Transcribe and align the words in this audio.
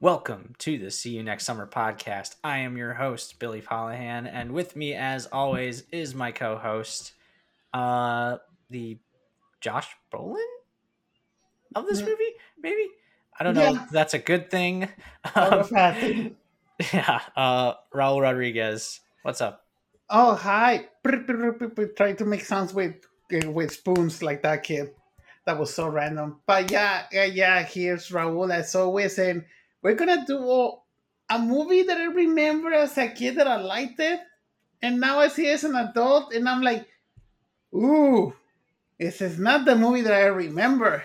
Welcome 0.00 0.54
to 0.58 0.78
the 0.78 0.90
See 0.92 1.10
You 1.10 1.24
Next 1.24 1.44
Summer 1.44 1.66
podcast. 1.66 2.36
I 2.44 2.58
am 2.58 2.76
your 2.76 2.94
host, 2.94 3.38
Billy 3.40 3.60
Pollahan, 3.60 4.28
and 4.32 4.52
with 4.52 4.76
me, 4.76 4.94
as 4.94 5.26
always, 5.26 5.82
is 5.90 6.14
my 6.14 6.30
co 6.30 6.56
host, 6.56 7.12
uh, 7.74 8.36
the 8.70 8.98
Josh 9.60 9.88
Brolin 10.12 10.36
of 11.74 11.86
this 11.86 12.00
movie, 12.00 12.32
maybe? 12.62 12.86
I 13.38 13.42
don't 13.44 13.54
know 13.56 13.72
Yeah. 13.72 13.82
if 13.84 13.90
that's 13.90 14.14
a 14.14 14.18
good 14.18 14.50
thing. 14.50 14.88
Um, 15.34 15.66
yeah, 16.92 17.20
uh, 17.36 17.74
Raul 17.92 18.22
Rodriguez. 18.22 19.00
What's 19.22 19.40
up? 19.40 19.66
Oh, 20.08 20.34
hi. 20.36 20.86
Trying 21.04 22.16
to 22.16 22.24
make 22.24 22.44
sounds 22.44 22.72
with 22.72 22.94
uh, 23.34 23.50
with 23.50 23.72
spoons 23.72 24.22
like 24.22 24.42
that 24.42 24.62
kid. 24.62 24.92
That 25.44 25.58
was 25.58 25.74
so 25.74 25.88
random. 25.88 26.40
But 26.46 26.70
yeah, 26.70 27.06
yeah, 27.12 27.24
yeah. 27.24 27.62
Here's 27.64 28.08
Raul 28.10 28.50
as 28.54 28.74
always, 28.74 29.18
and 29.18 29.44
we're 29.82 29.94
gonna 29.94 30.24
do 30.26 30.38
a, 31.30 31.38
movie 31.38 31.82
that 31.82 31.98
I 31.98 32.06
remember 32.06 32.72
as 32.72 32.96
a 32.98 33.08
kid 33.08 33.36
that 33.36 33.46
I 33.46 33.56
liked 33.60 34.00
it, 34.00 34.20
and 34.82 35.00
now 35.00 35.18
I 35.18 35.28
see 35.28 35.46
it 35.46 35.54
as 35.54 35.64
an 35.64 35.76
adult, 35.76 36.32
and 36.32 36.48
I'm 36.48 36.62
like, 36.62 36.88
ooh, 37.74 38.34
this 38.98 39.20
is 39.20 39.38
not 39.38 39.64
the 39.64 39.76
movie 39.76 40.02
that 40.02 40.12
I 40.12 40.26
remember. 40.26 41.04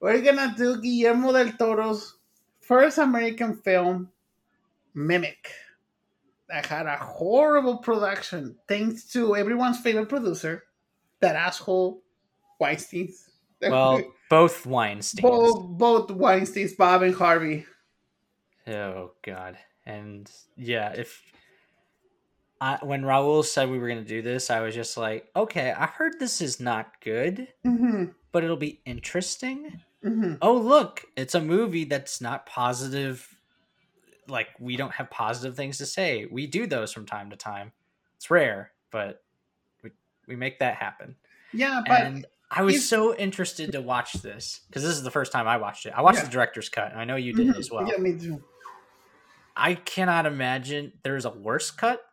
We're 0.00 0.22
gonna 0.22 0.54
do 0.56 0.80
Guillermo 0.80 1.32
del 1.32 1.52
Toro's 1.52 2.16
first 2.60 2.98
American 2.98 3.56
film, 3.56 4.10
Mimic. 4.94 5.50
that 6.48 6.66
had 6.66 6.86
a 6.86 6.96
horrible 6.96 7.78
production 7.78 8.56
thanks 8.66 9.04
to 9.12 9.36
everyone's 9.36 9.78
favorite 9.78 10.08
producer, 10.08 10.64
that 11.20 11.36
asshole 11.36 12.02
Weinstein. 12.58 13.12
Well, 13.62 14.02
both 14.30 14.64
Weinsteins. 14.64 15.20
both 15.22 15.78
both 15.78 16.08
Weinsteins, 16.08 16.76
Bob 16.76 17.02
and 17.02 17.14
Harvey. 17.14 17.66
Oh 18.66 19.12
God! 19.22 19.58
And 19.84 20.30
yeah, 20.56 20.92
if 20.92 21.22
I 22.60 22.78
when 22.82 23.02
Raul 23.02 23.44
said 23.44 23.70
we 23.70 23.78
were 23.78 23.88
gonna 23.88 24.04
do 24.04 24.22
this, 24.22 24.50
I 24.50 24.60
was 24.60 24.74
just 24.74 24.96
like, 24.96 25.28
okay, 25.34 25.72
I 25.72 25.86
heard 25.86 26.18
this 26.18 26.40
is 26.40 26.60
not 26.60 27.00
good, 27.02 27.48
hmm 27.64 28.06
but 28.32 28.44
it'll 28.44 28.56
be 28.56 28.80
interesting. 28.86 29.80
hmm 30.02 30.34
Oh 30.40 30.56
look, 30.56 31.04
it's 31.16 31.34
a 31.34 31.40
movie 31.40 31.84
that's 31.84 32.20
not 32.20 32.46
positive. 32.46 33.26
Like 34.28 34.48
we 34.60 34.76
don't 34.76 34.92
have 34.92 35.10
positive 35.10 35.56
things 35.56 35.78
to 35.78 35.86
say. 35.86 36.26
We 36.30 36.46
do 36.46 36.66
those 36.66 36.92
from 36.92 37.06
time 37.06 37.30
to 37.30 37.36
time. 37.36 37.72
It's 38.16 38.30
rare, 38.30 38.72
but 38.92 39.22
we 39.82 39.90
we 40.28 40.36
make 40.36 40.60
that 40.60 40.76
happen. 40.76 41.16
Yeah, 41.52 41.82
but 41.84 42.02
and 42.02 42.26
I 42.50 42.62
was 42.62 42.88
so 42.88 43.14
interested 43.16 43.72
to 43.72 43.80
watch 43.80 44.14
this 44.14 44.60
because 44.66 44.82
this 44.82 44.92
is 44.92 45.02
the 45.04 45.10
first 45.10 45.30
time 45.30 45.46
I 45.46 45.56
watched 45.58 45.86
it. 45.86 45.92
I 45.96 46.02
watched 46.02 46.18
Yeah. 46.18 46.24
the 46.24 46.30
director's 46.30 46.68
cut, 46.68 46.90
and 46.90 47.00
I 47.00 47.04
know 47.04 47.14
you 47.16 47.32
did 47.32 47.46
Mhm. 47.48 47.58
as 47.58 47.70
well. 47.70 47.86
Yeah, 47.88 47.96
me 47.98 48.18
too. 48.18 48.42
I 49.56 49.74
cannot 49.74 50.26
imagine 50.26 50.92
there's 51.04 51.24
a 51.24 51.30
worse 51.30 51.70
cut. 51.70 52.04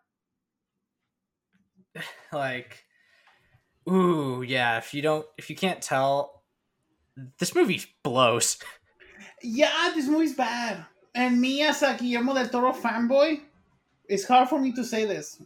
like, 2.32 2.84
ooh, 3.90 4.44
yeah. 4.44 4.78
If 4.78 4.94
you 4.94 5.02
don't, 5.02 5.26
if 5.38 5.50
you 5.50 5.56
can't 5.56 5.82
tell, 5.82 6.44
this 7.40 7.56
movie 7.56 7.82
blows. 8.04 8.58
Yeah, 9.42 9.92
this 9.96 10.08
movie's 10.08 10.36
bad. 10.36 10.86
And 11.16 11.42
me 11.42 11.64
as 11.64 11.82
a 11.82 11.96
Guillermo 11.98 12.36
del 12.36 12.50
Toro 12.50 12.74
fanboy, 12.74 13.42
it's 14.08 14.28
hard 14.28 14.50
for 14.50 14.60
me 14.60 14.72
to 14.74 14.84
say 14.84 15.06
this. 15.06 15.42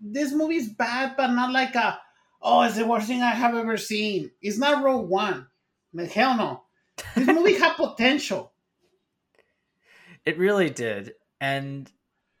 This 0.00 0.32
movie's 0.32 0.68
bad, 0.68 1.16
but 1.16 1.28
not 1.28 1.52
like 1.52 1.74
a 1.76 2.00
oh, 2.44 2.62
it's 2.62 2.76
the 2.76 2.86
worst 2.86 3.08
thing 3.08 3.22
I 3.22 3.30
have 3.30 3.56
ever 3.56 3.76
seen. 3.76 4.30
It's 4.40 4.58
not 4.58 4.84
Rogue 4.84 5.08
One. 5.08 5.48
Like, 5.92 6.12
hell 6.12 6.36
no. 6.36 6.62
This 7.16 7.26
movie 7.26 7.54
had 7.58 7.74
potential. 7.76 8.52
It 10.24 10.38
really 10.38 10.70
did, 10.70 11.14
and 11.40 11.90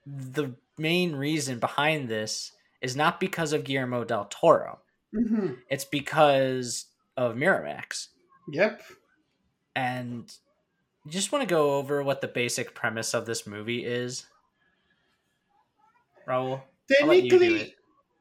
the 0.06 0.54
main 0.78 1.16
reason 1.16 1.58
behind 1.58 2.08
this 2.08 2.52
is 2.80 2.94
not 2.96 3.20
because 3.20 3.52
of 3.52 3.64
Guillermo 3.64 4.04
del 4.04 4.26
Toro. 4.26 4.80
hmm 5.12 5.54
It's 5.68 5.84
because 5.84 6.86
of 7.16 7.34
Miramax. 7.36 8.08
Yep. 8.48 8.82
And 9.74 10.32
you 11.04 11.10
just 11.10 11.32
want 11.32 11.42
to 11.42 11.52
go 11.52 11.74
over 11.74 12.02
what 12.02 12.20
the 12.20 12.28
basic 12.28 12.74
premise 12.74 13.14
of 13.14 13.26
this 13.26 13.46
movie 13.46 13.84
is. 13.84 14.26
Raul, 16.28 16.62
I'll 17.00 17.06
let 17.06 17.22
you 17.22 17.30
do 17.30 17.38
Technically, 17.38 17.74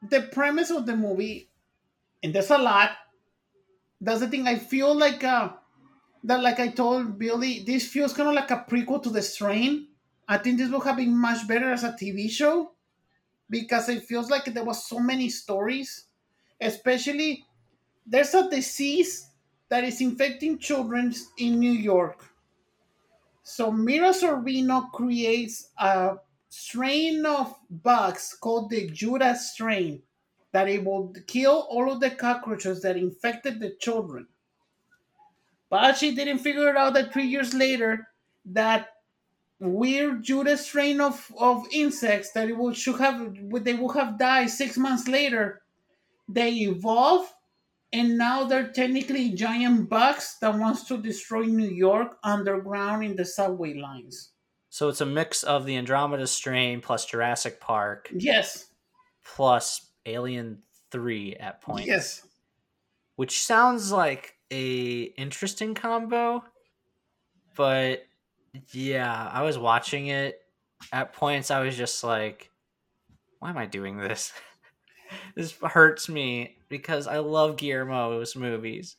the 0.09 0.21
premise 0.21 0.69
of 0.71 0.85
the 0.85 0.95
movie, 0.95 1.49
and 2.23 2.33
there's 2.33 2.49
a 2.49 2.57
lot. 2.57 2.91
That's 4.01 4.21
the 4.21 4.27
thing. 4.27 4.47
I 4.47 4.57
feel 4.57 4.95
like 4.95 5.23
uh, 5.23 5.53
that, 6.23 6.41
like 6.41 6.59
I 6.59 6.69
told 6.69 7.19
Billy, 7.19 7.63
this 7.65 7.87
feels 7.87 8.13
kind 8.13 8.29
of 8.29 8.35
like 8.35 8.51
a 8.51 8.65
prequel 8.69 9.03
to 9.03 9.09
The 9.09 9.21
Strain. 9.21 9.87
I 10.27 10.37
think 10.37 10.57
this 10.57 10.71
would 10.71 10.83
have 10.83 10.97
been 10.97 11.17
much 11.17 11.47
better 11.47 11.71
as 11.71 11.83
a 11.83 11.91
TV 11.93 12.29
show 12.29 12.71
because 13.49 13.89
it 13.89 14.03
feels 14.05 14.29
like 14.29 14.45
there 14.45 14.63
was 14.63 14.87
so 14.87 14.99
many 14.99 15.29
stories, 15.29 16.05
especially 16.61 17.45
there's 18.05 18.33
a 18.33 18.49
disease 18.49 19.29
that 19.69 19.83
is 19.83 20.01
infecting 20.01 20.57
children 20.57 21.13
in 21.37 21.59
New 21.59 21.71
York. 21.71 22.23
So 23.43 23.71
Mira 23.71 24.09
Sorvino 24.09 24.89
creates 24.91 25.69
a 25.77 26.17
strain 26.49 27.25
of 27.25 27.55
bugs 27.69 28.37
called 28.39 28.69
the 28.69 28.89
Judas 28.89 29.51
strain 29.53 30.01
that 30.53 30.69
it 30.69 30.83
will 30.83 31.13
kill 31.27 31.67
all 31.69 31.91
of 31.91 31.99
the 31.99 32.11
cockroaches 32.11 32.81
that 32.83 32.95
infected 32.95 33.59
the 33.59 33.75
children. 33.79 34.27
But 35.69 35.97
she 35.97 36.13
didn't 36.15 36.39
figure 36.39 36.69
it 36.69 36.77
out 36.77 36.93
that 36.93 37.11
three 37.11 37.25
years 37.25 37.53
later 37.53 38.07
that 38.45 38.89
weird 39.59 40.23
Judas 40.23 40.65
strain 40.65 41.01
of, 41.01 41.31
of 41.39 41.65
insects 41.71 42.31
that 42.33 42.49
it 42.49 42.57
will 42.57 42.73
should 42.73 42.99
have 42.99 43.35
they 43.63 43.73
would 43.73 43.95
have 43.95 44.19
died 44.19 44.49
six 44.49 44.77
months 44.77 45.07
later. 45.07 45.61
They 46.29 46.51
evolve 46.51 47.33
and 47.91 48.17
now 48.17 48.43
they're 48.43 48.71
technically 48.71 49.31
giant 49.31 49.89
bugs 49.89 50.37
that 50.41 50.57
wants 50.57 50.83
to 50.87 50.97
destroy 50.97 51.43
New 51.43 51.69
York 51.69 52.17
underground 52.23 53.03
in 53.03 53.15
the 53.15 53.25
subway 53.25 53.73
lines. 53.75 54.31
So 54.69 54.89
it's 54.89 55.01
a 55.01 55.05
mix 55.05 55.43
of 55.43 55.65
the 55.65 55.77
Andromeda 55.77 56.25
strain 56.27 56.81
plus 56.81 57.05
Jurassic 57.05 57.59
Park 57.59 58.09
Yes. 58.13 58.67
plus 59.23 59.92
Alien 60.05 60.59
3 60.91 61.35
at 61.35 61.61
points. 61.61 61.87
Yes. 61.87 62.27
Which 63.15 63.43
sounds 63.43 63.91
like 63.91 64.35
a 64.51 65.03
interesting 65.17 65.73
combo, 65.75 66.43
but 67.55 68.05
yeah, 68.71 69.29
I 69.31 69.43
was 69.43 69.57
watching 69.57 70.07
it 70.07 70.39
at 70.91 71.13
points 71.13 71.49
I 71.49 71.61
was 71.61 71.77
just 71.77 72.03
like 72.03 72.49
why 73.43 73.49
am 73.49 73.57
I 73.57 73.65
doing 73.65 73.97
this? 73.97 74.31
this 75.35 75.51
hurts 75.61 76.07
me 76.07 76.55
because 76.69 77.07
I 77.07 77.17
love 77.17 77.57
Guillermo's 77.57 78.37
movies. 78.37 78.95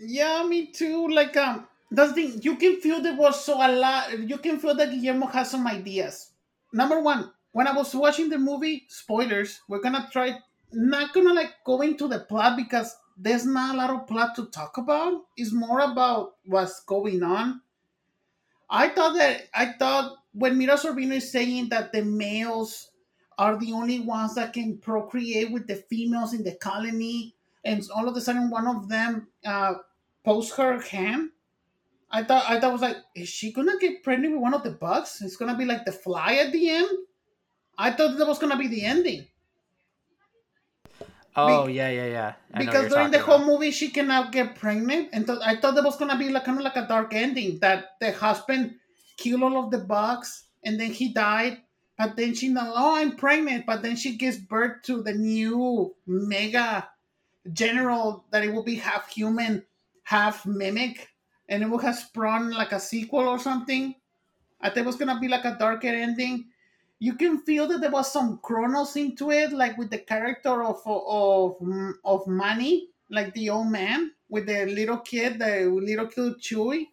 Yeah, 0.00 0.44
me 0.44 0.72
too. 0.72 1.06
Like 1.08 1.36
um, 1.36 1.68
that's 1.92 2.12
the. 2.12 2.22
You 2.22 2.56
can 2.56 2.80
feel 2.80 3.00
there 3.00 3.14
was 3.14 3.44
so 3.44 3.54
a 3.54 3.70
lot. 3.70 4.18
You 4.18 4.38
can 4.38 4.58
feel 4.58 4.74
that 4.74 4.90
Guillermo 4.90 5.26
has 5.26 5.52
some 5.52 5.68
ideas. 5.68 6.32
Number 6.72 7.00
one, 7.00 7.30
when 7.54 7.68
I 7.68 7.72
was 7.72 7.94
watching 7.94 8.28
the 8.28 8.36
movie, 8.36 8.84
spoilers. 8.88 9.60
We're 9.68 9.80
gonna 9.80 10.08
try 10.10 10.38
not 10.72 11.14
gonna 11.14 11.32
like 11.32 11.52
go 11.64 11.82
into 11.82 12.08
the 12.08 12.18
plot 12.18 12.56
because 12.56 12.96
there's 13.16 13.46
not 13.46 13.76
a 13.76 13.78
lot 13.78 13.90
of 13.90 14.08
plot 14.08 14.34
to 14.34 14.46
talk 14.46 14.76
about. 14.76 15.22
It's 15.36 15.52
more 15.52 15.80
about 15.80 16.34
what's 16.46 16.80
going 16.80 17.22
on. 17.22 17.60
I 18.68 18.88
thought 18.88 19.14
that 19.14 19.42
I 19.54 19.74
thought 19.78 20.16
when 20.32 20.58
Mira 20.58 20.74
Sorvino 20.74 21.14
is 21.14 21.30
saying 21.30 21.68
that 21.68 21.92
the 21.92 22.02
males 22.02 22.90
are 23.38 23.56
the 23.56 23.72
only 23.72 24.00
ones 24.00 24.34
that 24.34 24.52
can 24.52 24.78
procreate 24.78 25.52
with 25.52 25.68
the 25.68 25.76
females 25.76 26.34
in 26.34 26.42
the 26.42 26.56
colony, 26.56 27.36
and 27.64 27.80
all 27.94 28.08
of 28.08 28.16
a 28.16 28.20
sudden 28.20 28.50
one 28.50 28.66
of 28.66 28.88
them 28.88 29.28
uh, 29.46 29.74
post 30.24 30.56
her 30.56 30.80
hand. 30.80 31.30
I 32.10 32.24
thought 32.24 32.50
I 32.50 32.58
thought 32.58 32.72
was 32.72 32.82
like, 32.82 32.96
is 33.14 33.28
she 33.28 33.52
gonna 33.52 33.78
get 33.78 34.02
pregnant 34.02 34.34
with 34.34 34.42
one 34.42 34.54
of 34.54 34.64
the 34.64 34.72
bugs? 34.72 35.22
It's 35.24 35.36
gonna 35.36 35.56
be 35.56 35.64
like 35.64 35.84
the 35.84 35.92
fly 35.92 36.34
at 36.34 36.50
the 36.50 36.70
end. 36.70 36.88
I 37.78 37.90
thought 37.92 38.16
that 38.18 38.26
was 38.26 38.38
gonna 38.38 38.56
be 38.58 38.68
the 38.68 38.84
ending 38.84 39.26
Oh 41.36 41.66
yeah, 41.66 41.88
yeah, 41.88 42.06
yeah. 42.06 42.34
I 42.52 42.58
because 42.58 42.88
during 42.88 43.10
the 43.10 43.18
whole 43.18 43.36
about. 43.36 43.46
movie 43.46 43.70
she 43.72 43.90
cannot 43.90 44.30
get 44.30 44.54
pregnant, 44.54 45.08
and 45.12 45.26
th- 45.26 45.40
I 45.42 45.56
thought 45.56 45.74
that 45.74 45.84
was 45.84 45.96
gonna 45.96 46.16
be 46.16 46.30
like 46.30 46.44
kind 46.44 46.58
of 46.58 46.64
like 46.64 46.76
a 46.76 46.86
dark 46.86 47.12
ending 47.12 47.58
that 47.58 47.98
the 48.00 48.12
husband 48.12 48.78
killed 49.16 49.42
all 49.42 49.64
of 49.64 49.70
the 49.72 49.78
bugs 49.78 50.44
and 50.62 50.78
then 50.78 50.92
he 50.92 51.12
died. 51.12 51.62
But 51.98 52.16
then 52.16 52.34
she 52.34 52.48
know, 52.48 52.72
oh, 52.74 52.96
I'm 52.96 53.16
pregnant. 53.16 53.66
But 53.66 53.82
then 53.82 53.96
she 53.96 54.16
gives 54.16 54.36
birth 54.38 54.82
to 54.84 55.02
the 55.02 55.12
new 55.14 55.94
mega 56.06 56.88
general 57.52 58.24
that 58.30 58.44
it 58.44 58.52
will 58.52 58.62
be 58.64 58.76
half 58.76 59.08
human, 59.08 59.64
half 60.04 60.46
mimic, 60.46 61.08
and 61.48 61.62
it 61.62 61.66
will 61.70 61.78
have 61.78 61.96
sprung 61.96 62.50
like 62.50 62.72
a 62.72 62.80
sequel 62.80 63.28
or 63.28 63.38
something. 63.38 63.94
I 64.60 64.68
thought 64.70 64.78
it 64.78 64.86
was 64.86 64.96
gonna 64.96 65.20
be 65.20 65.28
like 65.28 65.44
a 65.44 65.56
darker 65.58 65.88
ending. 65.88 66.50
You 66.98 67.14
can 67.14 67.38
feel 67.40 67.68
that 67.68 67.80
there 67.80 67.90
was 67.90 68.12
some 68.12 68.38
Cronos 68.38 68.96
into 68.96 69.30
it, 69.30 69.52
like 69.52 69.76
with 69.78 69.90
the 69.90 69.98
character 69.98 70.62
of 70.64 70.82
of 70.86 71.56
of 72.04 72.26
Manny, 72.26 72.90
like 73.10 73.32
the 73.34 73.50
old 73.50 73.70
man 73.70 74.12
with 74.28 74.46
the 74.46 74.66
little 74.66 74.98
kid, 74.98 75.38
the 75.38 75.66
little 75.66 76.08
kid 76.08 76.34
Chewy. 76.40 76.88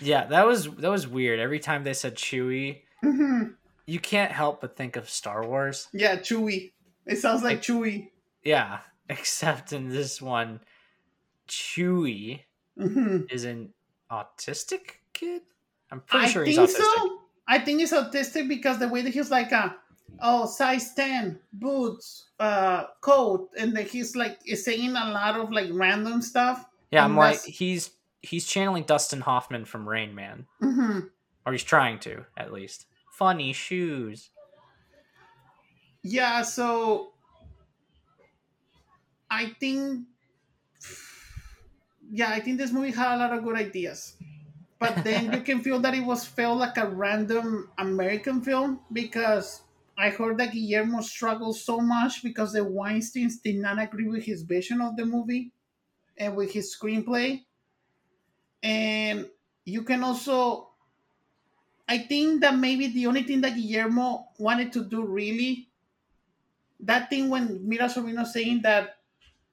Yeah, 0.00 0.26
that 0.26 0.46
was 0.46 0.64
that 0.76 0.88
was 0.90 1.06
weird. 1.06 1.38
Every 1.40 1.58
time 1.60 1.84
they 1.84 1.94
said 1.94 2.16
Chewie, 2.16 2.82
hmm 3.02 3.56
you 3.86 4.00
can't 4.00 4.32
help 4.32 4.62
but 4.62 4.74
think 4.76 4.96
of 4.96 5.10
Star 5.10 5.46
Wars. 5.46 5.90
Yeah, 5.92 6.16
Chewy. 6.18 6.72
It 7.06 7.16
sounds 7.16 7.42
like 7.42 7.60
Chewy. 7.62 8.10
Yeah, 8.42 8.82
except 9.08 9.72
in 9.72 9.88
this 9.88 10.20
one, 10.20 10.60
Chewie 11.48 12.44
hmm 12.76 13.30
is 13.30 13.44
an 13.44 13.74
autistic 14.10 14.98
kid. 15.14 15.42
I'm 15.90 16.02
pretty 16.02 16.26
I 16.26 16.28
sure 16.28 16.44
he's 16.44 16.58
autistic. 16.58 17.04
so. 17.06 17.19
I 17.50 17.58
think 17.58 17.80
he's 17.80 17.92
autistic 17.92 18.48
because 18.48 18.78
the 18.78 18.88
way 18.88 19.02
that 19.02 19.12
he's 19.12 19.30
like, 19.30 19.50
a 19.50 19.76
oh, 20.22 20.46
size 20.46 20.94
10, 20.94 21.38
boots, 21.52 22.30
uh, 22.38 22.84
coat, 23.00 23.50
and 23.58 23.76
then 23.76 23.86
he's 23.86 24.14
like 24.14 24.38
is 24.46 24.64
saying 24.64 24.90
a 24.90 25.10
lot 25.10 25.38
of 25.38 25.50
like 25.50 25.68
random 25.72 26.22
stuff. 26.22 26.64
Yeah, 26.92 27.04
I'm 27.04 27.16
like 27.16 27.42
he's 27.42 27.90
he's 28.22 28.46
channeling 28.46 28.84
Dustin 28.84 29.20
Hoffman 29.20 29.64
from 29.64 29.88
Rain 29.88 30.14
Man, 30.14 30.46
hmm 30.60 31.00
or 31.44 31.52
he's 31.52 31.64
trying 31.64 31.98
to 32.00 32.24
at 32.36 32.52
least. 32.52 32.86
Funny 33.10 33.52
shoes. 33.52 34.30
Yeah, 36.02 36.42
so 36.42 37.12
I 39.30 39.54
think, 39.60 40.06
yeah, 42.10 42.30
I 42.30 42.40
think 42.40 42.58
this 42.58 42.72
movie 42.72 42.92
had 42.92 43.16
a 43.16 43.18
lot 43.18 43.36
of 43.36 43.44
good 43.44 43.56
ideas, 43.56 44.16
but 44.80 45.04
then 45.04 45.32
you 45.32 45.42
can 45.42 45.62
feel 45.62 45.80
that 45.80 45.94
it 45.94 46.04
was 46.04 46.26
felt 46.26 46.58
like 46.58 46.78
a 46.78 46.88
random 46.88 47.70
American 47.78 48.42
film 48.42 48.80
because 48.92 49.62
I 49.98 50.10
heard 50.10 50.38
that 50.38 50.52
Guillermo 50.54 51.02
struggled 51.02 51.58
so 51.58 51.80
much 51.80 52.24
because 52.24 52.54
the 52.54 52.60
Weinsteins 52.60 53.42
did 53.42 53.56
not 53.56 53.80
agree 53.80 54.08
with 54.08 54.24
his 54.24 54.42
vision 54.42 54.80
of 54.82 54.96
the 54.96 55.06
movie 55.06 55.52
and 56.18 56.36
with 56.36 56.52
his 56.52 56.76
screenplay, 56.76 57.46
and 58.62 59.30
you 59.64 59.82
can 59.82 60.02
also. 60.04 60.70
I 61.86 61.98
think 61.98 62.40
that 62.40 62.56
maybe 62.56 62.86
the 62.86 63.06
only 63.06 63.22
thing 63.22 63.42
that 63.42 63.54
Guillermo 63.54 64.28
wanted 64.38 64.72
to 64.74 64.84
do 64.84 65.04
really 65.04 65.68
that 66.80 67.10
thing 67.10 67.28
when 67.28 67.66
Mira 67.68 67.86
Sorvino 67.88 68.26
saying 68.26 68.62
that 68.62 68.98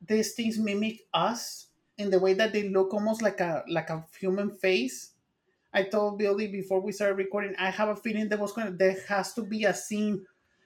these 0.02 0.34
things 0.36 0.60
mimic 0.60 1.08
us 1.14 1.68
in 1.98 2.12
the 2.12 2.20
way 2.20 2.34
that 2.36 2.54
they 2.54 2.70
look 2.70 2.94
almost 2.94 3.22
like 3.24 3.42
a 3.42 3.66
like 3.70 3.90
a 3.90 4.06
human 4.20 4.52
face. 4.52 5.14
I 5.78 5.84
told 5.84 6.18
Billy 6.18 6.48
before 6.48 6.82
we 6.82 6.92
started 6.92 7.18
recording, 7.18 7.54
I 7.60 7.70
have 7.70 7.90
a 7.90 7.96
feeling 7.96 8.28
there 8.30 8.40
was 8.40 8.52
going 8.52 8.66
to 8.66 8.74
there 8.74 8.98
has 9.08 9.34
to 9.34 9.44
be 9.44 9.66
a 9.66 9.76
scene 9.76 10.26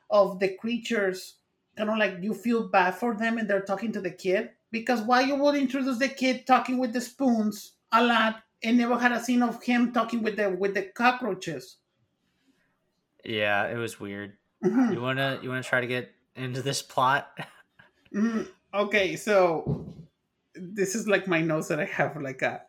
of 0.10 0.40
the 0.40 0.56
creatures 0.56 1.36
kind 1.76 1.90
of 1.90 1.98
like 1.98 2.16
you 2.22 2.34
feel 2.34 2.70
bad 2.70 2.96
for 2.96 3.14
them 3.14 3.38
and 3.38 3.50
they're 3.50 3.68
talking 3.68 3.92
to 3.92 4.00
the 4.00 4.12
kid 4.12 4.52
because 4.72 5.02
why 5.02 5.20
you 5.20 5.36
would 5.36 5.56
introduce 5.56 6.00
the 6.00 6.08
kid 6.08 6.48
talking 6.48 6.78
with 6.78 6.94
the 6.94 7.02
spoons 7.02 7.74
a 7.92 8.02
lot 8.02 8.44
and 8.64 8.78
never 8.78 8.98
had 8.98 9.12
a 9.12 9.20
scene 9.20 9.44
of 9.44 9.62
him 9.62 9.92
talking 9.92 10.24
with 10.24 10.38
the 10.38 10.50
with 10.50 10.74
the 10.76 10.84
cockroaches. 10.84 11.78
Yeah, 13.26 13.68
it 13.68 13.76
was 13.76 14.00
weird. 14.00 14.38
Mhm. 14.64 14.94
You 14.94 15.02
wanna 15.02 15.40
you 15.44 15.50
wanna 15.50 15.64
try 15.64 15.82
to 15.82 15.88
get 15.88 16.12
into 16.36 16.62
this 16.62 16.82
plot? 16.82 17.38
Mm, 18.14 18.46
okay, 18.74 19.16
so 19.16 19.96
this 20.54 20.96
is 20.96 21.08
like 21.08 21.30
my 21.30 21.40
notes 21.40 21.70
that 21.70 21.80
I 21.80 21.86
have. 21.86 22.22
Like 22.22 22.42
a 22.42 22.62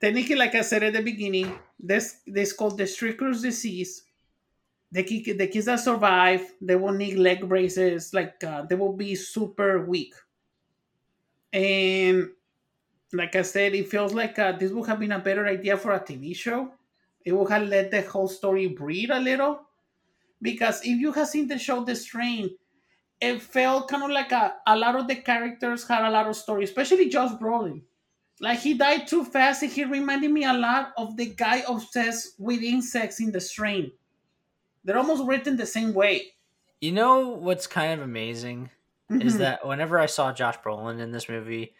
technically, 0.00 0.36
like 0.36 0.54
I 0.54 0.62
said 0.62 0.82
at 0.82 0.92
the 0.92 1.02
beginning, 1.02 1.58
this 1.78 2.20
this 2.26 2.52
called 2.52 2.78
the 2.78 2.84
Strickler's 2.84 3.42
disease. 3.42 4.04
The 4.90 5.02
kid, 5.02 5.38
the 5.38 5.46
kids 5.46 5.66
that 5.66 5.80
survive, 5.80 6.54
they 6.62 6.76
will 6.76 6.94
need 6.94 7.18
leg 7.18 7.46
braces. 7.48 8.14
Like 8.14 8.42
uh, 8.42 8.62
they 8.62 8.74
will 8.74 8.94
be 8.94 9.14
super 9.14 9.84
weak. 9.84 10.14
And 11.52 12.30
like 13.12 13.36
I 13.36 13.42
said, 13.42 13.74
it 13.74 13.88
feels 13.88 14.14
like 14.14 14.38
uh, 14.38 14.52
this 14.52 14.72
would 14.72 14.88
have 14.88 15.00
been 15.00 15.12
a 15.12 15.18
better 15.18 15.46
idea 15.46 15.76
for 15.76 15.92
a 15.92 16.00
TV 16.00 16.34
show. 16.34 16.72
It 17.24 17.32
would 17.32 17.50
have 17.50 17.68
let 17.68 17.90
the 17.90 18.02
whole 18.02 18.28
story 18.28 18.68
breathe 18.68 19.10
a 19.10 19.20
little. 19.20 19.60
Because 20.40 20.80
if 20.82 20.98
you 21.00 21.12
have 21.12 21.28
seen 21.28 21.48
the 21.48 21.58
show 21.58 21.84
The 21.84 21.96
Strain, 21.96 22.50
it 23.20 23.42
felt 23.42 23.88
kind 23.88 24.04
of 24.04 24.10
like 24.10 24.32
a, 24.32 24.56
a 24.66 24.76
lot 24.76 24.96
of 24.96 25.08
the 25.08 25.16
characters 25.16 25.86
had 25.86 26.04
a 26.06 26.10
lot 26.10 26.28
of 26.28 26.36
story, 26.36 26.64
especially 26.64 27.08
Josh 27.08 27.32
Brolin. 27.32 27.82
Like 28.40 28.60
he 28.60 28.74
died 28.74 29.06
too 29.08 29.24
fast, 29.24 29.62
and 29.62 29.72
he 29.72 29.84
reminded 29.84 30.30
me 30.30 30.44
a 30.44 30.52
lot 30.52 30.92
of 30.96 31.16
the 31.16 31.26
guy 31.26 31.62
obsessed 31.68 32.34
with 32.38 32.62
insects 32.62 33.18
in 33.20 33.32
the 33.32 33.40
strain. 33.40 33.90
They're 34.84 34.98
almost 34.98 35.24
written 35.26 35.56
the 35.56 35.66
same 35.66 35.92
way. 35.92 36.34
You 36.80 36.92
know 36.92 37.28
what's 37.30 37.66
kind 37.66 37.92
of 37.92 38.00
amazing 38.06 38.70
is 39.10 39.34
Mhm. 39.34 39.38
that 39.38 39.66
whenever 39.66 39.98
I 39.98 40.06
saw 40.06 40.32
Josh 40.32 40.56
Brolin 40.58 41.00
in 41.00 41.10
this 41.10 41.28
movie, 41.28 41.74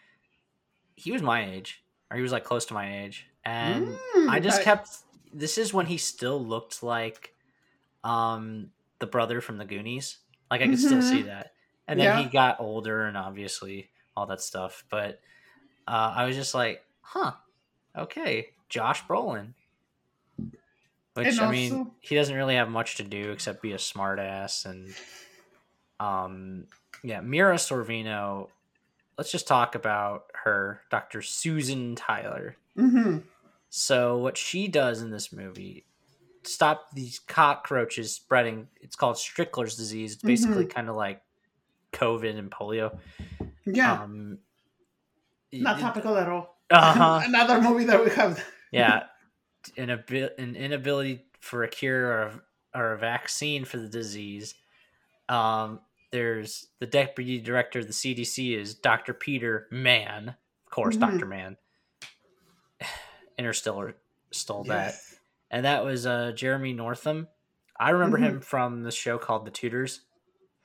he 0.96 1.12
was 1.12 1.22
my 1.22 1.44
age, 1.48 1.84
or 2.10 2.16
he 2.16 2.22
was 2.22 2.32
like 2.32 2.42
close 2.44 2.66
to 2.66 2.74
my 2.74 3.02
age, 3.04 3.26
and 3.44 3.86
Mm, 4.16 4.28
I 4.28 4.40
just 4.40 4.60
I- 4.60 4.64
kept. 4.64 4.88
This 5.32 5.58
is 5.58 5.72
when 5.74 5.86
he 5.86 5.98
still 5.98 6.42
looked 6.44 6.82
like, 6.82 7.34
um, 8.02 8.72
the 8.98 9.06
brother 9.06 9.40
from 9.40 9.58
the 9.58 9.64
Goonies. 9.64 10.18
Like 10.50 10.62
I 10.62 10.66
could 10.66 10.78
still 10.80 11.02
see 11.02 11.22
that, 11.22 11.52
and 11.86 12.00
then 12.00 12.06
Yeah. 12.06 12.22
he 12.22 12.28
got 12.28 12.58
older, 12.58 13.04
and 13.04 13.16
obviously 13.16 13.90
all 14.16 14.26
that 14.26 14.40
stuff. 14.40 14.84
But 14.88 15.20
uh, 15.88 16.12
I 16.16 16.24
was 16.26 16.36
just 16.36 16.54
like, 16.54 16.84
huh, 17.00 17.32
okay, 17.96 18.50
Josh 18.68 19.04
Brolin. 19.06 19.54
Which 21.14 21.26
And 21.26 21.40
I 21.40 21.50
mean, 21.50 21.90
he 22.00 22.14
doesn't 22.14 22.34
really 22.36 22.54
have 22.54 22.68
much 22.68 22.96
to 22.96 23.02
do 23.02 23.32
except 23.32 23.60
be 23.62 23.72
a 23.72 23.76
smartass 23.78 24.66
and 24.66 24.94
um 25.98 26.66
yeah, 27.02 27.20
Mira 27.20 27.56
Sorvino. 27.56 28.48
Let's 29.16 29.32
just 29.32 29.48
talk 29.48 29.74
about 29.74 30.26
her, 30.44 30.80
Dr. 30.90 31.22
Susan 31.22 31.96
Tyler. 31.96 32.56
Mhm. 32.76 33.24
So 33.68 34.18
what 34.18 34.36
she 34.36 34.68
does 34.68 35.02
in 35.02 35.10
this 35.10 35.32
movie 35.32 35.86
stop 36.44 36.92
these 36.94 37.18
cockroaches 37.18 38.14
spreading. 38.14 38.68
It's 38.80 38.94
called 38.94 39.16
Strickler's 39.16 39.76
disease. 39.76 40.12
It's 40.14 40.22
basically 40.22 40.66
kind 40.66 40.88
of 40.88 40.94
like 40.94 41.20
COVID 41.92 42.38
and 42.38 42.50
polio. 42.50 42.96
Yeah, 43.66 44.02
Um 44.02 44.38
not 45.52 45.80
topical 45.80 46.16
at 46.16 46.28
all. 46.28 46.56
uh-huh. 46.70 47.20
Another 47.26 47.60
movie 47.60 47.84
that 47.84 48.04
we 48.04 48.10
have. 48.10 48.42
yeah, 48.72 49.04
an, 49.76 49.90
abi- 49.90 50.28
an 50.38 50.56
inability 50.56 51.24
for 51.40 51.62
a 51.64 51.68
cure 51.68 52.06
or 52.06 52.20
a, 52.22 52.40
or 52.78 52.92
a 52.92 52.98
vaccine 52.98 53.64
for 53.64 53.78
the 53.78 53.88
disease. 53.88 54.54
Um, 55.28 55.80
there's 56.10 56.66
the 56.78 56.86
deputy 56.86 57.38
director 57.40 57.78
of 57.78 57.86
the 57.86 57.92
CDC 57.92 58.56
is 58.58 58.74
Dr. 58.74 59.12
Peter 59.14 59.66
Mann, 59.70 60.28
of 60.66 60.70
course, 60.70 60.96
Mhm. 60.96 61.00
Dr. 61.00 61.26
Mann. 61.26 61.56
Interstellar 63.38 63.94
stole 64.32 64.64
that, 64.64 64.94
and 65.50 65.64
that 65.64 65.84
was 65.84 66.06
uh, 66.06 66.32
Jeremy 66.34 66.72
Northam. 66.72 67.28
I 67.78 67.90
remember 67.90 68.18
Mhm. 68.18 68.22
him 68.22 68.40
from 68.40 68.82
the 68.82 68.90
show 68.90 69.16
called 69.18 69.46
The 69.46 69.50
Tudors, 69.52 70.00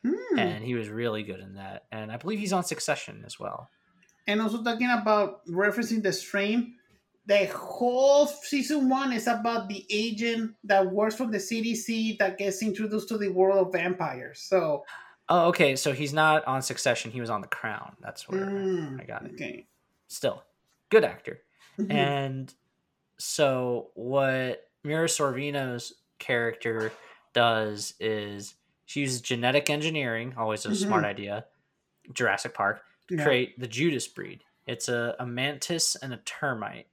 Hmm. 0.04 0.40
and 0.40 0.64
he 0.64 0.74
was 0.76 0.90
really 0.90 1.24
good 1.24 1.40
in 1.40 1.54
that. 1.56 1.86
And 1.92 2.12
I 2.12 2.18
believe 2.18 2.40
he's 2.40 2.52
on 2.54 2.64
Succession 2.64 3.24
as 3.26 3.40
well. 3.40 3.70
And 4.28 4.42
also 4.42 4.64
talking 4.64 4.90
about 4.90 5.46
referencing 5.48 6.02
the 6.02 6.14
strain, 6.14 6.76
the 7.26 7.46
whole 7.48 8.28
season 8.28 8.90
one 8.90 9.12
is 9.14 9.28
about 9.28 9.68
the 9.70 9.86
agent 9.90 10.56
that 10.64 10.92
works 10.92 11.16
for 11.16 11.28
the 11.28 11.38
CDC 11.40 12.18
that 12.20 12.38
gets 12.38 12.62
introduced 12.62 13.10
to 13.10 13.18
the 13.18 13.30
world 13.30 13.68
of 13.68 13.74
vampires. 13.74 14.40
So, 14.42 14.84
Oh, 15.30 15.48
okay. 15.48 15.78
So 15.78 15.94
he's 15.94 16.12
not 16.14 16.46
on 16.46 16.62
Succession. 16.62 17.10
He 17.12 17.22
was 17.22 17.30
on 17.30 17.40
The 17.40 17.48
Crown. 17.48 17.96
That's 18.02 18.28
where 18.28 18.46
mm, 18.46 19.00
I 19.02 19.06
got 19.06 19.24
it. 19.26 19.32
okay. 19.36 19.68
Still, 20.10 20.44
good 20.90 21.06
actor. 21.06 21.42
Mhm. 21.80 21.90
And 21.96 22.54
so 23.18 23.92
what 23.96 24.70
Mira 24.84 25.08
Sorvino's 25.08 25.94
character 26.20 26.92
does 27.34 27.94
is 28.02 28.56
she 28.86 29.00
uses 29.00 29.22
genetic 29.22 29.70
engineering, 29.70 30.34
always 30.38 30.66
a 30.66 30.76
smart 30.76 31.04
Mhm. 31.04 31.08
idea. 31.08 31.46
Jurassic 32.14 32.54
Park 32.54 32.84
Yeah. 33.10 33.24
create 33.24 33.60
the 33.60 33.68
Judas 33.68 34.08
breed. 34.08 34.44
It's 34.66 34.88
a, 34.90 35.16
a 35.20 35.26
mantis 35.26 35.96
and 35.96 36.14
a 36.14 36.18
termite, 36.18 36.88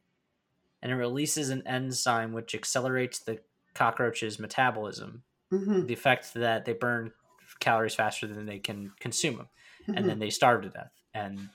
and 0.82 0.90
it 0.90 0.96
releases 0.96 1.50
an 1.50 1.66
enzyme 1.66 2.32
which 2.32 2.54
accelerates 2.54 3.20
the 3.20 3.40
cockroach's 3.74 4.38
metabolism. 4.38 5.22
Mhm. 5.52 5.86
The 5.86 5.94
effect 5.94 6.34
that 6.34 6.64
they 6.64 6.72
burn 6.72 7.12
calories 7.60 7.94
faster 7.94 8.26
than 8.26 8.46
they 8.46 8.58
can 8.58 8.92
consume 9.00 9.36
them 9.36 9.48
Mhm. 9.88 9.96
and 9.96 10.08
then 10.08 10.18
they 10.18 10.30
starve 10.30 10.62
to 10.62 10.68
death 10.70 10.92
and 11.12 11.50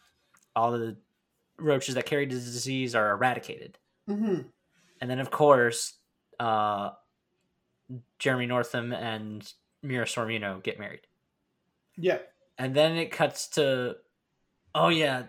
all 0.55 0.71
the 0.73 0.97
roaches 1.57 1.95
that 1.95 2.05
carry 2.05 2.25
the 2.25 2.35
disease 2.35 2.93
are 2.95 3.11
eradicated 3.11 3.79
Mhm. 4.07 4.51
and 5.01 5.09
then 5.09 5.19
of 5.19 5.31
course 5.31 5.93
uh 6.39 6.91
jeremy 8.19 8.45
northam 8.45 8.91
and 8.93 9.53
mira 9.81 10.05
sorvino 10.05 10.61
get 10.61 10.77
married 10.77 11.07
yeah. 11.97 12.19
and 12.57 12.75
then 12.75 12.97
it 12.97 13.11
cuts 13.11 13.47
to 13.47 13.95
oh 14.75 14.89
yeah 14.89 15.23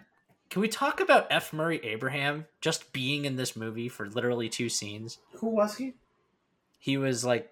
can 0.51 0.61
we 0.61 0.69
talk 0.69 1.01
about 1.01 1.27
f 1.31 1.53
murray 1.53 1.81
abraham 1.85 2.45
just 2.61 2.93
being 2.93 3.25
in 3.25 3.37
this 3.37 3.57
movie 3.57 3.89
for 3.89 4.07
literally 4.09 4.49
two 4.49 4.69
scenes 4.69 5.19
Who 5.37 5.49
was 5.49 5.77
he? 5.77 5.95
he 6.79 6.97
was 6.99 7.25
like 7.25 7.51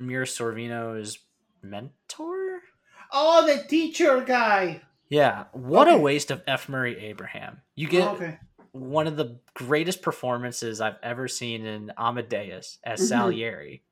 mira 0.00 0.26
sorvino's 0.26 1.18
mentor 1.62 2.60
Oh, 3.10 3.46
the 3.46 3.62
teacher 3.66 4.20
guy. 4.20 4.82
yeah 5.08 5.44
what 5.52 5.88
a 5.88 5.96
waste 5.96 6.30
of 6.30 6.42
f 6.46 6.68
murray 6.68 6.98
abraham 6.98 7.60
you 7.74 7.86
get 7.88 8.06
okay. 8.08 8.38
one 8.72 9.06
of 9.06 9.16
the 9.16 9.38
greatest 9.54 10.02
performances 10.02 10.80
I've 10.80 10.96
ever 11.02 11.26
seen 11.28 11.64
in 11.64 11.90
Amadeus 11.96 12.78
as 12.84 13.00
Mhm. 13.00 13.04
Salieri. 13.08 13.82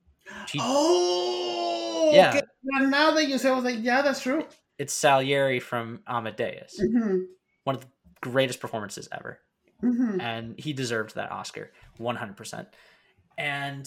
She- 0.47 0.59
Oh, 0.61 2.11
Yeah. 2.13 2.29
okay. 2.31 2.43
Now 2.63 2.89
now 2.89 3.11
that 3.13 3.27
you 3.29 3.39
say, 3.39 3.49
I 3.51 3.55
was 3.55 3.65
like, 3.65 3.79
yeah, 3.81 4.03
that's 4.03 4.21
true. 4.23 4.45
It's 4.79 4.93
Salieri 4.93 5.61
from 5.61 6.01
Amadeus. 6.07 6.79
hmm 6.81 7.23
One 7.65 7.77
of 7.77 7.81
the 7.83 7.89
greatest 8.21 8.61
performances 8.61 9.09
ever. 9.13 9.39
hmm 9.81 10.21
and 10.21 10.59
he 10.59 10.73
deserved 10.73 11.15
that 11.17 11.31
Oscar 11.31 11.71
100%. 11.99 12.67
And 13.39 13.87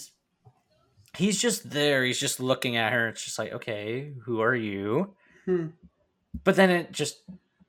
he's 1.16 1.40
just 1.40 1.68
there, 1.70 2.04
he's 2.04 2.20
just 2.20 2.38
looking 2.40 2.76
at 2.76 2.92
her. 2.92 3.08
It's 3.08 3.24
just 3.24 3.38
like, 3.38 3.52
okay, 3.52 4.12
who 4.24 4.40
are 4.40 4.54
you? 4.54 5.14
Hmm. 5.46 5.68
But 6.44 6.54
then 6.56 6.70
it 6.70 6.92
just 6.92 7.22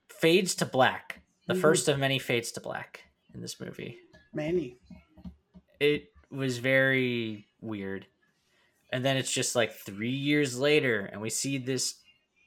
fades 0.09 0.53
to 0.55 0.65
black. 0.65 1.21
The 1.47 1.55
Mhm. 1.55 1.61
first 1.61 1.87
of 1.87 1.97
many 1.97 2.19
fades 2.19 2.51
to 2.53 2.61
black 2.61 3.03
in 3.33 3.41
this 3.41 3.59
movie. 3.59 3.99
Many. 4.33 4.77
It 5.79 6.13
was 6.29 6.59
very 6.59 7.47
weird. 7.59 8.05
And 8.93 9.03
then 9.03 9.17
it's 9.17 9.31
just 9.31 9.55
like 9.55 9.73
three 9.73 10.11
years 10.11 10.59
later, 10.59 11.05
and 11.05 11.19
we 11.21 11.29
see 11.31 11.57
this 11.57 11.95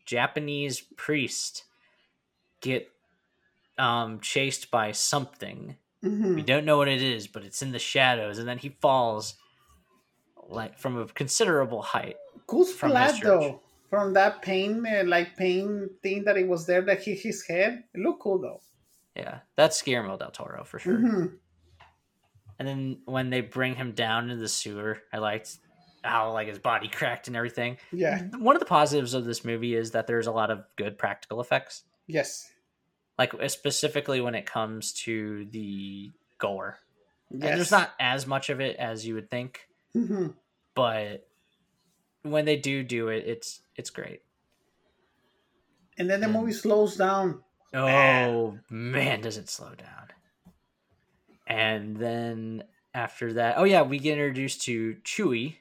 Japanese 0.04 0.80
priest 0.96 1.64
get 2.60 2.90
um, 3.78 4.20
chased 4.20 4.70
by 4.70 4.92
something 4.92 5.76
hmm 6.04 6.34
We 6.34 6.42
don't 6.42 6.66
know 6.66 6.76
what 6.76 6.88
it 6.88 7.00
is, 7.02 7.26
but 7.26 7.44
it's 7.44 7.62
in 7.62 7.72
the 7.72 7.78
shadows, 7.78 8.38
and 8.38 8.46
then 8.46 8.58
he 8.58 8.68
falls 8.80 9.34
like 10.48 10.78
from 10.78 10.98
a 10.98 11.06
considerable 11.06 11.80
height. 11.82 12.16
Cool 12.46 12.66
From 12.66 12.92
church. 12.92 13.20
though. 13.22 13.60
From 13.88 14.12
that 14.14 14.42
pain, 14.42 14.84
uh, 14.86 15.04
like 15.06 15.36
pain 15.36 15.88
thing 16.02 16.24
that 16.24 16.36
it 16.36 16.46
was 16.48 16.66
there 16.66 16.82
that 16.82 17.02
hit 17.02 17.20
his 17.20 17.46
head. 17.46 17.84
It 17.94 18.00
looked 18.00 18.22
cool 18.22 18.38
though. 18.40 18.60
Yeah, 19.16 19.38
that's 19.56 19.80
Guillermo 19.80 20.18
del 20.18 20.30
Toro 20.30 20.64
for 20.64 20.78
sure. 20.78 20.96
hmm 20.96 21.26
And 22.58 22.68
then 22.68 22.98
when 23.06 23.30
they 23.30 23.40
bring 23.40 23.76
him 23.76 23.92
down 23.92 24.24
into 24.30 24.42
the 24.42 24.48
sewer, 24.48 24.98
I 25.12 25.18
liked 25.18 25.58
how 26.04 26.32
like 26.32 26.48
his 26.48 26.58
body 26.58 26.88
cracked 26.92 27.26
and 27.28 27.36
everything. 27.36 27.78
Yeah. 27.92 28.22
One 28.38 28.54
of 28.56 28.60
the 28.60 28.66
positives 28.66 29.14
of 29.14 29.24
this 29.24 29.44
movie 29.44 29.74
is 29.74 29.92
that 29.92 30.06
there's 30.06 30.26
a 30.26 30.32
lot 30.32 30.50
of 30.50 30.64
good 30.76 30.98
practical 30.98 31.40
effects, 31.40 31.82
Yes. 32.06 32.50
like 33.18 33.32
specifically 33.48 34.20
when 34.20 34.34
it 34.34 34.46
comes 34.46 34.92
to 35.04 35.46
the 35.50 36.12
gore. 36.38 36.78
Yes. 37.30 37.48
And 37.50 37.58
there's 37.58 37.70
not 37.70 37.90
as 37.98 38.26
much 38.26 38.50
of 38.50 38.60
it 38.60 38.76
as 38.76 39.06
you 39.06 39.14
would 39.14 39.30
think, 39.30 39.60
hmm 39.92 40.28
but 40.74 41.26
when 42.22 42.44
they 42.46 42.56
do 42.56 42.82
do 42.82 43.08
it, 43.08 43.24
it's 43.26 43.60
it's 43.76 43.90
great. 43.90 44.20
And 45.98 46.10
then 46.10 46.20
the 46.20 46.28
movie 46.28 46.52
slows 46.52 46.96
down. 46.96 47.42
Oh 47.72 48.58
man, 48.70 49.20
does 49.20 49.36
it 49.36 49.48
slow 49.48 49.74
down? 49.74 50.08
And 51.46 51.96
then 51.96 52.64
after 52.94 53.34
that, 53.34 53.54
oh 53.58 53.64
yeah, 53.64 53.82
we 53.82 53.98
get 53.98 54.12
introduced 54.12 54.62
to 54.62 54.96
Chewie, 55.04 55.56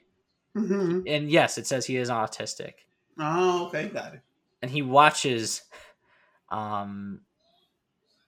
hmm 0.54 1.00
and 1.06 1.30
yes, 1.30 1.58
it 1.58 1.66
says 1.66 1.86
he 1.86 1.96
is 1.96 2.08
autistic, 2.10 2.74
Oh, 3.18 3.66
okay, 3.66 3.88
got 3.88 4.14
it. 4.14 4.20
and 4.62 4.70
he 4.70 4.82
watches, 4.82 5.62
um, 6.50 7.20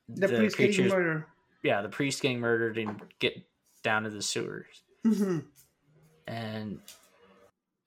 The, 0.08 0.28
priest 0.28 0.56
getting 0.58 0.88
murdered. 0.88 1.24
yeah, 1.62 1.82
the 1.82 1.88
priest 1.88 2.22
getting 2.22 2.40
murdered 2.40 2.78
and 2.78 3.00
get 3.18 3.34
down 3.82 4.02
to 4.04 4.10
the 4.10 4.22
sewers, 4.22 4.82
hmm 5.04 5.38
and 6.26 6.80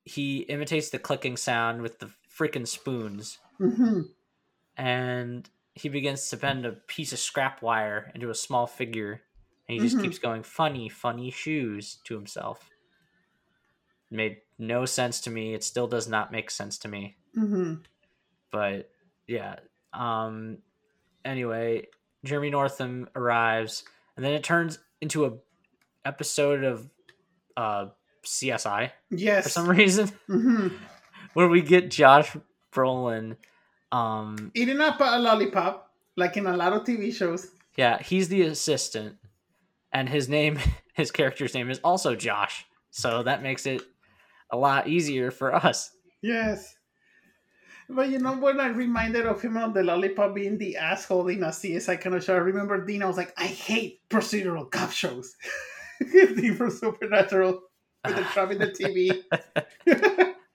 he 0.06 0.40
imitates 0.40 0.90
the 0.90 1.00
clicking 1.00 1.38
sound 1.38 1.82
with 1.82 2.00
the 2.00 2.10
freaking 2.38 2.68
spoons, 2.68 3.38
hmm 3.58 4.02
and 4.78 5.50
he 5.76 5.90
begins 5.90 6.30
to 6.30 6.38
bend 6.38 6.66
a 6.66 6.72
piece 6.72 7.14
of 7.14 7.20
scrap 7.20 7.62
wire 7.62 8.12
into 8.16 8.30
a 8.30 8.36
small 8.36 8.66
figure. 8.68 9.22
And 9.68 9.76
he 9.76 9.80
just 9.82 9.98
Mhm. 9.98 10.02
keeps 10.02 10.18
going 10.20 10.44
funny 10.44 10.90
funny 10.90 11.30
shoes 11.32 12.00
to 12.06 12.16
himself 12.16 12.70
made 14.12 14.38
no 14.58 14.86
sense 14.86 15.22
to 15.22 15.30
me 15.30 15.54
it 15.54 15.64
still 15.64 15.88
does 15.88 16.08
not 16.08 16.32
make 16.32 16.50
sense 16.52 16.78
to 16.78 16.88
me 16.88 17.16
hmm 17.36 17.76
but 18.52 18.90
yeah 19.28 19.56
um 19.94 20.58
anyway 21.24 21.86
jeremy 22.24 22.50
northam 22.50 23.08
arrives 23.16 23.84
and 24.16 24.26
then 24.26 24.34
it 24.34 24.44
turns 24.44 24.80
into 25.02 25.26
a 25.26 25.32
episode 26.06 26.64
of 26.64 26.90
uh 27.58 27.86
csi 28.26 28.92
Yes. 29.12 29.44
for 29.44 29.50
some 29.50 29.68
reason 29.78 30.10
hmm 30.28 30.68
where 31.34 31.48
we 31.48 31.62
get 31.62 31.90
josh 31.92 32.36
brolin 32.74 33.38
um 33.92 34.52
Eating 34.54 34.82
up 34.82 35.00
a 35.00 35.18
lollipop, 35.20 35.92
like 36.16 36.38
in 36.38 36.46
a 36.46 36.56
lot 36.56 36.74
of 36.74 36.84
TV 36.84 37.12
shows. 37.12 37.48
Yeah, 37.76 38.00
he's 38.00 38.28
the 38.28 38.44
assistant, 38.44 39.16
and 39.92 40.08
his 40.08 40.30
name, 40.30 40.60
his 40.94 41.10
character's 41.10 41.56
name 41.56 41.72
is 41.72 41.80
also 41.84 42.16
Josh. 42.16 42.68
So 42.92 43.24
that 43.24 43.42
makes 43.42 43.66
it 43.66 43.82
a 44.52 44.58
lot 44.58 44.88
easier 44.88 45.32
for 45.32 45.54
us. 45.54 45.92
Yes. 46.22 46.76
But 47.90 48.10
you 48.10 48.20
know 48.20 48.38
when 48.38 48.60
I 48.60 48.68
reminded 48.68 49.26
of 49.26 49.42
him 49.42 49.58
on 49.58 49.74
the 49.74 49.82
lollipop 49.84 50.36
being 50.36 50.58
the 50.58 50.78
asshole 50.78 51.28
in 51.30 51.44
a 51.44 51.48
CSI 51.48 52.00
kind 52.00 52.16
of 52.16 52.24
show, 52.24 52.36
I 52.36 52.38
remember 52.40 52.86
Dean, 52.86 53.02
I 53.02 53.08
was 53.08 53.18
like, 53.18 53.34
I 53.38 53.48
hate 53.48 54.02
procedural 54.10 54.70
cop 54.70 54.92
shows. 54.92 55.36
Dean 56.12 56.56
from 56.56 56.70
Supernatural 56.70 57.62
with 58.06 58.16
the 58.16 58.24
trap 58.26 58.52
in 58.52 58.60
the 58.60 58.68
TV. 58.68 59.24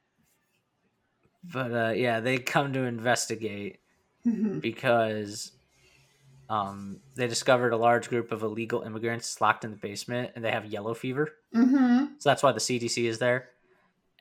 But 1.53 1.73
uh, 1.73 1.93
yeah, 1.95 2.21
they 2.21 2.39
come 2.39 2.73
to 2.73 2.85
investigate 2.85 3.81
Mhm. 4.27 4.63
because 4.63 5.53
um, 6.49 7.01
they 7.15 7.27
discovered 7.27 7.73
a 7.73 7.77
large 7.77 8.09
group 8.09 8.33
of 8.33 8.43
illegal 8.43 8.83
immigrants 8.83 9.41
locked 9.41 9.65
in 9.65 9.71
the 9.71 9.77
basement, 9.77 10.33
and 10.35 10.45
they 10.45 10.51
have 10.51 10.65
yellow 10.65 10.95
fever. 10.95 11.33
Mhm. 11.55 12.15
So 12.19 12.31
that's 12.31 12.43
why 12.43 12.53
the 12.53 12.61
CDC 12.61 13.07
is 13.07 13.19
there, 13.19 13.51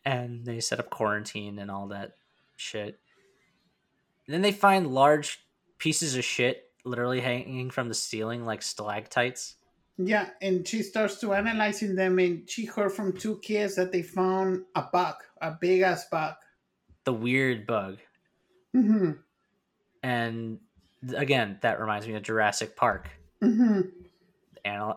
and 0.06 0.46
they 0.46 0.60
set 0.60 0.80
up 0.80 0.90
quarantine 0.90 1.60
and 1.60 1.72
all 1.72 1.88
that 1.88 2.14
shit. 2.58 3.00
then 4.28 4.42
they 4.42 4.52
find 4.52 4.94
large 4.94 5.40
pieces 5.78 6.16
of 6.16 6.24
shit 6.24 6.70
literally 6.86 7.22
hanging 7.22 7.70
from 7.70 7.88
the 7.88 7.94
ceiling 7.94 8.46
like 8.46 8.62
stalactites. 8.62 9.56
Yeah, 9.98 10.30
and 10.42 10.68
she 10.68 10.82
starts 10.82 11.20
to 11.22 11.34
analyzing 11.34 11.96
them, 11.96 12.18
and 12.20 12.50
she 12.50 12.66
heard 12.66 12.92
from 12.92 13.14
two 13.14 13.38
kids 13.40 13.76
that 13.76 13.92
they 13.92 14.02
found 14.02 14.64
a 14.76 14.84
bug, 14.92 15.16
a 15.42 15.52
big 15.52 15.82
ass 15.82 16.08
bug. 16.10 16.34
the 17.04 17.14
weird 17.14 17.68
bug. 17.68 18.00
Mm-hmm. 18.76 19.12
And 20.02 20.60
again, 21.16 21.60
that 21.62 21.80
reminds 21.80 22.08
me 22.08 22.16
of 22.16 22.24
Jurassic 22.24 22.76
Park. 22.76 23.10
Mm-hmm. 23.42 23.82
And 24.66 24.94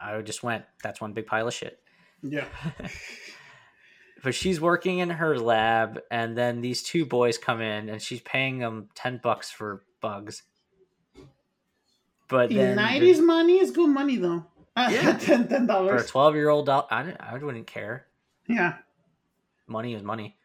I 0.00 0.22
just 0.22 0.42
went, 0.42 0.64
that's 0.82 1.00
one 1.00 1.12
big 1.12 1.26
pile 1.26 1.48
of 1.48 1.54
shit. 1.54 1.80
Yeah. 2.22 2.46
But 4.24 4.34
she's 4.34 4.58
working 4.58 4.98
in 5.00 5.10
her 5.10 5.38
lab, 5.38 6.00
and 6.10 6.36
then 6.36 6.62
these 6.62 6.82
two 6.82 7.04
boys 7.04 7.36
come 7.36 7.60
in, 7.60 7.90
and 7.90 8.00
she's 8.00 8.22
paying 8.22 8.58
them 8.58 8.88
10 8.94 9.20
bucks 9.22 9.50
for 9.50 9.84
bugs. 10.00 10.42
But 12.26 12.50
In 12.50 12.56
then 12.56 12.76
nineties 12.76 13.20
money 13.20 13.58
is 13.60 13.70
good 13.70 13.90
money 13.90 14.16
though. 14.16 14.46
Yeah. 14.76 15.18
ten 15.18 15.46
ten 15.46 15.48
for 15.48 15.64
a 15.64 15.66
dollars. 15.66 16.06
12 16.10 16.34
year 16.36 16.48
old, 16.48 16.68
I, 16.70 17.14
I 17.20 17.36
wouldn't 17.38 17.66
care. 17.66 18.06
Yeah. 18.48 18.76
Money 19.66 19.92
is 19.94 20.02
money. 20.02 20.36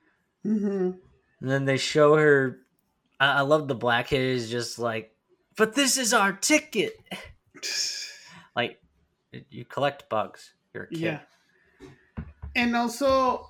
hmm 0.44 0.92
And 1.40 1.50
then 1.50 1.64
they 1.66 1.78
show 1.78 2.16
her. 2.18 2.60
I, 3.20 3.38
I 3.38 3.42
love 3.42 3.70
the 3.70 3.76
black 3.76 4.08
kid 4.08 4.22
is 4.22 4.50
just 4.52 4.78
like, 4.78 5.16
but 5.56 5.74
this 5.74 5.98
is 5.98 6.14
our 6.14 6.34
ticket. 6.34 6.94
Like, 8.56 8.82
you 9.50 9.64
collect 9.64 10.10
bugs. 10.10 10.52
You're 10.74 10.84
a 10.84 10.88
kid. 10.88 11.00
Yeah. 11.00 11.20
And 12.56 12.76
also, 12.76 13.48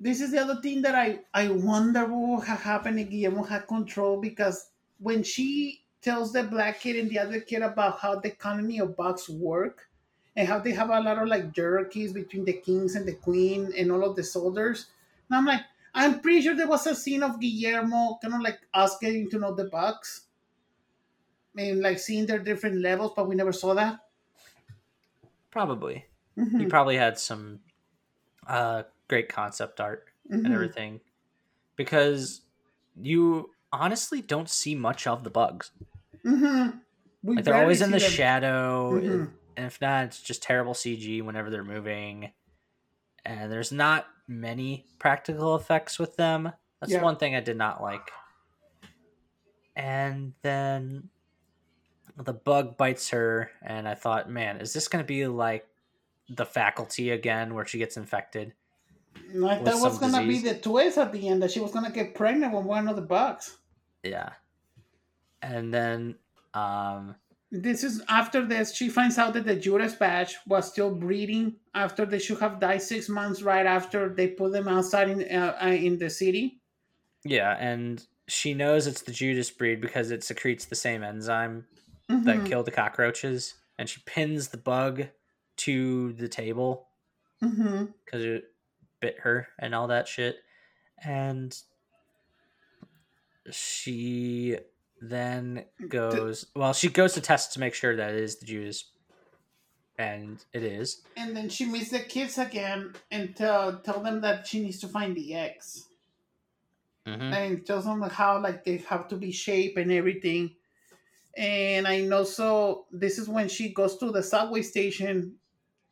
this 0.00 0.20
is 0.20 0.32
the 0.32 0.38
other 0.38 0.60
thing 0.60 0.82
that 0.82 0.94
I 0.94 1.20
I 1.32 1.48
wonder 1.50 2.04
what 2.06 2.38
would 2.40 2.46
have 2.48 2.62
happened 2.62 3.00
if 3.00 3.10
Guillermo 3.10 3.44
had 3.44 3.66
control 3.66 4.20
because 4.20 4.70
when 4.98 5.22
she 5.22 5.84
tells 6.02 6.32
the 6.32 6.42
black 6.44 6.80
kid 6.80 6.96
and 6.96 7.10
the 7.10 7.18
other 7.18 7.40
kid 7.40 7.62
about 7.62 8.00
how 8.00 8.16
the 8.20 8.28
economy 8.28 8.78
of 8.78 8.96
bugs 8.96 9.28
work 9.28 9.88
and 10.36 10.46
how 10.48 10.58
they 10.58 10.72
have 10.72 10.90
a 10.90 11.00
lot 11.00 11.18
of 11.18 11.28
like 11.28 11.54
hierarchies 11.56 12.12
between 12.12 12.44
the 12.44 12.52
kings 12.52 12.94
and 12.96 13.06
the 13.06 13.14
queen 13.14 13.72
and 13.76 13.90
all 13.92 14.04
of 14.04 14.16
the 14.16 14.24
soldiers, 14.24 14.90
and 15.28 15.36
I'm 15.38 15.46
like, 15.46 15.62
I'm 15.94 16.20
pretty 16.20 16.42
sure 16.42 16.54
there 16.56 16.68
was 16.68 16.86
a 16.86 16.94
scene 16.94 17.22
of 17.22 17.40
Guillermo 17.40 18.18
kind 18.20 18.34
of 18.34 18.40
like 18.40 18.60
us 18.74 18.98
getting 18.98 19.30
to 19.30 19.38
know 19.38 19.54
the 19.54 19.64
bugs. 19.64 20.26
mean, 21.54 21.80
like 21.80 21.98
seeing 21.98 22.26
their 22.26 22.38
different 22.38 22.76
levels, 22.76 23.12
but 23.16 23.28
we 23.28 23.34
never 23.34 23.52
saw 23.52 23.74
that. 23.74 24.00
Probably. 25.50 26.06
Mhm, 26.36 26.58
He 26.58 26.66
probably 26.66 26.96
had 26.96 27.18
some 27.18 27.60
uh, 28.46 28.84
great 29.08 29.28
concept 29.28 29.80
art 29.80 30.06
and 30.30 30.46
mhm. 30.46 30.52
everything. 30.54 31.00
Because 31.76 32.42
you 33.00 33.50
honestly 33.72 34.22
don't 34.22 34.48
see 34.48 34.74
much 34.74 35.06
of 35.06 35.24
the 35.24 35.30
bugs. 35.30 35.70
Mm-hmm. 36.24 36.78
Like, 37.24 37.44
they're 37.44 37.54
always 37.54 37.82
in 37.82 37.90
the 37.90 37.98
them. 37.98 38.10
shadow. 38.10 38.92
Mhm. 39.00 39.30
And 39.56 39.66
if 39.66 39.80
not, 39.80 40.04
it's 40.06 40.20
just 40.20 40.42
terrible 40.42 40.74
CG 40.74 41.22
whenever 41.22 41.50
they're 41.50 41.64
moving. 41.64 42.32
And 43.24 43.50
there's 43.50 43.72
not 43.72 44.06
many 44.28 44.86
practical 44.98 45.56
effects 45.56 45.98
with 45.98 46.16
them. 46.16 46.52
That's 46.80 46.92
Yeah. 46.92 47.02
one 47.02 47.16
thing 47.16 47.34
I 47.34 47.40
did 47.40 47.56
not 47.56 47.82
like. 47.82 48.10
And 49.76 50.34
then 50.42 51.08
the 52.16 52.32
bug 52.32 52.76
bites 52.76 53.10
her, 53.10 53.50
and 53.62 53.88
I 53.88 53.94
thought, 53.94 54.30
man, 54.30 54.60
is 54.60 54.72
this 54.72 54.88
going 54.88 55.02
to 55.02 55.06
be 55.06 55.26
like 55.26 55.66
the 56.28 56.46
faculty 56.46 57.10
again, 57.10 57.54
where 57.54 57.66
she 57.66 57.78
gets 57.78 57.96
infected? 57.96 58.54
With 59.32 59.64
thought 59.64 59.80
was 59.80 59.98
gonna 59.98 60.24
disease. 60.24 60.42
be 60.42 60.48
the 60.50 60.58
twist 60.58 60.98
at 60.98 61.12
the 61.12 61.28
end 61.28 61.42
that 61.42 61.50
she 61.50 61.60
was 61.60 61.72
gonna 61.72 61.90
get 61.90 62.14
pregnant 62.14 62.54
with 62.54 62.64
one 62.64 62.88
of 62.88 62.96
the 62.96 63.02
bugs. 63.02 63.58
Yeah. 64.02 64.32
And 65.42 65.72
then, 65.72 66.16
um, 66.54 67.16
This 67.50 67.84
is 67.84 68.02
after 68.08 68.44
this. 68.44 68.74
She 68.74 68.88
finds 68.88 69.16
out 69.18 69.34
that 69.34 69.44
the 69.44 69.54
Judas 69.54 69.94
batch 69.94 70.34
was 70.46 70.68
still 70.70 70.94
breeding 70.94 71.56
after 71.74 72.04
they 72.04 72.18
should 72.18 72.40
have 72.40 72.58
died 72.58 72.82
six 72.82 73.08
months 73.08 73.42
right 73.42 73.66
after 73.66 74.08
they 74.12 74.28
put 74.28 74.52
them 74.52 74.66
outside 74.68 75.08
in 75.08 75.22
uh, 75.30 75.56
uh, 75.62 75.66
in 75.68 75.98
the 75.98 76.10
city. 76.10 76.60
yeah, 77.24 77.56
and 77.60 78.06
she 78.28 78.54
knows 78.54 78.86
it's 78.86 79.02
the 79.02 79.12
Judas 79.12 79.50
breed 79.50 79.80
because 79.80 80.10
it 80.10 80.24
secretes 80.24 80.64
the 80.64 80.74
same 80.74 81.02
enzyme 81.04 81.66
that 82.08 82.38
Mhm, 82.38 82.46
killed 82.46 82.66
the 82.66 82.70
cockroaches, 82.72 83.54
and 83.78 83.88
she 83.88 84.00
pins 84.06 84.48
the 84.48 84.56
bug 84.58 85.06
to 85.58 86.12
the 86.14 86.28
table 86.28 86.88
mhm. 87.42 87.92
because 88.04 88.24
it 88.24 88.53
bit 89.04 89.20
her 89.20 89.48
and 89.58 89.74
all 89.74 89.88
that 89.88 90.08
shit. 90.08 90.36
And 91.04 91.54
she 93.50 94.56
then 95.00 95.64
goes, 95.88 96.46
well, 96.56 96.72
she 96.72 96.88
goes 96.88 97.12
to 97.14 97.20
test 97.20 97.52
to 97.52 97.60
make 97.60 97.74
sure 97.74 97.94
that 97.96 98.14
it 98.14 98.22
is 98.22 98.36
the 98.36 98.46
Judas, 98.46 98.90
and 99.98 100.42
it 100.52 100.62
is. 100.62 101.02
And 101.16 101.36
then 101.36 101.48
she 101.50 101.66
meets 101.66 101.90
the 101.90 102.00
kids 102.00 102.38
again 102.38 102.94
and 103.10 103.36
tell 103.36 103.78
tell 103.80 104.00
them 104.00 104.22
that 104.22 104.46
she 104.46 104.60
needs 104.60 104.80
to 104.80 104.88
find 104.88 105.14
the 105.14 105.34
eggs. 105.34 105.86
Mhm. 107.06 107.34
and 107.34 107.66
tells 107.66 107.84
them 107.84 108.00
how 108.00 108.40
like 108.40 108.64
they 108.64 108.78
have 108.88 109.08
to 109.08 109.16
be 109.16 109.30
shaped 109.30 109.76
and 109.76 109.92
everything. 109.92 110.56
And 111.36 111.86
I 111.86 112.00
know 112.00 112.24
so 112.24 112.86
this 112.90 113.18
is 113.18 113.28
when 113.28 113.46
she 113.50 113.74
goes 113.74 113.98
to 113.98 114.10
the 114.10 114.22
subway 114.22 114.62
station 114.62 115.36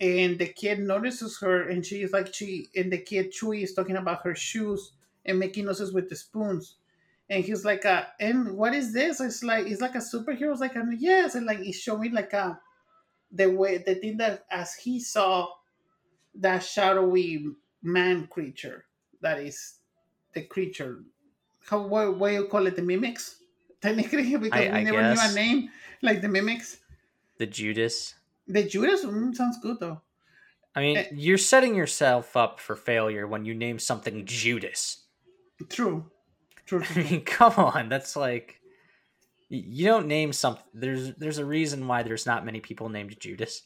and 0.00 0.38
the 0.38 0.46
kid 0.49 0.80
notices 0.80 1.38
her 1.40 1.68
and 1.68 1.84
she 1.87 2.02
is 2.02 2.12
like 2.12 2.34
she 2.34 2.68
and 2.75 2.92
the 2.92 2.99
kid 2.99 3.32
Chewy 3.32 3.62
is 3.62 3.75
talking 3.75 3.96
about 3.96 4.22
her 4.25 4.34
shoes 4.34 4.92
and 5.25 5.38
making 5.38 5.64
noises 5.66 5.92
with 5.92 6.08
the 6.08 6.16
spoons. 6.16 6.76
And 7.30 7.44
he's 7.44 7.64
like 7.64 7.84
uh 7.84 8.06
and 8.20 8.56
what 8.56 8.75
is 8.75 8.92
this? 8.92 9.20
It's 9.20 9.42
like 9.42 9.66
it's 9.66 9.80
like 9.80 9.94
a 9.94 9.99
superhero. 9.99 10.52
It's 10.52 10.61
like 10.61 10.76
and 10.76 11.00
yes, 11.00 11.34
and 11.34 11.46
like 11.46 11.61
he's 11.61 11.80
showing 11.80 12.12
like 12.12 12.32
a 12.32 12.61
the 13.32 13.50
way 13.50 13.78
the 13.78 13.96
thing 13.96 14.18
that 14.18 14.46
as 14.50 14.75
he 14.75 15.00
saw 15.00 15.49
that 16.34 16.61
shadowy 16.62 17.46
man 17.82 18.26
creature 18.28 18.87
that 19.20 19.38
is 19.40 19.80
the 20.34 20.42
creature. 20.44 21.04
How 21.68 21.87
what, 21.87 22.18
what 22.18 22.32
you 22.32 22.49
call 22.49 22.66
it? 22.66 22.76
The 22.76 22.82
mimics, 22.82 23.42
technically, 23.80 24.37
because 24.37 24.66
I- 24.66 24.68
we 24.68 24.80
I 24.80 24.82
never 24.82 25.02
knew 25.02 25.20
a 25.20 25.28
name 25.32 25.70
like 26.02 26.20
the 26.22 26.28
mimics. 26.28 26.80
The 27.37 27.46
Judas. 27.46 28.14
The 28.46 28.64
Judas 28.64 29.04
mm, 29.04 29.34
sounds 29.34 29.58
good 29.61 29.78
though. 29.80 30.00
I 30.75 30.80
mean, 30.80 30.96
Eh. 30.96 31.08
you're 31.12 31.38
setting 31.38 31.75
yourself 31.75 32.37
up 32.37 32.61
for 32.61 32.76
failure 32.76 33.26
when 33.26 33.44
you 33.44 33.54
name 33.54 33.78
something 33.78 34.25
Judas. 34.26 35.04
True, 35.68 36.11
true. 36.66 36.82
I 36.90 36.94
true, 36.94 37.02
true. 37.04 37.04
mean, 37.04 37.25
come 37.25 37.52
on, 37.56 37.88
that's 37.88 38.16
like 38.16 38.61
you 39.49 39.87
don't 39.87 40.06
name 40.08 40.32
something. 40.32 40.64
There's 40.75 41.14
there's 41.16 41.38
a 41.38 41.44
reason 41.46 41.87
why 41.88 42.02
there's 42.02 42.26
not 42.26 42.44
many 42.44 42.61
people 42.61 42.88
named 42.88 43.18
Judas. 43.20 43.62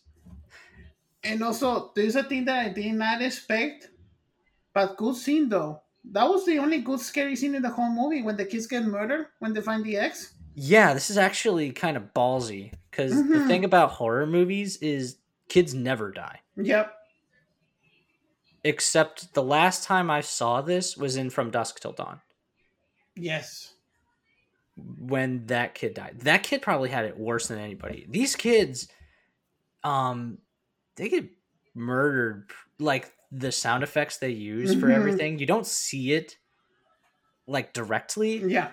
and 1.22 1.42
also, 1.42 1.92
there's 1.94 2.16
a 2.16 2.22
thing 2.22 2.44
that 2.46 2.66
I 2.66 2.68
did 2.70 2.92
not 2.94 3.22
expect, 3.22 3.90
but 4.74 4.96
good 4.96 5.16
scene 5.16 5.48
though. 5.48 5.82
That 6.04 6.28
was 6.28 6.46
the 6.46 6.58
only 6.58 6.80
good 6.82 7.00
scary 7.00 7.36
scene 7.36 7.54
in 7.56 7.62
the 7.62 7.70
whole 7.70 7.90
movie 7.90 8.22
when 8.22 8.36
the 8.36 8.44
kids 8.46 8.66
get 8.68 8.84
murdered 8.84 9.28
when 9.40 9.52
they 9.52 9.60
find 9.62 9.84
the 9.84 9.96
X. 9.96 10.34
Yeah, 10.58 10.94
this 10.94 11.10
is 11.10 11.18
actually 11.18 11.70
kind 11.72 11.96
of 11.98 12.14
ballsy 12.14 12.72
because 12.90 13.12
the 13.14 13.34
Mhm. 13.40 13.46
thing 13.46 13.64
about 13.64 13.90
horror 13.90 14.26
movies 14.26 14.78
is 14.78 15.18
kids 15.48 15.74
never 15.74 16.10
die. 16.10 16.40
Yep. 16.56 16.94
Except 18.64 19.34
the 19.34 19.42
last 19.42 19.84
time 19.84 20.10
I 20.10 20.22
saw 20.22 20.62
this 20.62 20.96
was 20.96 21.16
in 21.16 21.28
From 21.30 21.50
Dusk 21.50 21.78
Till 21.80 21.92
Dawn 21.92 22.20
Yes. 23.14 23.74
when 24.76 25.46
that 25.46 25.74
kid 25.74 25.94
died. 25.94 26.20
That 26.20 26.42
kid 26.42 26.62
probably 26.62 26.88
had 26.88 27.04
it 27.04 27.18
worse 27.18 27.48
than 27.48 27.58
anybody. 27.58 28.06
These 28.08 28.34
kids, 28.34 28.88
um, 29.84 30.38
they 30.96 31.08
get 31.10 31.28
murdered. 31.74 32.50
Like 32.78 33.12
the 33.30 33.52
sound 33.52 33.82
effects 33.84 34.16
they 34.16 34.30
use 34.30 34.74
for 34.74 34.86
Mhm. 34.88 34.94
everything, 34.94 35.38
you 35.38 35.46
don't 35.46 35.66
see 35.66 36.12
it 36.12 36.38
like 37.46 37.72
directly, 37.72 38.38
Yeah. 38.38 38.72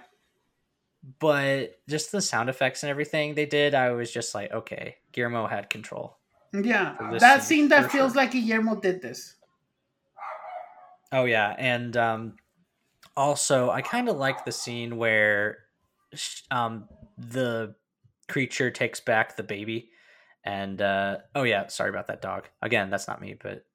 But 1.20 1.80
just 1.90 2.12
the 2.12 2.22
sound 2.22 2.50
effects 2.50 2.84
and 2.84 2.90
everything 2.90 3.36
they 3.36 3.46
did, 3.46 3.76
I 3.76 3.92
was 3.92 4.12
just 4.12 4.34
like, 4.34 4.52
okay, 4.52 4.98
Guillermo 5.12 5.48
had 5.48 5.70
control. 5.70 6.18
Yeah. 6.54 6.96
That 7.20 7.44
scene, 7.44 7.62
scene 7.62 7.68
that 7.70 7.92
feels 7.92 8.14
sure. 8.14 8.22
like 8.22 8.32
Guillermo 8.32 8.76
did 8.80 9.02
this. 9.02 9.36
Oh 11.12 11.26
yeah, 11.26 11.56
and 11.60 11.96
um, 11.96 12.36
also 13.16 13.70
I 13.70 13.82
kind 13.82 14.10
of 14.10 14.18
like 14.18 14.46
the 14.46 14.52
scene 14.52 14.98
where 14.98 15.60
um, 16.50 16.90
the 17.18 17.76
creature 18.28 18.72
takes 18.72 19.00
back 19.00 19.36
the 19.36 19.44
baby, 19.44 19.90
and 20.44 20.82
uh, 20.82 21.18
oh 21.36 21.44
yeah, 21.44 21.68
sorry 21.68 21.92
about 21.92 22.08
that 22.08 22.24
dog. 22.24 22.50
Again, 22.64 22.90
that's 22.90 23.08
not 23.08 23.22
me, 23.22 23.36
but 23.42 23.66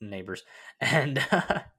neighbors. 0.00 0.42
And 0.80 1.18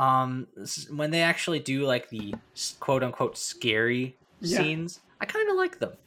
um, 0.00 0.48
when 0.90 1.12
they 1.12 1.22
actually 1.22 1.60
do 1.60 1.84
like 1.86 2.10
the 2.10 2.40
quote 2.80 3.04
unquote 3.04 3.38
scary 3.38 4.20
Yeah. 4.40 4.70
scenes, 4.70 5.00
I 5.20 5.26
kind 5.26 5.50
of 5.50 5.56
like 5.56 5.78
them. 5.80 5.98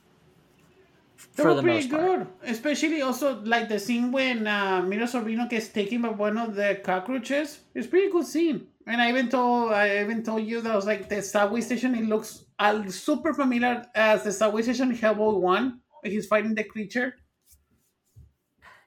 They 1.36 1.44
For 1.44 1.54
were 1.54 1.56
the 1.56 1.62
pretty 1.62 1.64
most 1.64 1.90
part. 1.92 2.12
good, 2.12 2.28
especially 2.44 3.02
also 3.02 3.42
like 3.42 3.68
the 3.70 3.80
scene 3.80 4.12
when 4.12 4.46
uh, 4.48 4.82
Mira 4.84 5.06
Sorvino 5.06 5.50
gets 5.50 5.70
taken 5.70 6.02
by 6.02 6.10
one 6.10 6.38
of 6.38 6.56
the 6.56 6.80
cockroaches. 6.84 7.64
It's 7.74 7.88
pretty 7.88 8.12
good 8.12 8.26
scene, 8.26 8.68
and 8.88 9.02
I 9.02 9.10
even 9.10 9.30
told 9.30 9.72
I 9.72 10.02
even 10.02 10.24
told 10.24 10.44
you 10.44 10.62
that 10.62 10.72
I 10.72 10.76
was 10.76 10.86
like 10.86 11.10
the 11.10 11.22
subway 11.22 11.62
station. 11.62 11.96
It 11.96 12.06
looks 12.06 12.46
uh, 12.60 12.88
super 12.90 13.34
familiar 13.34 13.84
as 13.96 14.24
the 14.24 14.32
subway 14.32 14.62
station 14.64 14.92
Hellboy 14.96 15.40
One. 15.40 15.82
He's 16.04 16.28
fighting 16.28 16.56
the 16.56 16.64
creature. 16.66 17.16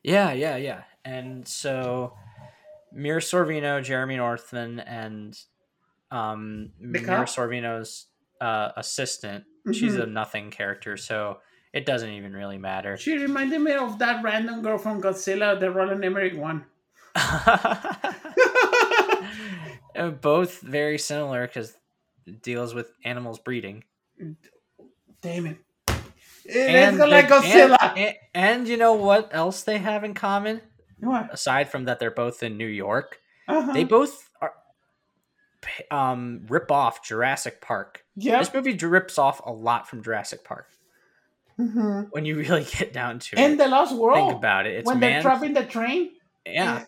Yeah, 0.02 0.32
yeah, 0.32 0.56
yeah. 0.56 0.84
And 1.04 1.46
so 1.46 2.16
Mira 2.96 3.20
Sorvino, 3.20 3.82
Jeremy 3.84 4.16
Northam, 4.16 4.80
and 4.80 5.38
um, 6.10 6.70
Mira? 6.80 7.24
Sorvino's 7.26 8.06
uh, 8.40 8.70
assistant. 8.76 9.44
She's 9.72 9.94
Mhm. 9.94 10.02
a 10.02 10.06
nothing 10.06 10.50
character, 10.50 10.96
so 10.96 11.38
it 11.72 11.84
doesn't 11.86 12.10
even 12.10 12.32
really 12.32 12.58
matter. 12.58 12.96
She 12.96 13.16
reminded 13.18 13.60
me 13.60 13.72
of 13.72 13.98
that 13.98 14.22
random 14.24 14.62
girl 14.62 14.78
from 14.78 15.02
Godzilla, 15.02 15.58
the 15.60 15.70
Roland 15.70 16.04
Emmerich 16.04 16.34
one. 16.36 16.64
Uh, 19.96 20.10
Both 20.10 20.60
very 20.60 20.98
similar 20.98 21.46
because 21.46 21.74
it 22.26 22.42
deals 22.42 22.74
with 22.74 22.92
animals 23.02 23.38
breeding. 23.38 23.82
Damn 25.22 25.46
it! 25.46 25.56
Let's 26.54 26.98
like 26.98 27.28
Godzilla. 27.28 27.78
and, 27.80 27.98
and, 27.98 28.14
and 28.34 28.68
you 28.68 28.76
know 28.76 28.92
what 28.92 29.30
else 29.34 29.62
they 29.62 29.78
have 29.78 30.04
in 30.04 30.12
common? 30.12 30.60
What? 31.00 31.32
Aside 31.32 31.68
from 31.68 31.84
that, 31.84 31.98
they're 31.98 32.10
both 32.10 32.42
in 32.42 32.56
New 32.56 32.66
York. 32.66 33.20
Uh-huh. 33.48 33.72
They 33.72 33.84
both 33.84 34.30
are 34.40 34.52
um, 35.90 36.46
rip 36.48 36.70
off 36.70 37.04
Jurassic 37.04 37.60
Park. 37.60 38.04
Yep. 38.16 38.40
This 38.40 38.54
movie 38.54 38.74
rips 38.86 39.18
off 39.18 39.40
a 39.44 39.52
lot 39.52 39.88
from 39.88 40.02
Jurassic 40.02 40.44
Park. 40.44 40.68
Mhm. 41.58 42.08
When 42.10 42.24
you 42.24 42.36
really 42.38 42.64
get 42.64 42.92
down 42.92 43.18
to 43.18 43.36
And 43.36 43.44
it, 43.44 43.50
and 43.52 43.60
the 43.60 43.68
Lost 43.68 43.94
World. 43.96 44.16
think 44.28 44.38
about 44.38 44.66
it. 44.66 44.76
It's 44.76 44.86
when 44.86 44.98
man, 45.00 45.12
they're 45.12 45.22
trapping 45.22 45.54
the 45.54 45.64
train. 45.64 46.10
yeah, 46.44 46.84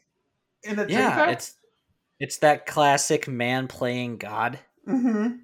In 0.63 0.77
the 0.77 0.87
yeah. 0.89 1.15
car. 1.15 1.29
It's 1.31 1.55
it's 2.21 2.39
that 2.39 2.67
classic 2.67 3.29
man 3.29 3.69
playing 3.69 4.19
God. 4.19 4.59
Mm-hmm. 4.87 5.37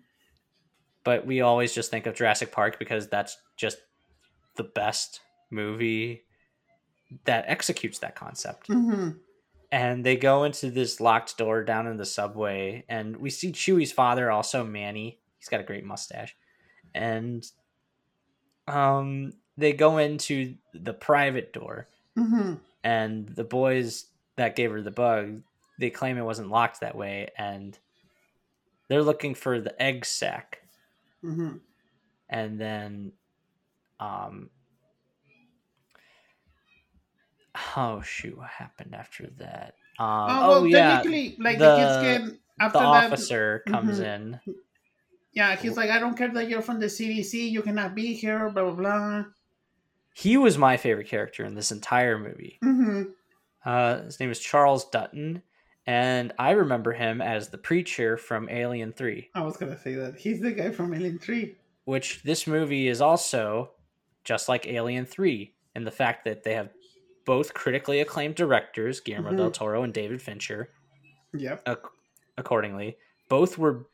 But 1.04 1.26
we 1.26 1.40
always 1.40 1.72
just 1.74 1.90
think 1.90 2.06
of 2.06 2.14
Jurassic 2.14 2.50
Park 2.50 2.78
because 2.78 3.08
that's 3.08 3.36
just 3.56 3.78
the 4.56 4.64
best 4.64 5.20
movie 5.50 6.23
that 7.24 7.44
executes 7.48 7.98
that 8.00 8.14
concept. 8.16 8.68
Mm-hmm. 8.68 9.10
and 9.72 10.04
they 10.04 10.16
go 10.16 10.44
into 10.44 10.70
this 10.70 11.00
locked 11.00 11.36
door 11.38 11.64
down 11.64 11.86
in 11.86 11.96
the 11.96 12.06
subway 12.06 12.84
and 12.88 13.16
we 13.16 13.30
see 13.30 13.52
chewy's 13.52 13.92
father 13.92 14.30
also 14.30 14.64
manny 14.64 15.18
he's 15.38 15.48
got 15.48 15.60
a 15.60 15.64
great 15.64 15.84
mustache 15.84 16.36
and 16.94 17.44
um 18.68 19.32
they 19.56 19.72
go 19.72 19.98
into 19.98 20.54
the 20.72 20.92
private 20.94 21.52
door 21.52 21.88
Mm-hmm. 22.16 22.54
and 22.84 23.28
the 23.28 23.42
boys 23.44 24.06
that 24.36 24.54
gave 24.54 24.70
her 24.70 24.80
the 24.82 24.92
bug 24.92 25.42
they 25.80 25.90
claim 25.90 26.16
it 26.16 26.22
wasn't 26.22 26.48
locked 26.50 26.80
that 26.80 26.94
way 26.96 27.30
and 27.36 27.76
they're 28.88 29.02
looking 29.02 29.34
for 29.34 29.60
the 29.60 29.80
egg 29.82 30.04
sac. 30.06 30.60
Mm-hmm. 31.24 31.56
and 32.28 32.60
then 32.60 33.12
um 33.98 34.50
oh 37.76 38.00
shoot 38.02 38.36
what 38.36 38.48
happened 38.48 38.94
after 38.94 39.28
that 39.38 39.74
um 39.98 40.06
Oh, 40.08 40.38
oh, 40.42 40.48
well, 40.48 40.66
yeah 40.66 40.96
technically, 40.96 41.36
like 41.38 41.58
the- 41.58 41.76
the, 41.76 41.76
kids 41.76 42.28
get 42.30 42.40
after 42.60 42.78
the 42.78 42.84
that. 42.84 43.04
officer 43.12 43.62
comes 43.66 44.00
Mhm. 44.00 44.04
in 44.14 44.40
Yeah, 45.32 45.56
he's 45.56 45.76
like, 45.76 45.90
I 45.90 45.98
don't 45.98 46.16
care 46.16 46.28
that 46.32 46.48
you're 46.48 46.62
from 46.62 46.78
the 46.78 46.86
CDC, 46.86 47.50
you 47.50 47.60
cannot 47.62 47.94
be 47.96 48.14
here, 48.14 48.50
blah 48.50 48.70
blah 48.70 48.72
blah. 48.74 49.24
He 50.14 50.36
was 50.36 50.56
my 50.56 50.76
favorite 50.76 51.08
character 51.08 51.44
in 51.44 51.54
this 51.56 51.72
entire 51.72 52.18
movie. 52.18 52.58
Mm-hmm. 52.62 53.02
Uh, 53.64 54.02
his 54.02 54.20
name 54.20 54.30
is 54.30 54.38
Charles 54.38 54.84
Dutton, 54.90 55.42
and 55.88 56.32
I 56.38 56.52
remember 56.52 56.92
him 56.92 57.20
as 57.20 57.48
the 57.48 57.58
preacher 57.58 58.16
from 58.16 58.48
Alien 58.48 58.92
Three, 58.92 59.30
I 59.34 59.42
was 59.42 59.56
gonna 59.56 59.76
say 59.78 59.94
that 59.94 60.16
he's 60.16 60.40
the 60.40 60.52
guy 60.52 60.70
from 60.70 60.94
Alien 60.94 61.18
Three. 61.18 61.56
which 61.84 62.22
this 62.22 62.46
movie 62.46 62.86
is 62.88 63.00
also 63.00 63.72
just 64.22 64.48
like 64.48 64.68
Alien 64.68 65.04
Three 65.04 65.52
in 65.74 65.82
the 65.84 65.90
fact 65.90 66.24
that 66.26 66.44
they 66.44 66.54
have 66.54 66.68
both 67.24 67.54
critically 67.54 68.00
acclaimed 68.00 68.34
directors, 68.34 69.00
Guillermo 69.00 69.30
Mhm. 69.32 69.36
del 69.36 69.50
Toro 69.50 69.82
and 69.82 69.92
David 69.94 70.20
Fincher. 70.22 70.70
Yep. 71.36 71.62
ac- 71.66 71.78
accordingly. 72.38 72.96
Both 73.28 73.58
were 73.58 73.86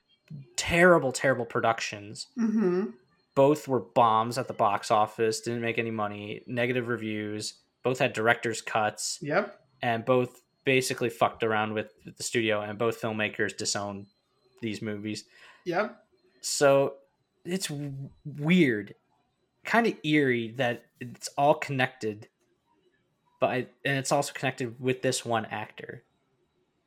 terrible, 0.57 1.11
terrible 1.13 1.47
productions. 1.47 2.27
Mm-hmm. 2.39 2.87
Both 3.35 3.67
were 3.69 3.81
bombs 3.81 4.37
at 4.37 4.47
the 4.49 4.53
box 4.55 4.91
office, 4.91 5.41
didn't 5.41 5.63
make 5.63 5.79
any 5.79 5.91
money, 5.91 6.43
negative 6.47 6.89
reviews. 6.89 7.55
Both 7.83 7.99
had 7.99 8.13
director's 8.13 8.61
cuts, 8.61 9.19
Yep. 9.23 9.59
and 9.81 10.05
both 10.05 10.43
basically 10.65 11.09
fucked 11.09 11.43
around 11.43 11.73
with 11.73 11.95
the 12.05 12.23
studio, 12.23 12.61
and 12.61 12.79
both 12.79 13.01
filmmakers 13.01 13.57
disowned 13.57 14.07
these 14.61 14.83
movies. 14.83 15.25
Yep. 15.65 16.05
So 16.43 16.97
it's 17.47 17.69
w- 17.69 18.11
weird, 18.25 18.95
kind 19.65 19.87
of 19.87 19.95
eerie 20.05 20.49
that 20.59 20.85
it's 21.01 21.29
all 21.39 21.55
connected, 21.55 22.29
but 23.41 23.51
I, 23.51 23.57
and 23.85 23.99
it's 23.99 24.13
also 24.13 24.33
connected 24.33 24.81
with 24.81 25.03
this 25.03 25.25
one 25.25 25.47
actor, 25.47 26.05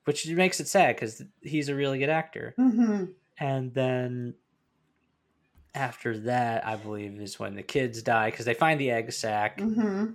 which 0.05 0.27
makes 0.27 0.59
it 0.59 0.67
sad 0.67 0.95
because 0.95 1.23
he's 1.41 1.69
a 1.69 1.75
really 1.75 1.99
good 1.99 2.09
actor. 2.09 2.55
Mm-hmm. 2.59 3.05
And 3.39 3.73
then 3.73 4.35
after 5.75 6.17
that, 6.19 6.65
I 6.65 6.75
believe 6.75 7.19
is 7.19 7.39
when 7.39 7.55
the 7.55 7.63
kids 7.63 8.03
die 8.03 8.29
because 8.29 8.45
they 8.45 8.53
find 8.53 8.79
the 8.79 8.91
egg 8.91 9.11
sac, 9.11 9.61
and 9.61 9.69
Mm-hmm. 9.71 10.13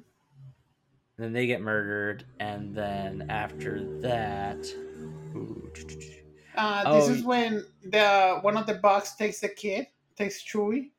then 1.18 1.32
they 1.32 1.46
get 1.46 1.60
murdered, 1.60 2.24
and 2.38 2.74
then 2.74 3.24
after 3.28 3.84
that, 4.02 4.72
ooh, 5.34 5.70
Uh, 6.54 6.84
this 6.92 7.08
Oh, 7.08 7.12
is 7.14 7.24
when 7.24 7.64
the 7.84 8.38
one 8.42 8.56
of 8.56 8.66
the 8.66 8.74
bugs 8.74 9.14
takes 9.16 9.40
the 9.40 9.48
kid, 9.48 9.86
takes 10.16 10.42
Chewie. 10.42 10.90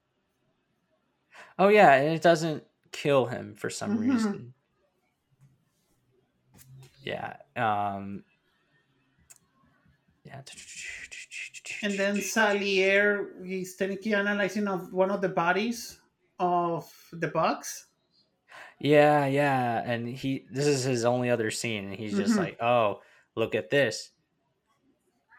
oh 1.58 1.68
yeah, 1.70 1.94
and 1.94 2.14
it 2.14 2.22
doesn't 2.22 2.64
kill 2.92 3.26
him 3.28 3.56
for 3.56 3.70
some 3.70 3.92
Mhm. 3.92 4.00
reason. 4.02 4.54
Yeah. 7.10 7.36
Um. 7.56 8.24
Yeah. 10.24 10.42
And 11.82 11.94
then 11.94 12.16
Salier, 12.22 13.46
he's 13.46 13.76
technically 13.76 14.14
analyzing 14.14 14.68
of 14.68 14.92
one 14.94 15.12
of 15.12 15.22
the 15.22 15.30
bodies 15.30 16.00
of 16.40 16.92
the 17.14 17.28
bugs. 17.28 17.88
Yeah, 18.80 19.26
yeah, 19.26 19.82
and 19.86 20.08
he 20.08 20.46
this 20.52 20.68
is 20.68 20.84
his 20.84 21.04
only 21.04 21.30
other 21.30 21.52
scene, 21.52 21.86
and 21.86 21.96
he's 21.96 22.16
just 22.16 22.34
Mhm. 22.34 22.38
like, 22.38 22.62
"Oh, 22.62 23.02
look 23.36 23.56
at 23.56 23.70
this, 23.70 24.12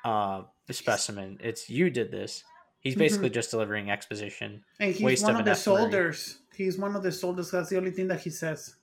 uh, 0.05 0.43
specimen. 0.71 1.39
It's 1.41 1.69
you 1.71 1.89
did 1.91 2.11
this." 2.11 2.45
He's 2.81 2.97
basically 2.97 3.31
just 3.31 3.51
delivering 3.51 3.91
exposition. 3.91 4.65
And 4.79 4.93
he's 4.93 5.03
Waste 5.03 5.23
one 5.25 5.35
of 5.35 5.41
of 5.41 5.45
the 5.47 5.55
soldiers. 5.55 6.39
He's 6.55 6.79
one 6.79 6.97
of 6.97 7.03
the 7.03 7.13
soldiers. 7.13 7.51
That's 7.51 7.69
the 7.69 7.77
only 7.77 7.91
thing 7.91 8.09
that 8.09 8.21
he 8.21 8.31
says. 8.31 8.77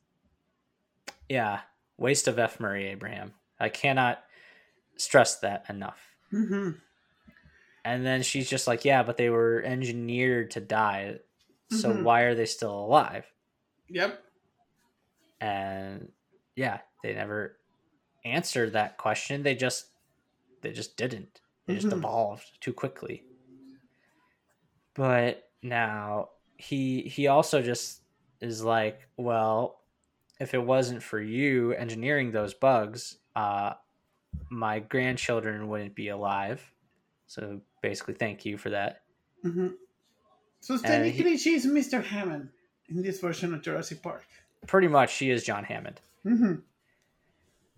Yeah, 1.30 1.62
waste 1.98 2.28
of 2.28 2.38
F. 2.40 2.60
Murray 2.60 2.88
Abraham. 2.88 3.34
I 3.60 3.70
cannot 3.70 4.24
stress 4.98 5.40
that 5.40 5.66
enough. 5.70 6.00
Mm-hmm. 6.34 6.72
And 7.86 8.06
then 8.06 8.22
she's 8.24 8.50
just 8.50 8.68
like, 8.68 8.84
"Yeah, 8.86 9.04
but 9.04 9.18
they 9.18 9.30
were 9.30 9.62
engineered 9.64 10.52
to 10.52 10.60
die, 10.60 11.20
so 11.72 11.94
Mhm. 11.94 12.04
why 12.04 12.22
are 12.22 12.36
they 12.36 12.46
still 12.46 12.74
alive?" 12.78 13.26
Yep. 13.90 14.24
and 15.40 16.12
yeah 16.56 16.80
they 17.04 17.14
never 17.14 17.58
answered 18.26 18.74
that 18.74 18.98
question 18.98 19.44
they 19.44 19.54
just 19.54 19.86
they 20.62 20.72
just 20.72 20.98
didn't 20.98 21.42
they 21.68 21.76
just 21.76 21.86
Mhm. 21.88 21.94
evolved 22.00 22.60
too 22.60 22.74
quickly 22.74 23.24
but 24.96 25.50
now 25.62 26.30
he 26.58 27.04
he 27.04 27.28
also 27.28 27.62
just 27.62 28.02
is 28.42 28.64
like 28.64 29.08
well 29.16 29.82
if 30.40 30.54
it 30.54 30.64
wasn't 30.64 31.02
for 31.02 31.20
you 31.20 31.72
engineering 31.74 32.32
those 32.32 32.54
bugs 32.54 33.18
uh 33.36 33.74
my 34.50 34.80
grandchildren 34.80 35.68
wouldn't 35.68 35.96
be 35.96 36.10
alive 36.10 36.72
so 37.28 37.60
basically 37.82 38.14
thank 38.14 38.46
you 38.46 38.58
for 38.58 38.70
that 38.70 39.02
Mm-hmm. 39.46 39.68
So 40.60 40.74
And 40.74 40.84
technically, 40.84 41.38
she's 41.38 41.66
Mr. 41.66 42.04
Hammond 42.04 42.50
in 42.90 43.04
this 43.04 43.20
version 43.20 43.54
of 43.54 43.62
Jurassic 43.62 44.02
Park. 44.02 44.26
pretty 44.66 44.88
much 44.88 45.14
she 45.14 45.30
is 45.30 45.44
john 45.44 45.64
hammond 45.64 46.02
Mm-hmm. 46.26 46.56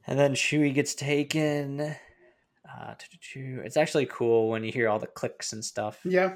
And 0.07 0.17
then 0.19 0.33
Chewie 0.33 0.73
gets 0.73 0.95
taken. 0.95 1.81
Uh, 1.81 2.95
it's 3.35 3.77
actually 3.77 4.07
cool 4.07 4.49
when 4.49 4.63
you 4.63 4.71
hear 4.71 4.89
all 4.89 4.97
the 4.97 5.05
clicks 5.05 5.53
and 5.53 5.63
stuff. 5.63 5.99
Yeah. 6.03 6.35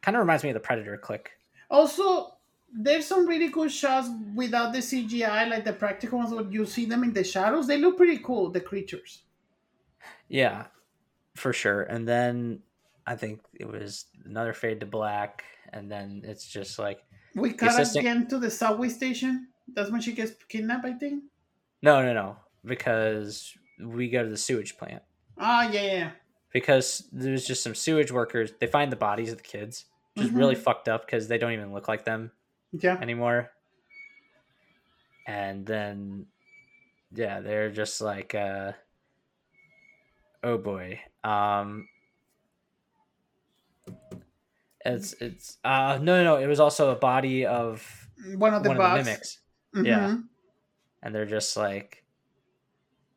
Kind 0.00 0.16
of 0.16 0.20
reminds 0.20 0.42
me 0.42 0.50
of 0.50 0.54
the 0.54 0.60
Predator 0.60 0.96
click. 0.96 1.30
Also, 1.70 2.34
there's 2.74 3.06
some 3.06 3.26
really 3.26 3.50
cool 3.50 3.68
shots 3.68 4.08
without 4.34 4.72
the 4.72 4.78
CGI, 4.78 5.48
like 5.48 5.64
the 5.64 5.72
practical 5.72 6.18
ones 6.18 6.32
where 6.32 6.44
you 6.44 6.64
see 6.66 6.86
them 6.86 7.04
in 7.04 7.12
the 7.12 7.24
shadows. 7.24 7.66
They 7.66 7.78
look 7.78 7.96
pretty 7.96 8.18
cool, 8.18 8.50
the 8.50 8.60
creatures. 8.60 9.22
Yeah, 10.28 10.66
for 11.34 11.52
sure. 11.52 11.82
And 11.82 12.08
then 12.08 12.60
I 13.06 13.16
think 13.16 13.40
it 13.54 13.66
was 13.68 14.06
another 14.24 14.52
fade 14.52 14.80
to 14.80 14.86
black, 14.86 15.44
and 15.72 15.90
then 15.90 16.22
it's 16.24 16.46
just 16.46 16.78
like 16.78 17.00
We 17.34 17.52
cut 17.52 17.70
assistant- 17.70 18.06
again 18.06 18.26
to 18.28 18.38
the 18.38 18.50
subway 18.50 18.88
station. 18.88 19.48
That's 19.74 19.90
when 19.90 20.00
she 20.00 20.12
gets 20.12 20.32
kidnapped, 20.48 20.84
I 20.84 20.92
think. 20.94 21.24
no, 21.82 22.02
no, 22.02 22.12
no, 22.12 22.36
because 22.64 23.54
we 23.80 24.08
go 24.08 24.22
to 24.22 24.28
the 24.28 24.36
sewage 24.36 24.76
plant 24.76 25.02
Ah, 25.38 25.68
yeah, 25.70 25.82
yeah. 25.82 26.10
because 26.52 27.08
there's 27.12 27.44
just 27.46 27.62
some 27.62 27.74
sewage 27.74 28.12
workers. 28.12 28.52
They 28.60 28.66
find 28.66 28.90
the 28.92 28.96
bodies 28.96 29.30
of 29.32 29.38
the 29.38 29.42
kids, 29.44 29.86
which 30.14 30.26
is 30.26 30.32
really 30.32 30.54
fucked 30.54 30.88
up 30.88 31.06
because 31.06 31.28
they 31.28 31.38
don't 31.38 31.52
even 31.52 31.72
look 31.72 31.88
like 31.88 32.04
them. 32.04 32.32
Yeah. 32.72 32.98
anymore. 33.00 33.50
And 35.26 35.64
then 35.66 36.26
yeah, 37.14 37.40
they're 37.40 37.70
just 37.70 38.00
like 38.00 38.34
uh 38.34 38.72
oh 40.42 40.58
boy. 40.58 41.00
Um 41.22 41.88
it's 44.84 45.12
it's 45.14 45.58
uh 45.64 45.98
no 46.00 46.22
no 46.22 46.24
no, 46.24 46.36
it 46.36 46.46
was 46.46 46.60
also 46.60 46.90
a 46.90 46.96
body 46.96 47.46
of 47.46 48.08
One 48.36 48.54
of 48.54 48.62
the 48.62 48.70
one 48.70 48.80
of 48.80 48.90
the 48.98 49.04
mimics. 49.04 49.38
Mhm. 49.74 49.86
yeah. 49.86 50.16
And 51.02 51.14
they're 51.14 51.26
just 51.26 51.56
like 51.56 52.04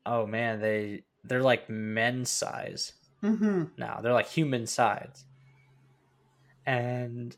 oh 0.06 0.28
man, 0.28 0.60
they 0.60 1.04
they're 1.24 1.42
like 1.42 1.70
men 1.70 2.26
size 2.26 2.94
mm-hmm. 3.24 3.64
now. 3.78 4.00
They're 4.02 4.14
like 4.14 4.28
human 4.28 4.68
size. 4.68 5.26
And 6.66 7.36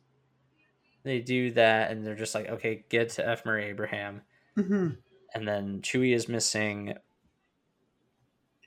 they 1.07 1.19
do 1.21 1.51
that 1.51 1.91
and 1.91 2.05
they're 2.05 2.15
just 2.15 2.35
like, 2.35 2.47
okay, 2.47 2.85
get 2.89 3.09
to 3.11 3.27
F. 3.27 3.45
Murray 3.45 3.65
Abraham. 3.65 4.21
Mhm. 4.57 4.97
and 5.33 5.47
then 5.47 5.81
Chewie 5.81 6.13
is 6.15 6.27
missing. 6.27 6.95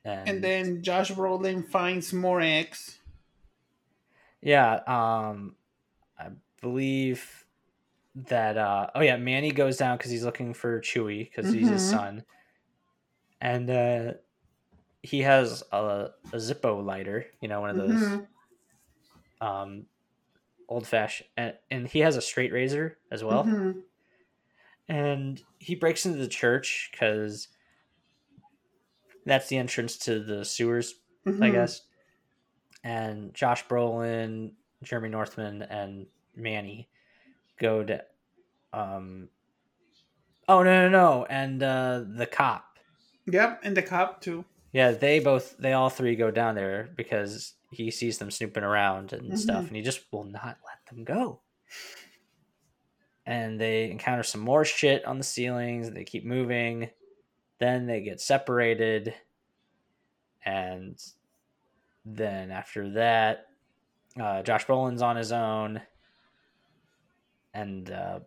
And, 0.05 0.29
And 0.29 0.45
then 0.45 0.83
Josh 0.83 1.11
Brolin 1.11 1.67
finds 1.67 2.13
more 2.13 2.41
eggs. 2.41 2.99
yeah, 4.43 4.75
um, 4.87 5.57
I 6.19 6.29
believe 6.61 7.47
that. 8.15 8.57
Uh, 8.57 8.89
oh 8.95 9.01
yeah, 9.01 9.17
Manny 9.17 9.51
goes 9.53 9.77
down 9.77 9.97
because 9.99 10.11
he's 10.11 10.25
looking 10.25 10.55
for 10.55 10.81
Chewie 10.81 11.25
because 11.31 11.51
he's 11.51 11.69
his 11.69 11.83
Mhm. 11.83 11.91
son, 11.91 12.25
and 13.41 13.71
uh, 13.71 14.13
he 15.03 15.21
has 15.23 15.63
a, 15.73 16.11
a 16.33 16.37
Zippo 16.37 16.85
lighter, 16.85 17.27
you 17.41 17.49
know, 17.49 17.61
one 17.61 17.71
of 17.71 17.77
those 17.77 18.03
Mhm. 18.03 18.27
um, 19.41 19.87
old 20.71 20.87
fashioned, 20.87 21.29
and, 21.37 21.55
and 21.71 21.87
he 21.89 21.99
has 21.99 22.17
a 22.17 22.23
straight 22.23 22.53
razor 22.53 22.97
as 23.11 23.23
well. 23.23 23.45
Mhm. 23.45 23.83
and 24.89 25.41
he 25.59 25.75
breaks 25.77 26.05
into 26.05 26.19
the 26.19 26.27
church 26.27 26.89
because 26.91 27.47
that's 29.25 29.49
the 29.49 29.57
entrance 29.57 29.97
to 29.99 30.19
the 30.21 30.45
sewers, 30.45 30.95
I 31.27 31.31
Mhm. 31.31 31.53
guess. 31.53 31.83
And 32.83 33.33
Josh 33.35 33.65
Brolin, 33.69 34.55
Jeremy 34.83 35.11
Northam, 35.11 35.63
and 35.63 36.07
Manny 36.35 36.89
go 37.59 37.85
to. 37.85 38.05
Um, 38.73 39.29
oh 40.49 40.63
no 40.63 40.89
no 40.89 40.89
no! 40.89 41.25
And 41.27 41.63
uh, 41.63 42.05
the 42.07 42.27
cop. 42.27 42.79
Yep, 43.27 43.61
and 43.63 43.77
the 43.77 43.83
cop 43.83 44.21
too. 44.23 44.45
Yeah, 44.73 44.93
they 44.93 45.21
both 45.21 45.57
they 45.59 45.73
all 45.73 45.91
three 45.91 46.17
go 46.17 46.31
down 46.31 46.55
there 46.55 46.89
because 46.97 47.55
he 47.71 47.91
sees 47.91 48.19
them 48.19 48.31
snooping 48.31 48.63
around 48.65 49.13
and 49.13 49.39
stuff, 49.39 49.65
Mhm. 49.65 49.69
and 49.69 49.77
he 49.77 49.83
just 49.83 50.13
will 50.13 50.25
not 50.25 50.59
let 50.67 50.85
them 50.89 51.05
go. 51.05 51.41
And 53.27 53.61
they 53.61 53.91
encounter 53.91 54.23
some 54.23 54.41
more 54.41 54.65
shit 54.65 55.05
on 55.05 55.19
the 55.19 55.25
ceilings. 55.25 55.91
They 55.91 56.05
keep 56.05 56.25
moving. 56.25 56.91
Then 57.59 57.87
they 57.87 58.01
get 58.01 58.21
separated, 58.21 59.15
and 60.45 60.99
then 62.07 62.51
after 62.51 62.89
that, 62.93 63.49
uh, 64.19 64.43
Josh 64.43 64.65
Brolin's 64.67 65.03
on 65.03 65.17
his 65.17 65.31
own, 65.31 65.83
and 67.53 67.91
uh, 67.91 68.21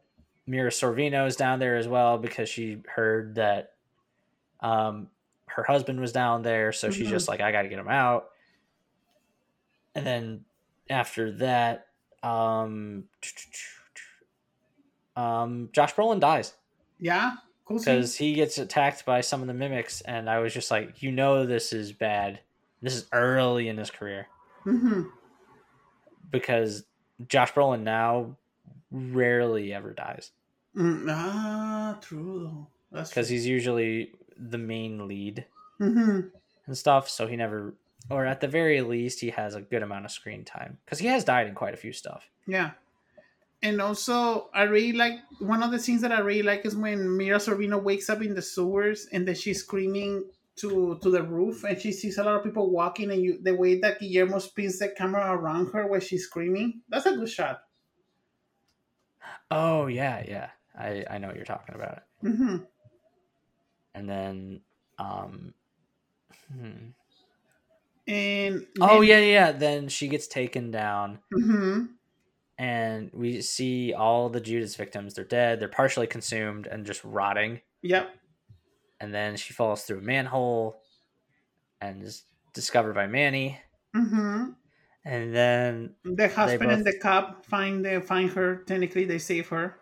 Mira 0.45 0.69
Sorvino 0.69 1.25
is 1.25 1.35
down 1.35 1.57
there 1.59 1.77
as 1.77 1.87
well 1.87 2.17
because 2.19 2.47
she 2.47 2.81
heard 2.87 3.35
that 3.35 3.71
um, 4.59 5.09
her 5.47 5.63
husband 5.63 5.99
was 5.99 6.11
down 6.13 6.43
there, 6.43 6.71
so 6.71 6.89
she's 6.91 7.07
Mhm. 7.07 7.11
just 7.11 7.27
like, 7.27 7.41
I 7.41 7.51
got 7.51 7.63
to 7.63 7.69
get 7.69 7.79
him 7.79 7.89
out. 7.89 8.29
And 9.95 10.05
then 10.05 10.45
after 10.89 11.31
that, 11.33 11.87
um, 12.23 13.05
um, 15.15 15.69
Josh 15.71 15.93
Brolin 15.93 16.19
dies 16.19 16.53
Yeah, 16.99 17.35
cool. 17.65 17.77
because 17.77 18.15
he 18.17 18.33
gets 18.33 18.57
attacked 18.57 19.05
by 19.05 19.21
some 19.21 19.41
of 19.41 19.47
the 19.47 19.53
mimics, 19.53 20.01
and 20.01 20.29
I 20.29 20.39
was 20.39 20.53
just 20.53 20.71
like, 20.71 21.01
you 21.03 21.11
know, 21.11 21.45
this 21.45 21.73
is 21.73 21.91
bad. 21.91 22.39
This 22.81 22.95
is 22.95 23.07
early 23.13 23.67
in 23.67 23.77
his 23.77 23.91
career 23.91 24.27
Mhm. 24.65 25.09
because 26.29 26.85
Josh 27.27 27.53
Brolin 27.53 27.83
now 27.83 28.37
rarely 28.91 29.73
ever 29.73 29.93
dies 29.93 30.31
Mm, 30.75 31.05
ah, 31.07 31.97
true. 32.01 32.65
That's 32.91 33.09
because 33.11 33.29
he's 33.29 33.45
usually 33.45 34.11
the 34.37 34.57
main 34.57 35.07
lead 35.07 35.45
hmm 35.77 36.21
and 36.65 36.77
stuff. 36.77 37.07
So 37.09 37.27
he 37.27 37.35
never, 37.35 37.75
or 38.09 38.25
at 38.25 38.41
the 38.41 38.47
very 38.47 38.81
least, 38.81 39.19
he 39.19 39.29
has 39.29 39.55
a 39.55 39.61
good 39.61 39.83
amount 39.83 40.05
of 40.05 40.11
screen 40.11 40.43
time 40.43 40.77
because 40.85 40.99
he 40.99 41.07
has 41.07 41.23
died 41.23 41.47
in 41.47 41.55
quite 41.55 41.73
a 41.73 41.77
few 41.77 41.93
stuff. 41.93 42.29
Yeah. 42.47 42.71
And 43.61 43.81
also, 43.81 44.49
I 44.53 44.63
really 44.63 44.91
like 44.91 45.13
one 45.39 45.63
of 45.63 45.71
the 45.71 45.79
scenes 45.79 46.01
that 46.01 46.11
I 46.11 46.19
really 46.19 46.43
like 46.43 46.65
is 46.65 46.75
when 46.75 47.15
Mira 47.15 47.37
Sorvino 47.37 47.81
wakes 47.81 48.09
up 48.09 48.21
in 48.21 48.35
the 48.35 48.41
sewers 48.41 49.07
and 49.13 49.25
then 49.25 49.35
she's 49.35 49.61
screaming 49.61 50.25
to 50.55 50.99
to 51.01 51.09
the 51.09 51.23
roof 51.23 51.63
and 51.63 51.79
she 51.81 51.91
sees 51.91 52.17
a 52.17 52.23
lot 52.23 52.35
of 52.35 52.43
people 52.43 52.69
walking 52.69 53.09
and 53.09 53.21
you 53.23 53.39
the 53.41 53.55
way 53.55 53.79
that 53.79 53.99
Guillermo 53.99 54.37
spins 54.39 54.79
the 54.79 54.89
camera 54.89 55.31
around 55.33 55.71
her 55.73 55.87
while 55.87 55.99
she's 56.01 56.25
screaming. 56.25 56.81
That's 56.89 57.05
a 57.05 57.15
good 57.15 57.29
shot. 57.29 57.61
Oh 59.49 59.87
yeah, 59.87 60.23
yeah. 60.27 60.49
I 60.77 61.05
I 61.09 61.17
know 61.17 61.27
what 61.27 61.37
you're 61.37 61.45
talking 61.45 61.75
about. 61.75 62.03
hmm 62.21 62.57
And 63.95 64.09
then, 64.09 64.61
um, 64.99 65.53
hmm. 66.51 66.91
And 68.07 68.65
oh 68.81 69.01
yeah, 69.01 69.19
yeah. 69.19 69.51
Then 69.51 69.87
she 69.89 70.07
gets 70.07 70.27
taken 70.27 70.71
down. 70.71 71.19
hmm 71.33 71.85
and 72.59 73.09
we 73.13 73.41
see 73.41 73.93
all 73.93 74.29
the 74.29 74.39
Judas 74.39 74.75
victims. 74.75 75.15
They're 75.15 75.25
dead. 75.25 75.59
They're 75.59 75.67
partially 75.67 76.05
consumed 76.05 76.67
and 76.67 76.85
just 76.85 77.03
rotting. 77.03 77.61
Yep. 77.81 78.15
And 78.99 79.11
then 79.13 79.37
she 79.37 79.53
falls 79.53 79.83
through 79.83 79.97
a 79.97 80.01
manhole 80.01 80.79
and 81.81 82.03
is 82.03 82.23
discovered 82.53 82.93
by 82.93 83.07
Manny. 83.07 83.59
hmm 83.95 84.51
And 85.03 85.35
then, 85.35 85.95
The 86.05 86.29
husband 86.29 86.69
both- 86.69 86.77
and 86.77 86.85
the 86.85 86.97
cop 86.99 87.43
find 87.47 87.83
they 87.83 87.99
find 87.99 88.29
her. 88.33 88.57
Technically, 88.67 89.05
they 89.05 89.17
save 89.19 89.49
her. 89.49 89.75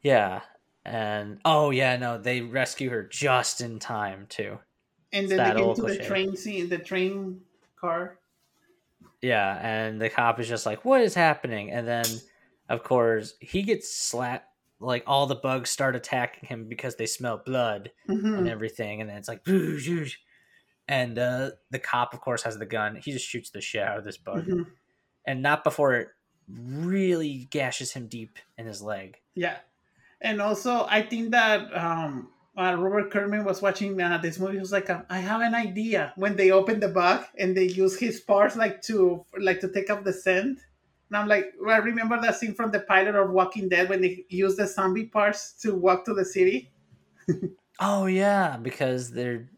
yeah. 0.00 0.42
And 0.86 1.40
oh, 1.44 1.70
yeah, 1.70 1.96
no, 1.96 2.18
they 2.18 2.40
rescue 2.42 2.90
her 2.90 3.02
just 3.02 3.60
in 3.60 3.78
time, 3.80 4.26
too. 4.28 4.58
And 5.14 5.28
then 5.28 5.38
they 5.38 5.44
get 5.44 5.56
old 5.56 5.78
into 5.78 5.90
the 5.94 6.04
train 6.04 6.36
scene, 6.36 6.68
the 6.68 6.78
train 6.78 7.40
car. 7.76 8.18
Yeah. 9.22 9.58
And 9.62 10.00
the 10.00 10.10
cop 10.10 10.40
is 10.40 10.48
just 10.48 10.66
like, 10.66 10.84
what 10.84 11.00
is 11.00 11.14
happening? 11.14 11.70
And 11.70 11.88
then, 11.88 12.04
of 12.68 12.82
course, 12.82 13.34
he 13.40 13.62
gets 13.62 13.94
slapped. 13.96 14.48
Like 14.80 15.04
all 15.06 15.26
the 15.26 15.36
bugs 15.36 15.70
start 15.70 15.96
attacking 15.96 16.48
him 16.48 16.68
because 16.68 16.96
they 16.96 17.06
smell 17.06 17.38
blood. 17.38 17.92
hmm 18.06 18.34
and 18.34 18.48
everything, 18.48 19.00
and 19.00 19.08
then 19.08 19.16
it's 19.16 19.28
like, 19.28 19.46
and 20.88 21.18
uh, 21.18 21.50
the 21.70 21.78
cop, 21.78 22.12
of 22.12 22.20
course, 22.20 22.42
has 22.42 22.58
the 22.58 22.66
gun. 22.66 22.96
He 22.96 23.12
just 23.12 23.26
shoots 23.26 23.50
the 23.50 23.60
shit 23.60 23.82
out 23.82 23.96
of 23.96 24.04
this 24.04 24.18
bug, 24.18 24.46
Mhm. 24.46 24.66
and 25.24 25.40
not 25.40 25.62
before 25.64 25.94
it 25.94 26.08
really 26.48 27.46
gashes 27.50 27.92
him 27.92 28.08
deep 28.08 28.38
in 28.58 28.66
his 28.66 28.82
leg. 28.82 29.18
Yeah, 29.36 29.58
and 30.20 30.42
also 30.42 30.84
I 30.88 31.02
think 31.02 31.30
that 31.30 31.72
um, 31.74 32.30
uh, 32.56 32.76
Robert 32.78 33.10
Kirkman 33.10 33.44
was 33.44 33.60
watching 33.60 34.00
uh, 34.00 34.18
this 34.18 34.38
movie. 34.38 34.54
He 34.54 34.58
was 34.60 34.72
like, 34.72 34.88
I 34.90 35.18
have 35.18 35.40
an 35.40 35.54
idea. 35.54 36.12
When 36.16 36.36
they 36.36 36.50
open 36.52 36.80
the 36.80 36.88
bug 36.88 37.24
and 37.38 37.56
they 37.56 37.64
use 37.64 37.98
his 37.98 38.20
parts 38.20 38.54
like 38.56 38.80
to 38.82 39.24
like 39.38 39.60
to 39.60 39.68
take 39.68 39.90
up 39.90 40.04
the 40.04 40.12
scent. 40.12 40.60
And 41.10 41.16
I'm 41.18 41.28
like, 41.28 41.52
well, 41.60 41.74
I 41.74 41.78
remember 41.78 42.20
that 42.20 42.36
scene 42.36 42.54
from 42.54 42.70
the 42.70 42.80
pilot 42.80 43.14
of 43.14 43.30
Walking 43.30 43.68
Dead 43.68 43.88
when 43.88 44.00
they 44.00 44.24
use 44.28 44.56
the 44.56 44.66
zombie 44.66 45.06
parts 45.06 45.52
to 45.62 45.74
walk 45.74 46.04
to 46.06 46.14
the 46.14 46.24
city. 46.24 46.70
Oh 47.80 48.06
yeah, 48.06 48.56
because 48.56 49.10
they're 49.10 49.48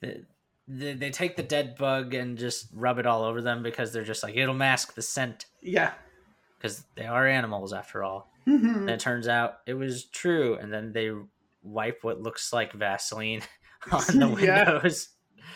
they, 0.00 0.20
they, 0.68 0.92
they 0.94 1.10
take 1.10 1.36
the 1.36 1.42
dead 1.42 1.76
bug 1.76 2.14
and 2.14 2.38
just 2.38 2.68
rub 2.72 2.98
it 2.98 3.06
all 3.06 3.24
over 3.24 3.40
them 3.42 3.62
because 3.62 3.92
they're 3.92 4.04
just 4.04 4.22
like 4.22 4.36
it'll 4.36 4.54
mask 4.54 4.94
the 4.94 5.02
scent 5.02 5.46
Yeah. 5.60 5.92
because 6.56 6.84
they 6.94 7.06
are 7.06 7.26
animals 7.26 7.72
after 7.72 8.04
all. 8.04 8.30
Mhm. 8.46 8.76
And 8.82 8.90
it 8.90 9.00
turns 9.00 9.26
out 9.28 9.58
it 9.66 9.74
was 9.74 10.04
true, 10.04 10.54
and 10.54 10.72
then 10.72 10.92
they 10.92 11.10
wipe 11.68 12.02
what 12.02 12.20
looks 12.20 12.52
like 12.52 12.72
Vaseline 12.72 13.42
on 13.92 14.04
the 14.18 14.28
Yeah. 14.40 14.64
windows, 14.72 15.08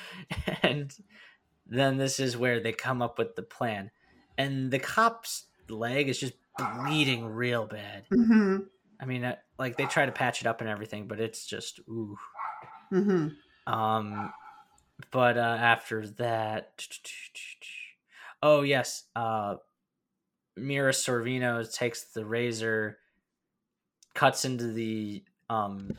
and 0.62 0.94
then 1.66 1.96
this 1.96 2.20
is 2.20 2.36
where 2.36 2.60
they 2.60 2.72
come 2.72 3.02
up 3.02 3.18
with 3.18 3.34
the 3.36 3.42
plan, 3.42 3.90
and 4.38 4.70
the 4.70 4.78
cop's 4.78 5.46
leg 5.68 6.08
is 6.08 6.18
just 6.18 6.34
bleeding 6.58 7.24
real 7.26 7.66
bad. 7.66 8.04
Mhm. 8.12 8.66
I 9.00 9.04
mean, 9.04 9.24
uh, 9.24 9.36
like 9.58 9.76
they 9.76 9.86
try 9.86 10.06
to 10.06 10.12
patch 10.12 10.40
it 10.42 10.46
up 10.46 10.60
and 10.60 10.70
everything, 10.70 11.08
but 11.08 11.20
it's 11.20 11.44
just 11.46 11.80
ooh. 11.88 12.16
Mhm. 12.92 13.36
Um, 13.66 14.32
but 15.10 15.36
uh, 15.36 15.40
after 15.40 16.06
that, 16.06 16.86
oh 18.42 18.62
yes, 18.62 19.04
uh, 19.16 19.56
Mira 20.56 20.92
Sorvino 20.92 21.72
takes 21.72 22.04
the 22.12 22.24
razor, 22.24 22.98
cuts 24.14 24.44
into 24.44 24.68
the 24.72 25.24
um 25.52 25.96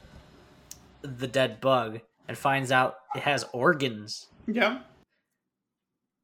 the 1.01 1.27
dead 1.27 1.59
bug, 1.61 1.99
and 2.27 2.37
finds 2.37 2.71
out 2.71 2.95
it 3.15 3.23
has 3.23 3.45
organs. 3.53 4.27
Yeah. 4.47 4.79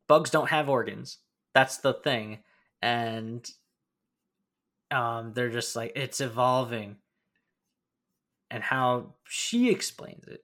Bugs 0.07 0.29
don't 0.29 0.49
have 0.49 0.69
organs. 0.69 1.17
That's 1.53 1.77
the 1.77 1.93
thing, 1.93 2.39
and 2.81 3.47
um, 4.91 5.33
they're 5.33 5.49
just 5.49 5.75
like 5.75 5.91
it's 5.95 6.21
evolving. 6.21 6.97
And 8.51 8.63
how 8.63 9.13
she 9.27 9.69
explains 9.69 10.25
it 10.27 10.43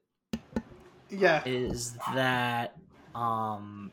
Yeah. 1.09 1.41
is 1.45 1.97
that 2.13 2.75
um 3.15 3.91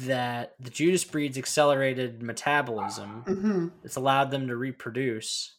that 0.00 0.54
the 0.60 0.70
Judas 0.70 1.04
breed's 1.04 1.38
accelerated 1.38 2.22
metabolism 2.22 3.24
Mhm. 3.26 3.70
it's 3.84 3.96
allowed 3.96 4.30
them 4.30 4.48
to 4.48 4.56
reproduce 4.56 5.55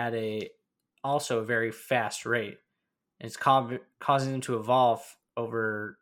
at 0.00 0.14
a 0.14 0.50
also 1.04 1.40
a 1.40 1.44
very 1.44 1.70
fast 1.70 2.24
rate. 2.24 2.58
It's 3.20 3.36
ca- 3.36 3.78
causing 3.98 4.32
them 4.32 4.40
to 4.42 4.56
evolve 4.56 5.16
over 5.36 5.98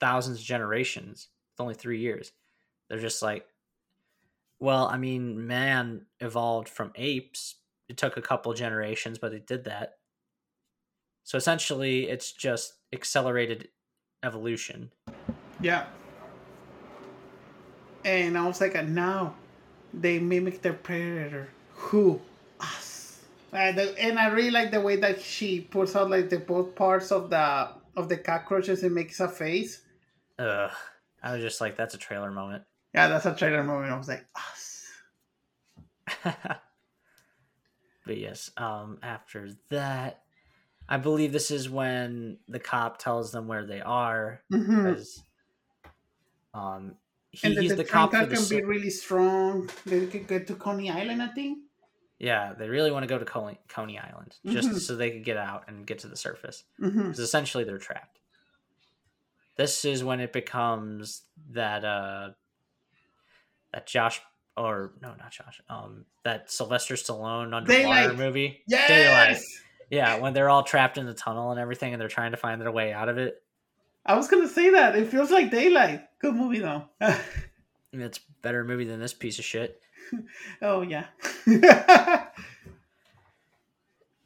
thousands 0.00 0.38
of 0.38 0.44
generations. 0.44 1.28
It's 1.52 1.60
only 1.60 1.74
three 1.74 1.98
years. 1.98 2.32
They're 2.88 3.00
just 3.00 3.22
like, 3.22 3.46
well, 4.60 4.86
I 4.86 4.96
mean, 4.96 5.46
man 5.46 6.06
evolved 6.20 6.68
from 6.68 6.92
apes. 6.94 7.56
It 7.88 7.96
took 7.96 8.16
a 8.16 8.22
couple 8.22 8.54
generations, 8.54 9.18
but 9.18 9.32
it 9.32 9.46
did 9.46 9.64
that. 9.64 9.96
So 11.24 11.36
essentially, 11.36 12.08
it's 12.08 12.30
just 12.32 12.74
accelerated 12.92 13.68
evolution. 14.22 14.92
Yeah. 15.60 15.86
And 18.04 18.38
I 18.38 18.46
was 18.46 18.60
like, 18.60 18.80
now 18.86 19.34
they 19.92 20.18
mimic 20.20 20.62
their 20.62 20.72
predator. 20.72 21.48
Who? 21.74 22.20
And, 23.52 23.78
the- 23.78 23.98
and 24.00 24.18
I 24.18 24.28
really 24.28 24.50
like 24.50 24.70
the 24.70 24.80
way 24.80 24.96
that 24.96 25.20
she 25.20 25.60
puts 25.60 25.94
out 25.94 26.10
like 26.10 26.28
the 26.30 26.38
both 26.38 26.74
parts 26.74 27.12
of 27.12 27.30
the 27.30 27.74
of 27.94 28.08
the 28.08 28.16
cockroaches 28.16 28.82
and 28.82 28.94
makes 28.94 29.20
a 29.20 29.28
face. 29.28 29.82
Ugh. 30.38 30.70
I 31.22 31.32
was 31.34 31.42
just 31.42 31.60
like, 31.60 31.76
that's 31.76 31.94
a 31.94 31.98
trailer 31.98 32.30
moment. 32.30 32.64
Yeah, 32.94 33.08
that's 33.08 33.24
a 33.24 33.34
trailer 33.34 33.64
moment. 33.64 33.90
I 33.90 33.96
was 33.96 34.08
like, 34.08 34.26
us. 34.36 34.86
but 36.24 38.16
yes, 38.18 38.50
um, 38.56 38.98
after 39.02 39.50
that, 39.70 40.24
I 40.88 40.98
believe 40.98 41.32
this 41.32 41.50
is 41.50 41.70
when 41.70 42.38
the 42.48 42.60
cop 42.60 42.98
tells 42.98 43.32
them 43.32 43.48
where 43.48 43.66
they 43.66 43.80
are 43.80 44.42
hmm 44.50 44.76
because 44.82 45.22
um, 46.54 46.96
he, 47.30 47.48
And 47.48 47.58
he's 47.58 47.70
the, 47.70 47.76
the 47.76 47.84
cop 47.84 48.10
for 48.12 48.18
car 48.18 48.26
the 48.26 48.36
can 48.36 48.44
be 48.48 48.62
really 48.62 48.90
strong. 48.90 49.70
They 49.86 50.06
could 50.06 50.26
get 50.28 50.46
to 50.48 50.54
Coney 50.54 50.90
Island, 50.90 51.22
I 51.22 51.28
think. 51.28 51.58
Yeah. 52.22 52.54
They 52.56 52.68
really 52.70 52.90
want 52.90 53.02
to 53.02 53.06
go 53.06 53.18
to 53.18 53.24
Coney, 53.26 53.58
Coney 53.68 53.98
Island 53.98 54.36
just 54.46 54.70
Mhm. 54.70 54.78
so 54.80 54.96
they 54.96 55.10
could 55.10 55.24
get 55.24 55.36
out 55.36 55.64
and 55.68 55.86
get 55.86 55.98
to 56.00 56.08
the 56.08 56.16
surface 56.16 56.64
because 56.80 57.18
essentially 57.18 57.64
they're 57.64 57.76
trapped. 57.78 58.20
This 59.56 59.84
is 59.84 60.02
when 60.02 60.20
it 60.20 60.32
becomes 60.32 61.22
that 61.50 61.84
uh 61.84 62.30
that 63.72 63.86
Josh 63.86 64.20
or 64.56 64.92
no, 65.02 65.14
not 65.18 65.30
Josh, 65.30 65.60
um, 65.68 66.04
that 66.24 66.50
Sylvester 66.50 66.94
Stallone 66.94 67.54
underwater 67.54 67.66
Daylight. 67.82 68.16
movie, 68.16 68.62
Yes. 68.66 69.44
Yeah, 69.90 70.18
when 70.18 70.32
they're 70.32 70.48
all 70.48 70.62
trapped 70.62 70.96
in 70.96 71.04
the 71.06 71.12
tunnel 71.14 71.50
and 71.50 71.60
everything, 71.60 71.92
and 71.92 72.00
they're 72.00 72.08
trying 72.08 72.30
to 72.30 72.36
find 72.38 72.60
their 72.62 72.70
way 72.70 72.92
out 72.94 73.08
of 73.10 73.18
it. 73.18 73.42
I 74.06 74.14
was 74.16 74.26
gonna 74.28 74.48
say 74.48 74.70
that. 74.70 74.96
It 74.96 75.08
feels 75.08 75.30
like 75.30 75.50
daylight. 75.50 76.02
Good 76.18 76.34
movie 76.34 76.60
though. 76.60 76.84
It's 77.94 78.18
better 78.40 78.64
movie 78.64 78.86
than 78.86 79.00
this 79.00 79.12
piece 79.12 79.38
of 79.38 79.44
shit. 79.44 79.82
oh 80.62 80.82
yeah. 80.82 81.06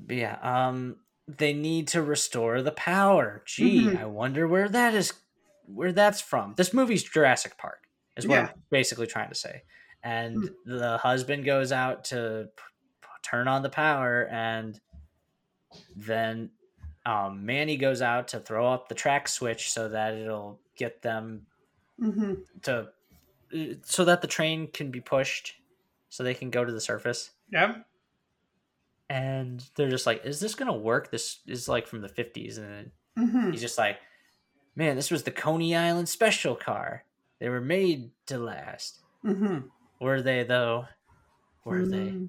Yeah, 0.09 0.38
um, 0.42 0.96
they 1.27 1.53
need 1.53 1.88
to 1.88 2.03
restore 2.03 2.62
the 2.62 2.72
power. 2.72 3.42
Gee, 3.46 3.87
Mhm. 3.87 4.01
I 4.01 4.05
wonder 4.07 4.46
where 4.46 4.68
that 4.68 4.94
is, 4.94 5.12
where 5.66 5.92
that's 5.92 6.20
from. 6.20 6.55
This 6.57 6.72
movie's 6.72 7.03
Jurassic 7.03 7.57
Park, 7.59 7.88
is 8.16 8.27
what 8.27 8.37
Yeah. 8.37 8.49
I'm 8.53 8.62
basically 8.70 9.07
trying 9.07 9.31
to 9.31 9.35
say. 9.35 9.62
And 10.03 10.44
Hmm. 10.44 10.49
the 10.79 10.99
husband 10.99 11.44
goes 11.44 11.72
out 11.72 12.05
to 12.07 12.49
p- 12.57 12.62
p- 13.03 13.09
turn 13.22 13.49
on 13.49 13.62
the 13.62 13.70
power, 13.70 14.27
and 14.31 14.81
then 15.96 16.51
um, 17.05 17.44
Manny 17.46 17.77
goes 17.77 18.03
out 18.03 18.29
to 18.29 18.40
throw 18.40 18.66
up 18.72 18.88
the 18.88 18.94
track 18.94 19.29
switch 19.29 19.70
so 19.70 19.88
that 19.88 20.14
it'll 20.14 20.61
get 20.77 21.03
them 21.03 21.46
hmm 21.99 22.35
to, 22.62 22.88
uh, 23.55 23.59
so 23.85 24.05
that 24.05 24.20
the 24.20 24.27
train 24.29 24.68
can 24.68 24.90
be 24.90 25.01
pushed, 25.01 25.55
so 26.16 26.24
they 26.24 26.35
can 26.35 26.50
go 26.50 26.64
to 26.64 26.72
the 26.72 26.81
surface 26.81 27.33
Yeah. 27.52 27.83
and 29.09 29.64
they're 29.76 29.90
just 29.90 30.07
like, 30.07 30.24
"Is 30.24 30.40
this 30.40 30.55
gonna 30.55 30.76
work?" 30.76 31.11
This 31.11 31.40
is 31.46 31.68
like 31.68 31.87
from 31.87 32.00
the 32.00 32.09
fifties, 32.09 32.59
and 32.59 32.68
then 32.68 32.92
hmm 33.16 33.50
he's 33.50 33.61
just 33.61 33.79
like, 33.79 34.00
"Man, 34.74 34.96
this 34.96 35.11
was 35.11 35.22
the 35.24 35.31
Coney 35.31 35.76
Island 35.76 36.09
special 36.09 36.57
car. 36.57 37.05
They 37.38 37.48
were 37.48 37.61
made 37.61 38.12
to 38.26 38.38
last. 38.38 39.02
hmm 39.22 39.59
Were 40.00 40.22
they 40.22 40.42
though? 40.44 40.87
Were 41.64 41.87
they?" 41.87 42.11
Mm, 42.11 42.29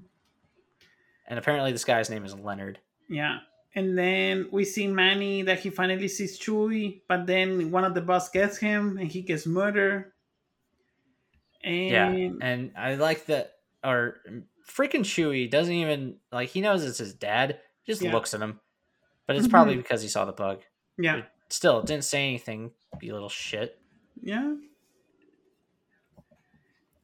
And 1.26 1.38
apparently, 1.38 1.72
this 1.72 1.84
guy's 1.84 2.10
name 2.10 2.24
is 2.24 2.34
Leonard. 2.34 2.80
Yeah. 3.08 3.40
And 3.74 3.96
then 3.98 4.48
we 4.50 4.64
see 4.64 4.86
Manny 4.86 5.42
that 5.42 5.60
he 5.60 5.70
finally 5.70 6.08
sees 6.08 6.38
Chewie, 6.38 7.02
but 7.06 7.26
then 7.26 7.70
one 7.70 7.84
of 7.84 7.94
the 7.94 8.00
boss 8.00 8.28
gets 8.30 8.56
him 8.58 8.98
and 8.98 9.10
he 9.10 9.22
gets 9.22 9.46
murdered. 9.46 10.12
Yeah, 11.62 12.10
And 12.10 12.42
and 12.42 12.72
I 12.76 12.94
like 12.94 13.26
that. 13.26 13.57
Or 13.84 14.16
freaking 14.68 15.00
Chewie 15.04 15.50
doesn't 15.50 15.72
even 15.72 16.16
like 16.32 16.48
he 16.50 16.60
knows 16.60 16.84
it's 16.84 16.98
his 16.98 17.14
dad. 17.14 17.60
He 17.82 17.92
just 17.92 18.02
Yeah. 18.02 18.12
looks 18.12 18.34
at 18.34 18.40
him, 18.40 18.60
but 19.26 19.36
it's 19.36 19.46
Mhm. 19.46 19.50
probably 19.50 19.76
because 19.76 20.02
he 20.02 20.08
saw 20.08 20.24
the 20.24 20.32
bug. 20.32 20.62
yeah, 20.98 21.22
Still, 21.48 21.80
didn't 21.82 22.04
say 22.04 22.26
anything. 22.26 22.72
You 23.00 23.12
little 23.14 23.28
shit. 23.28 23.80
yeah. 24.20 24.54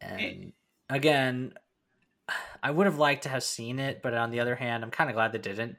And 0.01 0.53
again, 0.91 1.55
I 2.63 2.71
would 2.71 2.87
have 2.87 2.99
liked 2.99 3.23
to 3.23 3.29
have 3.29 3.43
seen 3.43 3.79
it, 3.79 4.03
but 4.03 4.15
on 4.15 4.31
the 4.31 4.41
other 4.41 4.55
hand, 4.57 4.83
I'm 4.85 4.91
kind 4.91 5.09
of 5.11 5.15
glad 5.15 5.33
they 5.33 5.39
didn't. 5.39 5.77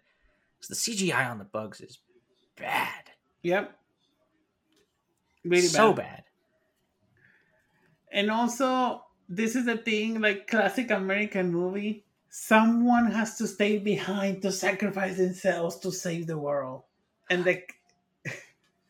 Because 0.58 0.70
the 0.70 0.76
CGI 0.76 1.30
on 1.30 1.38
the 1.38 1.44
bugs 1.46 1.82
is 1.82 2.00
bad. 2.56 3.12
Yep. 3.44 3.78
Really 5.44 5.62
so 5.68 5.94
bad. 5.94 6.06
bad. 6.06 6.24
And 8.12 8.32
also, 8.32 9.05
this 9.30 9.56
is 9.56 9.66
the 9.66 9.78
thing, 9.78 10.22
like 10.22 10.48
classic 10.48 10.92
American 10.92 11.52
movie. 11.52 12.06
Someone 12.30 13.12
has 13.12 13.38
to 13.38 13.48
stay 13.48 13.78
behind 13.78 14.42
to 14.42 14.52
sacrifice 14.52 15.18
themselves 15.18 15.78
to 15.80 15.92
save 15.92 16.28
the 16.28 16.38
world. 16.38 16.84
And 17.30 17.44
the 17.46 17.64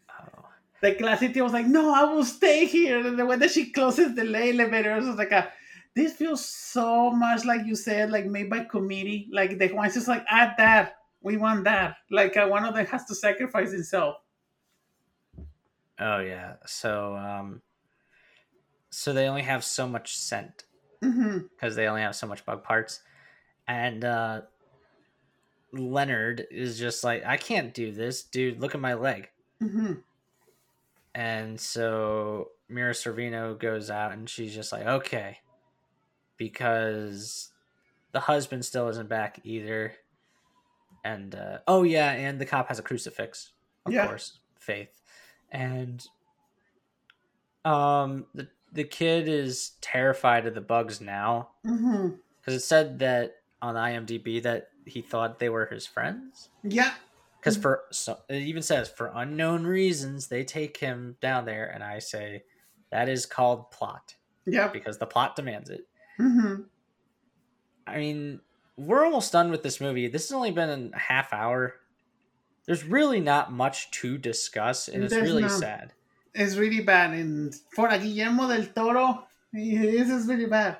Oh. 0.10 0.46
the 0.82 0.96
classic 0.96 1.36
was 1.36 1.54
like, 1.54 1.68
no, 1.68 1.94
I 1.94 2.04
will 2.14 2.26
stay 2.26 2.66
here. 2.66 3.06
And 3.06 3.18
the 3.20 3.26
way 3.26 3.38
that 3.38 3.52
she 3.52 3.72
closes 3.72 4.16
the 4.16 4.24
elevator 4.24 4.96
was 4.96 5.08
like 5.18 5.32
a 5.32 5.52
this 5.96 6.14
feels 6.14 6.44
so 6.46 7.10
much 7.12 7.46
like 7.46 7.66
you 7.66 7.76
said, 7.76 8.12
like 8.12 8.26
made 8.26 8.50
by 8.50 8.66
committee. 8.66 9.30
Like 9.32 9.58
the 9.58 9.72
one's 9.74 9.94
just 9.94 10.08
like 10.08 10.26
add 10.30 10.56
that. 10.58 10.98
We 11.22 11.38
want 11.38 11.64
that. 11.64 11.98
Like 12.12 12.38
uh, 12.38 12.48
one 12.48 12.66
of 12.66 12.76
them 12.76 12.86
has 12.88 13.06
to 13.06 13.16
sacrifice 13.16 13.72
himself. 13.72 14.18
Oh 16.00 16.20
yeah. 16.20 16.56
So 16.66 17.16
um 17.16 17.62
so 18.96 19.14
they 19.14 19.28
only 19.28 19.42
have 19.44 19.64
so 19.64 19.88
much 19.88 20.18
scent 20.18 20.64
because 21.02 21.76
they 21.76 21.88
only 21.88 22.02
have 22.02 22.16
so 22.16 22.28
much 22.28 22.46
bug 22.46 22.64
parts. 22.64 23.02
And 23.68 24.04
uh 24.06 24.42
Leonard 25.74 26.48
is 26.52 26.80
just 26.80 27.04
like, 27.04 27.26
I 27.26 27.38
can't 27.38 27.74
do 27.74 27.92
this, 27.92 28.24
dude. 28.24 28.62
Look 28.62 28.76
at 28.76 28.82
my 28.82 28.94
leg. 28.94 29.30
hmm 29.60 29.94
And 31.14 31.60
so 31.60 32.52
Mira 32.70 32.94
Sorvino 32.94 33.58
goes 33.60 33.90
out 33.90 34.14
and 34.14 34.30
she's 34.30 34.54
just 34.56 34.72
like, 34.72 34.86
okay. 34.86 35.40
Because 36.38 37.52
the 38.12 38.22
husband 38.22 38.64
still 38.66 38.88
isn't 38.90 39.10
back 39.10 39.42
either. 39.44 39.96
And 41.04 41.36
uh, 41.36 41.60
oh 41.68 41.84
yeah, 41.84 42.12
and 42.12 42.40
the 42.40 42.46
cop 42.46 42.70
has 42.70 42.80
a 42.80 42.84
crucifix, 42.84 43.52
of 43.86 43.94
Yeah. 43.94 44.08
course, 44.08 44.40
faith. 44.60 44.90
And 45.52 46.06
um 47.64 48.26
the 48.34 48.48
the 48.76 48.84
kid 48.84 49.28
is 49.28 49.72
terrified 49.82 50.46
of 50.46 50.54
the 50.54 50.62
bugs 50.62 51.02
now 51.02 51.50
because 51.64 52.54
it 52.54 52.60
said 52.60 53.00
that 53.00 53.38
on 53.62 53.76
IMDb 53.76 54.44
that 54.44 54.68
he 54.86 55.02
thought 55.02 55.40
they 55.40 55.50
were 55.50 55.66
his 55.66 55.88
friends. 55.88 56.50
Yeah. 56.64 56.94
Because 57.40 57.58
for 57.58 57.84
so 57.92 58.20
it 58.30 58.42
even 58.44 58.62
says 58.62 58.90
for 58.90 59.12
unknown 59.16 59.64
reasons 59.66 60.28
they 60.28 60.44
take 60.44 60.78
him 60.78 61.16
down 61.22 61.46
there, 61.46 61.66
and 61.68 61.84
I 61.84 62.00
say 62.00 62.44
that 62.92 63.08
is 63.10 63.26
called 63.26 63.72
plot 63.72 64.16
Yeah. 64.46 64.68
because 64.68 64.98
the 64.98 65.06
plot 65.06 65.36
demands 65.36 65.70
it. 65.70 65.88
hmm 66.18 66.56
I 67.88 67.98
mean, 67.98 68.42
we're 68.78 69.06
almost 69.06 69.32
done 69.32 69.52
with 69.52 69.62
this 69.64 69.80
movie. 69.80 70.08
This 70.08 70.28
has 70.30 70.32
only 70.36 70.52
been 70.52 70.92
a 70.94 70.98
half 70.98 71.32
hour. 71.34 71.76
There's 72.66 72.84
really 72.84 73.20
not 73.22 73.52
much 73.52 73.92
to 74.02 74.18
discuss, 74.18 74.88
and 74.88 75.04
it's 75.04 75.14
really 75.14 75.48
sad. 75.48 75.94
It's 76.36 76.56
really 76.58 76.82
bad. 76.82 77.12
And 77.14 77.56
for 77.74 77.88
a 77.88 77.98
Guillermo 77.98 78.48
del 78.48 78.66
Toro, 78.68 79.26
this 79.54 80.10
is 80.10 80.28
really 80.28 80.46
bad. 80.48 80.78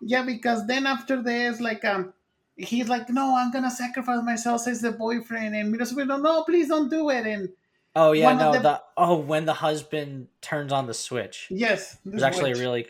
Yeah, 0.00 0.22
because 0.22 0.66
then 0.66 0.86
after 0.86 1.22
this, 1.22 1.60
like, 1.60 1.84
um, 1.84 2.12
he's 2.56 2.88
like, 2.88 3.08
no, 3.10 3.36
I'm 3.36 3.52
gonna 3.52 3.70
sacrifice 3.70 4.22
myself, 4.24 4.66
as 4.66 4.80
the 4.80 4.92
boyfriend, 4.92 5.54
and 5.54 5.70
Mira 5.70 5.84
Sorvino, 5.84 6.20
no, 6.20 6.42
please 6.44 6.68
don't 6.68 6.88
do 6.88 7.10
it. 7.10 7.26
And 7.26 7.50
Oh 7.94 8.12
yeah, 8.12 8.32
no, 8.34 8.52
them- 8.52 8.62
the 8.62 8.82
oh 8.96 9.16
when 9.18 9.44
the 9.44 9.52
husband 9.52 10.28
turns 10.40 10.72
on 10.72 10.86
the 10.86 10.94
switch, 10.94 11.48
yes, 11.50 11.98
it's 12.06 12.14
this 12.14 12.22
actually 12.22 12.54
really. 12.54 12.86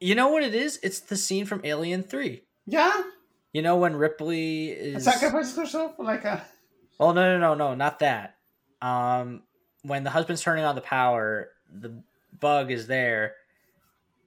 You 0.00 0.14
know 0.14 0.28
what 0.28 0.44
it 0.44 0.54
is? 0.54 0.78
It's 0.84 1.00
the 1.00 1.16
scene 1.16 1.44
from 1.44 1.60
Alien 1.64 2.04
Three. 2.04 2.44
yeah, 2.66 3.02
You 3.52 3.62
know 3.62 3.76
when 3.76 3.96
Ripley 3.96 4.68
is 4.68 5.04
sacrifice 5.04 5.56
herself 5.56 5.96
for 5.96 6.04
like 6.04 6.24
a 6.24 6.46
Oh 7.00 7.10
no 7.12 7.36
no 7.36 7.38
no 7.40 7.54
no 7.54 7.74
not 7.74 7.98
that. 7.98 8.36
Um, 8.80 9.42
when 9.82 10.04
the 10.04 10.10
husband's 10.10 10.42
turning 10.42 10.64
on 10.64 10.74
the 10.74 10.80
power, 10.80 11.50
the 11.68 12.02
bug 12.32 12.70
is 12.70 12.86
there, 12.86 13.36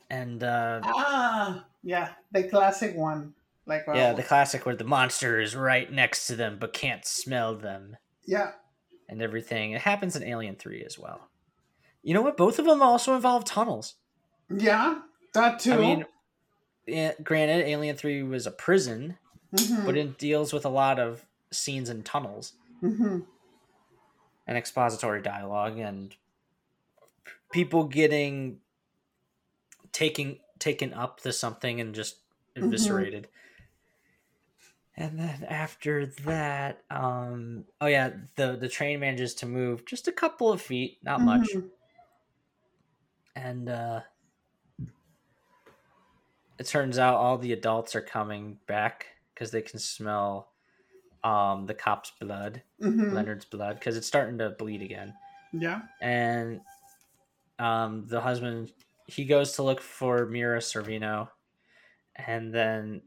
and 0.10 0.44
uh, 0.44 0.82
ah, 0.84 1.66
yeah, 1.84 2.14
the 2.32 2.48
classic 2.48 2.96
one, 2.96 3.34
like 3.66 3.86
yeah, 3.88 4.14
the 4.14 4.24
classic 4.24 4.66
where 4.66 4.76
the 4.76 4.84
monster 4.84 5.40
is 5.40 5.56
right 5.56 5.92
next 5.92 6.28
to 6.28 6.36
them 6.36 6.58
but 6.60 6.74
can't 6.74 7.06
smell 7.06 7.56
them 7.56 7.98
yeah, 8.26 8.54
and 9.08 9.22
everything. 9.22 9.72
It 9.72 9.82
happens 9.82 10.16
in 10.16 10.24
Alien 10.24 10.56
Three 10.56 10.84
as 10.84 10.98
well. 10.98 11.30
You 12.04 12.14
know 12.14 12.22
what? 12.22 12.38
Both 12.38 12.60
of 12.60 12.66
them 12.66 12.82
also 12.82 13.16
involve 13.16 13.46
tunnels. 13.46 13.96
yeah, 14.50 15.02
that 15.34 15.60
too. 15.60 15.74
I 15.74 15.78
mean, 15.78 16.06
granted, 17.24 17.66
Alien 17.68 17.96
Three 17.96 18.24
was 18.24 18.46
a 18.48 18.52
prison, 18.52 19.18
Mhm, 19.52 19.86
but 19.86 19.98
it 19.98 20.18
deals 20.18 20.54
with 20.54 20.66
a 20.66 20.70
lot 20.70 21.00
of 21.00 21.26
scenes 21.52 21.90
and 21.90 22.06
tunnels. 22.06 22.54
mhm, 22.82 23.26
and 24.48 24.58
expository 24.58 25.22
dialogue 25.22 25.78
and 25.78 26.16
people 27.52 27.86
getting 27.88 28.62
taking 29.92 30.40
taken 30.60 30.94
up 30.94 31.20
to 31.22 31.34
something 31.34 31.80
and 31.82 31.96
just 31.96 32.22
Mhm. 32.60 33.12
eviscerated. 33.12 33.30
And 34.96 35.18
then 35.20 35.44
after 35.46 36.06
that, 36.06 36.84
um 36.90 37.66
oh 37.80 37.88
yeah, 37.88 38.18
the 38.36 38.56
the 38.56 38.70
train 38.70 39.00
manages 39.00 39.34
to 39.36 39.46
move 39.46 39.86
just 39.86 40.08
a 40.08 40.12
couple 40.12 40.52
of 40.52 40.62
feet, 40.62 41.00
not 41.04 41.24
much. 41.24 41.56
mhm. 41.56 41.72
And 43.36 43.68
uh 43.70 44.04
it 46.58 46.66
turns 46.68 46.98
out 46.98 47.16
all 47.16 47.38
the 47.38 47.54
adults 47.54 47.96
are 47.96 48.02
coming 48.02 48.60
back 48.68 49.08
because 49.34 49.52
they 49.52 49.62
can 49.62 49.80
smell 49.80 50.51
um 51.24 51.66
the 51.66 51.74
cop's 51.74 52.12
blood, 52.20 52.64
Mhm. 52.82 53.14
Leonard's 53.14 53.46
blood, 53.46 53.76
because 53.80 53.98
it's 53.98 54.08
starting 54.08 54.38
to 54.40 54.50
bleed 54.52 54.82
again. 54.82 55.14
Yeah. 55.54 55.82
and 56.02 56.62
um, 57.60 58.08
the 58.08 58.22
husband 58.22 58.72
he 59.08 59.26
goes 59.26 59.54
to 59.54 59.64
look 59.64 59.82
for 59.82 60.26
Mira 60.26 60.60
Sorvino, 60.60 61.30
and 62.16 62.54
then 62.54 63.02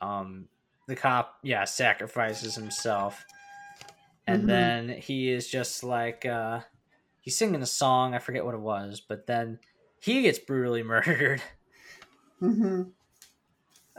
um, 0.00 0.48
the 0.86 0.96
cop 0.96 1.38
yeah 1.42 1.64
sacrifices 1.64 2.54
himself, 2.54 3.24
and 4.26 4.42
Mhm. 4.42 4.46
then 4.46 4.88
he 4.90 5.30
is 5.30 5.48
just 5.48 5.82
like 5.84 6.26
uh, 6.26 6.60
he's 7.20 7.36
singing 7.36 7.62
a 7.62 7.66
song 7.66 8.14
I 8.14 8.18
forget 8.18 8.44
what 8.44 8.54
it 8.54 8.60
was, 8.60 9.00
but 9.00 9.26
then 9.26 9.60
he 10.00 10.22
gets 10.22 10.38
brutally 10.38 10.82
murdered. 10.94 11.42
hmm 12.40 12.82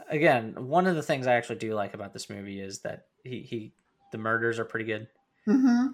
Again, 0.10 0.55
one 0.68 0.88
of 0.88 0.95
the 0.95 1.03
things 1.03 1.28
I 1.28 1.36
actually 1.36 1.57
do 1.57 1.74
like 1.74 1.93
about 1.93 2.14
this 2.14 2.30
movie 2.30 2.60
is 2.60 2.80
that 2.80 3.05
he 3.24 3.41
he 3.41 3.74
the 4.12 4.18
murders 4.18 4.60
are 4.60 4.66
pretty 4.66 4.86
good. 4.86 5.07
hmm 5.45 5.88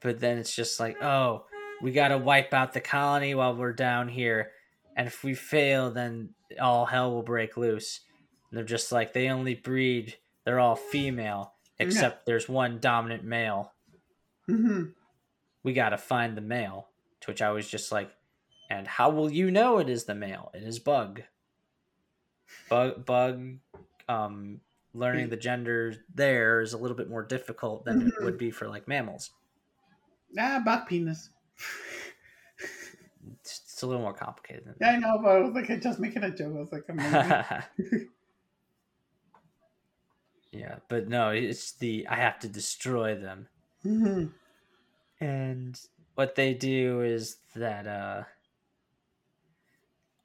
but 0.00 0.20
then 0.20 0.38
it's 0.38 0.54
just 0.54 0.78
like, 0.78 1.02
oh, 1.02 1.44
we 1.82 1.90
got 1.90 2.08
to 2.08 2.18
wipe 2.18 2.54
out 2.54 2.72
the 2.72 2.80
colony 2.80 3.34
while 3.34 3.54
we're 3.56 3.72
down 3.72 4.08
here, 4.08 4.52
and 4.96 5.06
if 5.08 5.24
we 5.24 5.34
fail, 5.34 5.90
then 5.90 6.30
all 6.60 6.86
hell 6.86 7.12
will 7.12 7.22
break 7.22 7.56
loose. 7.56 8.00
And 8.50 8.56
they're 8.56 8.64
just 8.64 8.92
like 8.92 9.12
they 9.12 9.28
only 9.28 9.54
breed; 9.54 10.16
they're 10.44 10.60
all 10.60 10.76
female, 10.76 11.54
except 11.78 12.26
there's 12.26 12.48
one 12.48 12.78
dominant 12.78 13.24
male. 13.24 13.72
hmm 14.46 14.84
We 15.62 15.72
got 15.72 15.90
to 15.90 15.98
find 15.98 16.36
the 16.36 16.42
male. 16.42 16.88
To 17.22 17.30
which 17.32 17.42
I 17.42 17.50
was 17.50 17.68
just 17.68 17.90
like, 17.90 18.10
and 18.70 18.86
how 18.86 19.10
will 19.10 19.30
you 19.32 19.50
know 19.50 19.78
it 19.78 19.88
is 19.88 20.04
the 20.04 20.14
male? 20.14 20.50
It 20.54 20.62
is 20.62 20.78
Bug. 20.78 21.22
Bug, 22.68 23.04
Bug, 23.04 23.58
um, 24.08 24.60
learning 24.94 25.28
the 25.28 25.36
gender 25.36 25.94
there 26.12 26.60
is 26.60 26.72
a 26.72 26.78
little 26.78 26.96
bit 26.96 27.08
more 27.08 27.24
difficult 27.24 27.84
than 27.84 28.02
it 28.02 28.14
would 28.20 28.38
be 28.38 28.50
for 28.50 28.68
like 28.68 28.88
mammals. 28.88 29.30
Ah, 30.38 30.62
back 30.64 30.88
penis. 30.88 31.30
It's, 33.32 33.60
it's 33.64 33.82
a 33.82 33.86
little 33.86 34.02
more 34.02 34.14
complicated 34.14 34.64
than 34.64 34.76
Yeah, 34.80 34.90
I 34.90 34.98
know, 34.98 35.18
but 35.22 35.30
I 35.30 35.38
was 35.40 35.54
like, 35.54 35.70
I 35.70 35.76
just 35.76 35.98
making 35.98 36.24
a 36.24 36.30
joke. 36.30 36.54
I 36.54 36.58
was 36.60 36.72
like, 36.72 36.84
yeah, 40.52 40.78
but 40.88 41.08
no, 41.08 41.30
it's 41.30 41.72
the 41.72 42.06
I 42.08 42.16
have 42.16 42.38
to 42.40 42.48
destroy 42.48 43.14
them. 43.14 43.48
hmm 43.82 44.28
and 45.20 45.80
what 46.14 46.34
they 46.34 46.54
do 46.54 47.02
is 47.02 47.38
that 47.54 47.86
uh 47.86 48.24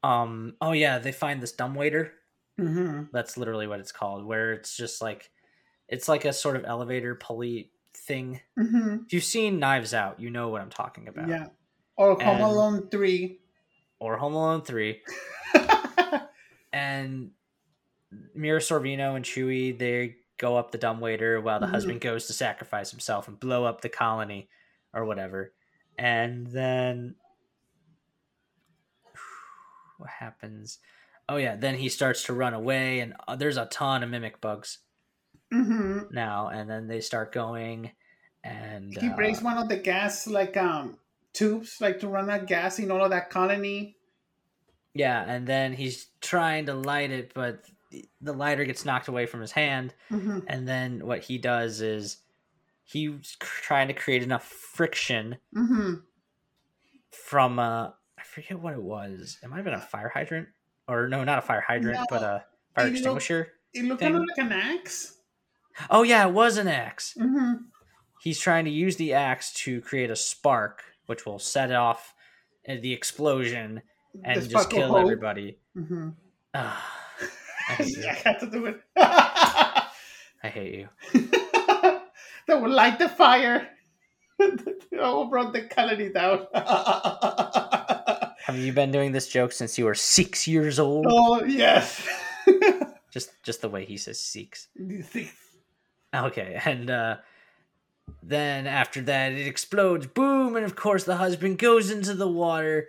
um 0.04 0.56
oh 0.62 0.72
yeah 0.74 1.00
they 1.00 1.12
find 1.12 1.42
this 1.42 1.52
dumbwaiter 1.54 2.12
hmm 2.58 3.04
that's 3.14 3.38
literally 3.38 3.68
what 3.68 3.80
it's 3.80 3.92
called 3.92 4.26
where 4.26 4.54
it's 4.54 4.76
just 4.78 5.02
like 5.02 5.32
it's 5.88 6.08
like 6.08 6.26
a 6.26 6.34
sort 6.34 6.56
of 6.56 6.66
elevator 6.66 7.16
pulley 7.16 7.72
thing. 7.96 8.42
Hmm 8.60 8.98
if 9.06 9.14
you've 9.14 9.24
seen 9.24 9.60
knives 9.60 9.94
out 9.94 10.20
you 10.20 10.30
know 10.30 10.50
what 10.50 10.62
i'm 10.62 10.70
talking 10.70 11.08
about. 11.08 11.28
Yeah. 11.30 11.48
Or 11.96 12.12
Home 12.16 12.22
And- 12.22 12.42
Alone 12.44 12.90
3. 12.90 13.40
or 14.00 14.18
home 14.18 14.34
alone 14.34 14.62
3 14.64 15.02
and 16.74 17.32
mira 18.36 18.60
sorvino 18.60 19.16
and 19.16 19.26
chewie 19.26 19.78
they 19.78 20.16
go 20.38 20.58
up 20.58 20.72
the 20.72 20.78
dumbwaiter 20.78 21.40
while 21.40 21.60
the 21.60 21.68
Mhm. 21.68 21.72
husband 21.72 22.02
goes 22.02 22.28
to 22.28 22.34
sacrifice 22.34 22.92
himself 22.92 23.28
and 23.28 23.40
blow 23.40 23.64
up 23.66 23.82
the 23.82 23.90
colony 23.90 24.50
or 24.94 25.06
whatever. 25.06 25.54
And 25.98 26.48
then 26.48 27.16
what 29.98 30.10
happens. 30.10 30.80
Oh 31.30 31.38
yeah 31.38 31.56
then 31.56 31.76
he 31.76 31.90
starts 31.90 32.24
to 32.24 32.34
run 32.34 32.54
away 32.54 33.00
and 33.00 33.14
uh, 33.28 33.36
there's 33.36 33.58
a 33.58 33.66
ton 33.68 34.04
of 34.04 34.10
mimic 34.10 34.42
bugs 34.42 34.80
hmm 35.52 36.00
now 36.12 36.48
and 36.50 36.70
then 36.70 36.88
they 36.88 37.00
start 37.02 37.32
going 37.32 37.92
and 38.44 38.98
He 38.98 39.08
uh, 39.08 39.16
breaks 39.16 39.42
one 39.42 39.58
of 39.58 39.70
the 39.70 39.78
gas, 39.78 40.28
like, 40.28 40.58
um, 40.58 40.98
tubes, 41.32 41.80
like, 41.80 42.02
to 42.02 42.10
run 42.10 42.30
out 42.30 42.46
gas 42.46 42.78
in 42.78 42.92
all 42.92 43.02
of 43.04 43.12
that 43.12 43.30
colony. 43.30 43.96
yeah 44.94 45.24
and 45.28 45.48
then 45.48 45.74
he's 45.74 46.08
trying 46.22 46.66
to 46.66 46.74
light 46.74 47.12
it 47.12 47.32
but 47.34 47.64
the 48.22 48.34
lighter 48.34 48.66
gets 48.66 48.86
knocked 48.86 49.08
away 49.08 49.26
from 49.26 49.42
his 49.42 49.52
hand 49.52 49.94
hmm 50.10 50.40
and 50.48 50.68
then 50.68 51.06
what 51.06 51.24
he 51.24 51.38
does 51.38 51.80
is 51.82 52.18
he's 52.84 53.38
trying 53.40 53.88
to 53.88 53.94
create 53.94 54.24
enough 54.24 54.44
friction 54.46 55.38
hmm 55.54 55.94
from 57.12 57.60
uh 57.60 57.88
i 57.88 57.92
forget 58.34 58.60
what 58.60 58.74
it 58.74 58.82
was 58.82 59.38
it 59.44 59.50
might 59.50 59.58
have 59.58 59.66
been 59.66 59.74
a 59.74 59.80
fire 59.80 60.10
hydrant 60.14 60.48
or 60.88 61.08
no 61.08 61.24
not 61.24 61.38
a 61.40 61.42
fire 61.42 61.62
hydrant 61.66 62.00
No, 62.00 62.06
but 62.10 62.22
a 62.24 62.44
fire 62.76 62.86
it 62.86 62.90
looked- 62.90 62.98
extinguisher 62.98 63.48
It 63.74 63.86
looked 63.86 64.02
kind 64.02 64.16
of 64.16 64.22
like 64.22 64.38
an 64.46 64.52
axe. 64.52 65.18
oh 65.90 66.04
yeah 66.04 66.26
it 66.28 66.34
was 66.34 66.58
an 66.58 66.68
axe 66.68 67.14
hmm 67.20 67.54
he's 68.22 68.40
trying 68.40 68.66
to 68.66 68.72
use 68.72 68.96
the 68.98 69.14
axe 69.14 69.54
to 69.54 69.82
create 69.82 70.10
a 70.10 70.16
spark 70.16 70.84
which 71.06 71.26
will 71.26 71.40
set 71.40 71.72
off 71.72 72.14
uh, 72.68 72.76
the 72.82 72.94
explosion 72.94 73.82
and 74.24 74.42
The 74.42 74.48
just 74.48 74.70
kill 74.70 74.98
everybody 74.98 75.60
hmm 75.76 76.10
Ah, 76.56 76.86
I 77.70 77.74
hate 77.74 77.98
you. 77.98 78.08
I 78.08 78.14
had 78.14 78.40
to 78.42 78.48
do 78.50 78.66
it. 78.66 78.82
i 78.98 80.50
hate 80.50 80.74
you 80.76 80.90
that 82.48 82.62
will 82.62 82.70
light 82.70 83.00
the 83.00 83.08
fire. 83.10 83.70
oh, 85.00 85.30
brought 85.30 85.54
the 85.54 85.62
colony 85.64 86.10
down. 86.10 86.46
Have 88.54 88.64
you 88.64 88.74
been 88.74 88.92
doing 88.92 89.12
this 89.12 89.28
joke 89.28 89.52
since 89.52 89.78
you 89.78 89.86
were 89.86 89.96
six 89.96 90.48
years 90.48 90.80
old 90.80 91.06
oh, 91.10 91.44
yes. 91.44 92.08
just 93.12 93.32
just 93.44 93.62
the 93.62 93.70
way 93.70 93.86
he 93.86 93.98
says 93.98 94.20
six 94.20 94.68
things. 95.04 95.32
Okay, 96.14 96.60
and 96.66 96.90
uh 96.90 97.18
then 98.22 98.68
after 98.68 99.02
that 99.02 99.34
it 99.34 99.48
explodes, 99.48 100.08
boom, 100.08 100.56
and 100.56 100.66
of 100.66 100.76
course 100.76 101.04
the 101.04 101.18
husband 101.18 101.58
goes 101.58 101.90
into 101.90 102.14
the 102.14 102.28
water 102.28 102.88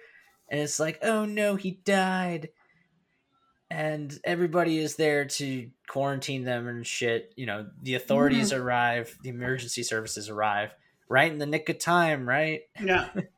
and 0.48 0.60
it's 0.60 0.78
like, 0.78 0.98
"Oh 1.02 1.24
no, 1.24 1.56
he 1.56 1.72
died." 1.84 2.50
And 3.70 4.16
everybody 4.24 4.78
is 4.78 4.96
there 4.96 5.24
to 5.24 5.70
quarantine 5.88 6.44
them 6.44 6.68
and 6.68 6.86
shit. 6.86 7.32
You 7.36 7.46
know, 7.46 7.66
the 7.82 7.94
authorities 7.94 8.52
arrive, 8.52 9.16
the 9.22 9.30
emergency 9.30 9.82
services 9.82 10.28
arrive 10.28 10.74
right 11.08 11.30
in 11.30 11.38
the 11.38 11.46
nick 11.46 11.68
of 11.68 11.78
time, 11.78 12.28
right? 12.28 12.62
Yeah. 12.80 13.08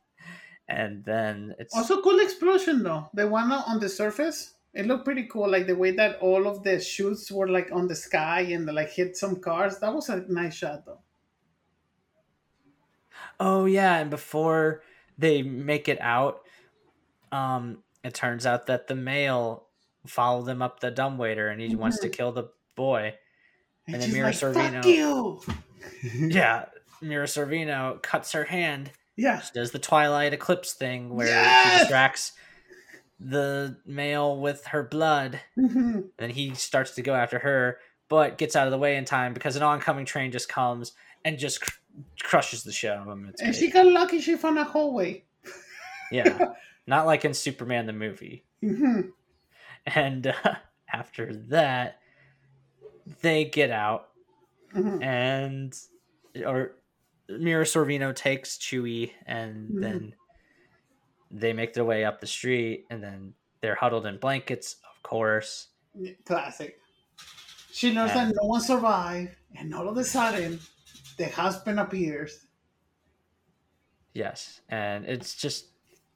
And 0.69 1.03
then 1.05 1.55
it's 1.59 1.73
Also, 1.75 2.01
cool 2.01 2.19
explosion 2.19 2.83
though. 2.83 3.09
The 3.13 3.27
one 3.27 3.51
on 3.51 3.79
the 3.79 3.87
surface, 3.89 4.55
it 4.73 4.85
looked 4.85 5.05
pretty 5.05 5.27
cool. 5.27 5.49
Like 5.49 5.65
the 5.65 5.75
way 5.75 5.91
that 5.91 6.19
all 6.19 6.47
of 6.47 6.63
the 6.63 6.79
shoots 6.79 7.31
were 7.31 7.47
like 7.47 7.69
on 7.71 7.87
the 7.87 7.95
sky 7.95 8.41
and 8.41 8.65
like 8.65 8.91
hit 8.91 9.15
some 9.15 9.37
cars. 9.39 9.79
That 9.79 9.93
was 9.93 10.09
a 10.09 10.25
nice 10.27 10.55
shot 10.55 10.85
though. 10.85 10.99
Oh 13.39 13.65
yeah, 13.65 13.97
and 13.99 14.09
before 14.09 14.81
they 15.17 15.41
make 15.41 15.87
it 15.87 16.01
out, 16.01 16.41
um, 17.31 17.83
it 18.03 18.13
turns 18.13 18.45
out 18.45 18.67
that 18.67 18.87
the 18.87 18.95
male 18.95 19.67
followed 20.05 20.45
them 20.45 20.61
up 20.61 20.79
the 20.79 20.91
dumbwaiter 20.91 21.49
and 21.49 21.61
he 21.61 21.75
wants 21.75 21.99
to 21.99 22.09
kill 22.09 22.31
the 22.31 22.49
boy. 22.75 23.15
And 23.87 24.01
then 24.01 24.11
Mira 24.11 24.27
like, 24.27 24.35
Sorvino-. 24.35 25.55
Yeah, 26.13 26.65
Mira 27.01 27.25
Sorvino 27.25 28.01
cuts 28.01 28.33
her 28.33 28.43
hand. 28.45 28.91
Yeah. 29.17 29.39
She 29.41 29.51
does 29.53 29.71
the 29.71 29.79
Twilight 29.79 30.33
Eclipse 30.33 30.73
thing 30.73 31.13
where 31.15 31.27
she 31.27 31.79
distracts 31.79 32.33
the 33.19 33.77
male 33.85 34.39
with 34.39 34.65
her 34.67 34.83
blood. 34.83 35.39
Mhm. 35.57 36.09
Then 36.17 36.29
he 36.29 36.53
starts 36.53 36.91
to 36.95 37.01
go 37.01 37.15
after 37.15 37.39
her, 37.39 37.79
but 38.09 38.37
gets 38.37 38.55
out 38.55 38.67
of 38.67 38.71
the 38.71 38.77
way 38.77 38.95
in 38.95 39.05
time 39.05 39.33
because 39.33 39.55
an 39.55 39.63
oncoming 39.63 40.05
train 40.05 40.31
just 40.31 40.47
comes 40.47 40.93
and 41.25 41.39
just 41.39 41.61
cr- 41.61 41.71
crushes 42.21 42.63
the 42.63 42.71
shit 42.71 42.91
out 42.91 43.07
of 43.07 43.07
him. 43.07 43.25
It's 43.27 43.41
And 43.41 43.51
great. 43.51 43.59
she 43.59 43.71
got 43.71 43.87
lucky. 43.87 44.21
She 44.21 44.35
found 44.35 44.59
a 44.59 44.63
hallway. 44.63 45.23
Yeah, 46.11 46.49
not 46.87 47.05
like 47.07 47.25
in 47.25 47.33
Superman 47.33 47.87
the 47.87 47.93
movie. 47.93 48.45
Mhm. 48.63 49.11
And 49.87 50.27
uh, 50.27 50.33
after 50.93 51.33
that, 51.49 51.99
they 53.21 53.45
get 53.45 53.71
out, 53.71 54.09
Mhm. 54.75 55.03
and 55.03 55.75
or 56.45 56.73
Mira 57.29 57.65
Sorvino 57.65 58.15
takes 58.15 58.57
Chewie, 58.57 59.11
and 59.25 59.69
Mhm. 59.71 59.81
then 59.81 60.15
they 61.29 61.53
make 61.53 61.73
their 61.73 61.85
way 61.85 62.05
up 62.05 62.19
the 62.21 62.27
street, 62.27 62.85
and 62.89 63.03
then 63.03 63.33
they're 63.61 63.75
huddled 63.75 64.05
in 64.05 64.17
blankets, 64.17 64.77
of 64.95 65.03
course. 65.03 65.69
Classic. 66.25 66.79
She 67.71 67.93
knows 67.93 68.13
that 68.13 68.27
no 68.35 68.47
one 68.47 68.61
survived, 68.61 69.35
and 69.55 69.73
all 69.73 69.89
of 69.89 69.97
a 69.97 70.03
sudden, 70.03 70.59
the 71.17 71.27
husband 71.29 71.79
appears. 71.79 72.47
Yes, 74.13 74.61
and 74.69 75.05
it's 75.05 75.35
just 75.35 75.67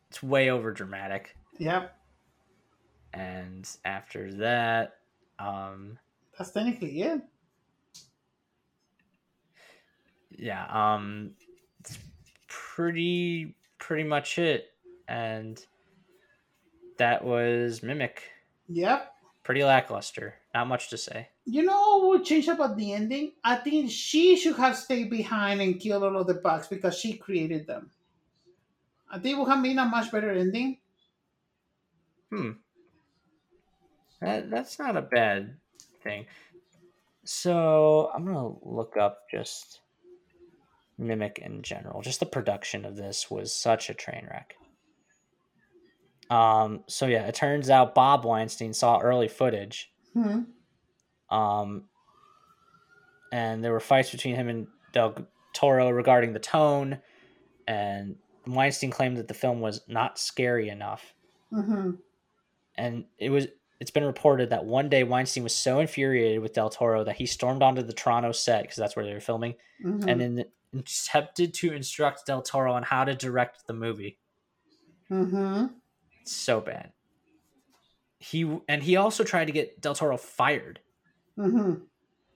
it's 0.09 0.24
way 0.24 0.49
over 0.49 0.72
dramatic. 0.72 1.36
Yep, 1.59 1.95
And 3.14 3.70
after 3.86 4.34
that, 4.36 4.99
um, 5.38 5.99
that's 6.38 6.51
technically 6.51 7.01
it. 7.01 7.22
Yeah 10.38 10.65
um 10.95 11.36
it's 11.79 11.97
pretty 12.47 13.57
pretty 13.79 14.03
much 14.03 14.38
it 14.38 14.69
and 15.07 15.65
that 16.97 17.23
was 17.23 17.84
mimic 17.84 18.32
Yep. 18.69 19.13
pretty 19.43 19.63
lackluster 19.63 20.39
not 20.53 20.67
much 20.67 20.89
to 20.89 20.97
say 20.97 21.29
You 21.45 21.61
know 21.61 21.97
what 21.99 22.07
would 22.09 22.25
change 22.25 22.47
about 22.47 22.77
the 22.77 22.93
ending? 22.93 23.34
I 23.43 23.57
think 23.57 23.91
she 23.91 24.36
should 24.36 24.55
have 24.55 24.75
stayed 24.75 25.11
behind 25.11 25.61
and 25.61 25.79
killed 25.79 26.01
all 26.01 26.17
of 26.17 26.25
the 26.25 26.34
bugs 26.34 26.67
because 26.67 26.97
she 26.97 27.15
created 27.15 27.67
them. 27.67 27.91
I 29.07 29.19
think 29.19 29.38
it 29.38 29.39
would 29.39 29.47
have 29.49 29.61
been 29.61 29.77
a 29.77 29.86
much 29.86 30.11
better 30.11 30.32
ending. 30.32 30.79
hmm 32.32 32.51
that, 34.19 34.49
that's 34.49 34.79
not 34.79 34.97
a 34.97 35.01
bad 35.01 35.59
thing 36.01 36.25
so 37.25 38.11
i'm 38.13 38.25
gonna 38.25 38.47
look 38.67 38.97
up 38.97 39.29
just 39.29 39.80
mimic 41.02 41.39
in 41.39 41.62
general 41.62 42.02
just 42.02 42.20
the 42.20 42.26
production 42.26 42.86
of 42.86 42.95
this 42.95 43.30
was 43.30 43.54
such 43.54 43.89
a 43.89 43.93
train 43.93 44.26
wreck 44.30 44.56
um 46.30 46.84
so 46.88 47.06
yeah 47.08 47.26
it 47.26 47.36
turns 47.36 47.70
out 47.70 47.93
bob 47.95 48.24
weinstein 48.26 48.74
saw 48.74 48.99
early 48.99 49.28
footage 49.28 49.89
Hmm. 50.14 50.41
Um, 51.30 51.86
and 53.32 53.64
there 53.64 53.72
were 53.72 53.80
fights 53.80 54.12
between 54.12 54.36
him 54.36 54.49
and 54.49 54.68
Del 54.91 55.16
Toro 55.54 55.89
regarding 55.89 56.34
the 56.34 56.39
tone 56.39 56.99
and 57.66 58.18
Weinstein 58.45 58.91
claimed 58.91 59.16
that 59.16 59.30
the 59.30 59.34
film 59.34 59.62
was 59.62 59.80
not 59.88 60.20
scary 60.20 60.68
enough. 60.68 61.14
Mm-hmm. 61.54 61.91
And 62.76 63.06
it 63.18 63.30
was 63.30 63.47
it's 63.80 63.91
been 63.91 64.04
reported 64.04 64.49
that 64.49 64.66
one 64.66 64.89
day 64.89 65.06
Weinstein 65.06 65.43
was 65.43 65.56
so 65.56 65.80
infuriated 65.80 66.41
with 66.41 66.52
Del 66.52 66.70
Toro 66.70 67.06
that 67.06 67.16
he 67.16 67.26
stormed 67.26 67.64
onto 67.64 67.82
the 67.82 67.93
Toronto 67.93 68.34
set 68.34 68.64
because 68.64 68.76
that's 68.76 68.97
where 68.97 69.06
they 69.06 69.14
were 69.14 69.22
filming, 69.22 69.56
Mm-hmm. 69.86 70.10
and 70.10 70.20
then 70.20 70.45
attempted 70.74 71.53
to 71.55 71.74
instruct 71.74 72.26
Del 72.26 72.41
Toro 72.41 72.74
on 72.74 72.84
how 72.84 73.03
to 73.03 73.13
direct 73.15 73.67
the 73.67 73.74
movie. 73.74 74.17
mm-hmm. 75.09 75.67
So 76.24 76.61
bad. 76.61 76.91
He 78.19 78.59
and 78.67 78.84
he 78.84 78.95
also 78.95 79.24
tried 79.24 79.45
to 79.45 79.51
get 79.51 79.82
Del 79.82 79.95
Toro 79.95 80.17
fired, 80.17 80.80
Mm-hmm. 81.38 81.84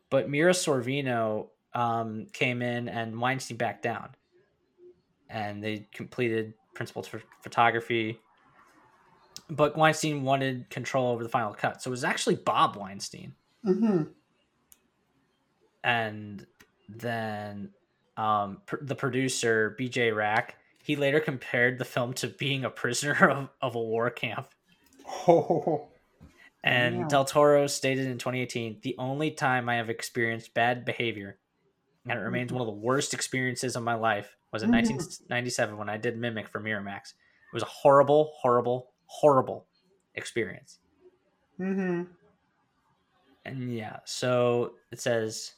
but 0.09 0.29
Mira 0.29 0.53
Sorvino 0.53 1.47
um, 1.73 2.25
came 2.33 2.61
in 2.61 2.89
and 2.89 3.19
Weinstein 3.19 3.57
backed 3.57 3.83
down, 3.83 4.09
and 5.29 5.63
they 5.63 5.87
completed 5.93 6.53
principal 6.73 7.03
ph- 7.03 7.23
photography. 7.41 8.19
But 9.49 9.77
Weinstein 9.77 10.23
wanted 10.23 10.69
control 10.71 11.11
over 11.11 11.21
the 11.21 11.29
final 11.29 11.53
cut, 11.53 11.81
so 11.83 11.89
it 11.89 11.91
was 11.91 12.03
actually 12.03 12.35
Bob 12.37 12.75
Weinstein. 12.77 13.35
Mm-hmm. 13.65 14.03
and 15.83 16.45
then 16.89 17.69
um, 18.17 18.61
pr- 18.65 18.77
the 18.81 18.95
producer 18.95 19.75
BJ 19.79 20.15
Rack 20.15 20.55
he 20.81 20.95
later 20.95 21.19
compared 21.19 21.79
the 21.79 21.85
film 21.85 22.13
to 22.13 22.27
being 22.27 22.63
a 22.63 22.69
prisoner 22.69 23.27
of, 23.29 23.49
of 23.59 23.73
a 23.75 23.79
war 23.81 24.11
camp. 24.11 24.47
Oh. 25.27 25.87
And 26.63 26.99
Yeah. 26.99 27.07
Del 27.07 27.25
Toro 27.25 27.65
stated 27.67 28.05
in 28.07 28.17
2018, 28.19 28.79
"The 28.83 28.95
only 28.99 29.31
time 29.31 29.67
I 29.67 29.75
have 29.75 29.89
experienced 29.89 30.53
bad 30.53 30.85
behavior, 30.85 31.37
and 32.07 32.19
it 32.19 32.21
remains 32.21 32.51
one 32.51 32.61
of 32.61 32.67
the 32.67 32.73
worst 32.73 33.13
experiences 33.15 33.75
of 33.75 33.81
my 33.83 33.95
life, 33.95 34.35
was 34.51 34.61
in 34.63 34.69
Mhm. 34.69 34.73
1997 34.73 35.77
when 35.77 35.89
I 35.89 35.97
did 35.97 36.17
Mimic 36.17 36.47
for 36.47 36.59
Miramax. 36.59 37.13
It 37.13 37.53
was 37.53 37.63
a 37.63 37.67
horrible, 37.67 38.33
horrible, 38.41 38.91
horrible 39.07 39.65
experience." 40.13 40.79
Mm-hmm. 41.59 42.03
And 43.45 43.73
yeah, 43.73 43.99
so 44.05 44.73
it 44.91 44.99
says, 44.99 45.53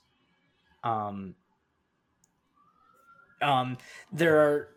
um, 0.84 1.36
um, 3.42 3.78
there 4.12 4.40
are, 4.40 4.68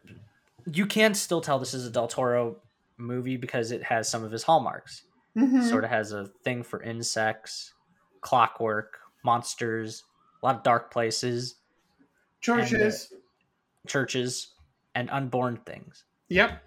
you 0.70 0.86
can 0.86 1.14
still 1.14 1.40
tell 1.40 1.58
this 1.58 1.74
is 1.74 1.86
a 1.86 1.90
Del 1.90 2.08
Toro 2.08 2.56
movie 2.98 3.36
because 3.36 3.72
it 3.72 3.82
has 3.84 4.08
some 4.08 4.24
of 4.24 4.30
his 4.32 4.42
hallmarks. 4.42 5.02
Mm-hmm. 5.36 5.62
Sort 5.62 5.84
of 5.84 5.90
has 5.90 6.12
a 6.12 6.26
thing 6.44 6.62
for 6.62 6.82
insects, 6.82 7.72
clockwork, 8.20 8.98
monsters, 9.24 10.04
a 10.42 10.46
lot 10.46 10.56
of 10.56 10.62
dark 10.62 10.90
places, 10.90 11.56
Churches. 12.40 13.12
churches, 13.86 14.54
and 14.94 15.08
unborn 15.10 15.58
things. 15.66 16.04
yep. 16.28 16.62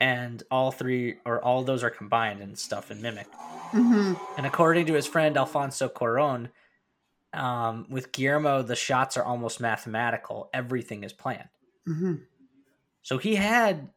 And 0.00 0.42
all 0.50 0.70
three, 0.70 1.16
or 1.24 1.42
all 1.42 1.62
those 1.62 1.82
are 1.82 1.90
combined 1.90 2.40
and 2.42 2.58
stuff 2.58 2.90
in 2.90 3.00
Mimic. 3.00 3.26
Mm-hmm. 3.72 4.14
And 4.36 4.46
according 4.46 4.86
to 4.86 4.92
his 4.94 5.06
friend 5.06 5.36
Alfonso 5.36 5.88
Cuarón, 5.88 6.50
um, 7.34 7.86
with 7.88 8.12
Guillermo, 8.12 8.62
the 8.62 8.76
shots 8.76 9.16
are 9.16 9.24
almost 9.24 9.60
mathematical. 9.60 10.50
Everything 10.52 11.04
is 11.04 11.12
planned. 11.12 11.48
Mm-hmm. 11.88 12.14
So 13.02 13.18
he 13.18 13.34
had 13.34 13.90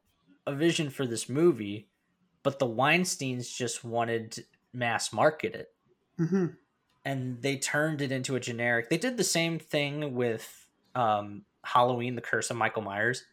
a 0.46 0.54
vision 0.54 0.90
for 0.90 1.06
this 1.06 1.30
movie, 1.30 1.88
but 2.44 2.60
the 2.60 2.68
Weinsteins 2.68 3.54
just 3.56 3.84
wanted 3.84 4.32
to 4.34 4.44
mass 4.74 5.14
market 5.14 5.56
it. 5.56 5.70
Mm-hmm. 6.20 6.48
And 7.06 7.42
they 7.42 7.58
turned 7.58 8.02
it 8.02 8.12
into 8.12 8.36
a 8.36 8.40
generic. 8.40 8.90
They 8.90 8.98
did 8.98 9.18
the 9.18 9.24
same 9.24 9.60
thing 9.60 10.14
with 10.14 10.68
um, 10.94 11.44
Halloween, 11.64 12.16
The 12.16 12.22
Curse 12.22 12.50
of 12.50 12.58
Michael 12.58 12.82
Myers. 12.82 13.24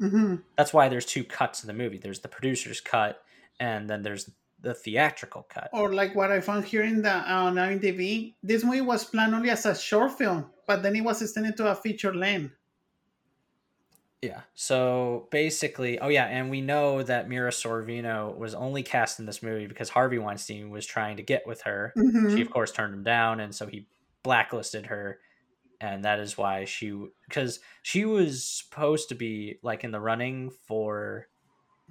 Mm-hmm. 0.00 0.36
That's 0.56 0.72
why 0.72 0.88
there's 0.88 1.06
two 1.06 1.24
cuts 1.24 1.62
in 1.62 1.68
the 1.68 1.72
movie 1.72 1.98
there's 1.98 2.20
the 2.20 2.28
producer's 2.28 2.80
cut, 2.80 3.22
and 3.60 3.88
then 3.88 4.02
there's 4.02 4.30
the 4.64 4.74
theatrical 4.74 5.46
cut. 5.48 5.70
Or 5.72 5.92
like 5.92 6.14
what 6.14 6.32
I 6.32 6.40
found 6.40 6.64
here 6.64 6.82
in 6.82 7.02
the 7.02 7.12
on 7.12 7.54
IMDb, 7.54 8.34
this 8.42 8.64
movie 8.64 8.80
was 8.80 9.04
planned 9.04 9.34
only 9.34 9.50
as 9.50 9.66
a 9.66 9.74
short 9.74 10.18
film, 10.18 10.50
but 10.66 10.82
then 10.82 10.96
it 10.96 11.02
was 11.02 11.22
extended 11.22 11.56
to 11.58 11.70
a 11.70 11.74
feature 11.74 12.14
length. 12.14 12.54
Yeah. 14.22 14.40
So 14.54 15.28
basically, 15.30 15.98
oh 15.98 16.08
yeah, 16.08 16.24
and 16.24 16.50
we 16.50 16.62
know 16.62 17.02
that 17.02 17.28
Mira 17.28 17.50
Sorvino 17.50 18.34
was 18.36 18.54
only 18.54 18.82
cast 18.82 19.20
in 19.20 19.26
this 19.26 19.42
movie 19.42 19.66
because 19.66 19.90
Harvey 19.90 20.18
Weinstein 20.18 20.70
was 20.70 20.86
trying 20.86 21.18
to 21.18 21.22
get 21.22 21.46
with 21.46 21.60
her. 21.62 21.92
Mhm. 21.94 22.34
She 22.34 22.40
of 22.40 22.50
course 22.50 22.72
turned 22.72 22.94
him 22.94 23.02
down, 23.02 23.40
and 23.40 23.54
so 23.54 23.66
he 23.66 23.86
blacklisted 24.22 24.86
her, 24.86 25.18
and 25.78 26.06
that 26.06 26.20
is 26.20 26.38
why 26.38 26.64
she 26.64 26.98
because 27.28 27.60
she 27.82 28.06
was 28.06 28.42
supposed 28.42 29.10
to 29.10 29.14
be 29.14 29.58
like 29.62 29.84
in 29.84 29.90
the 29.90 30.00
running 30.00 30.48
for 30.48 31.28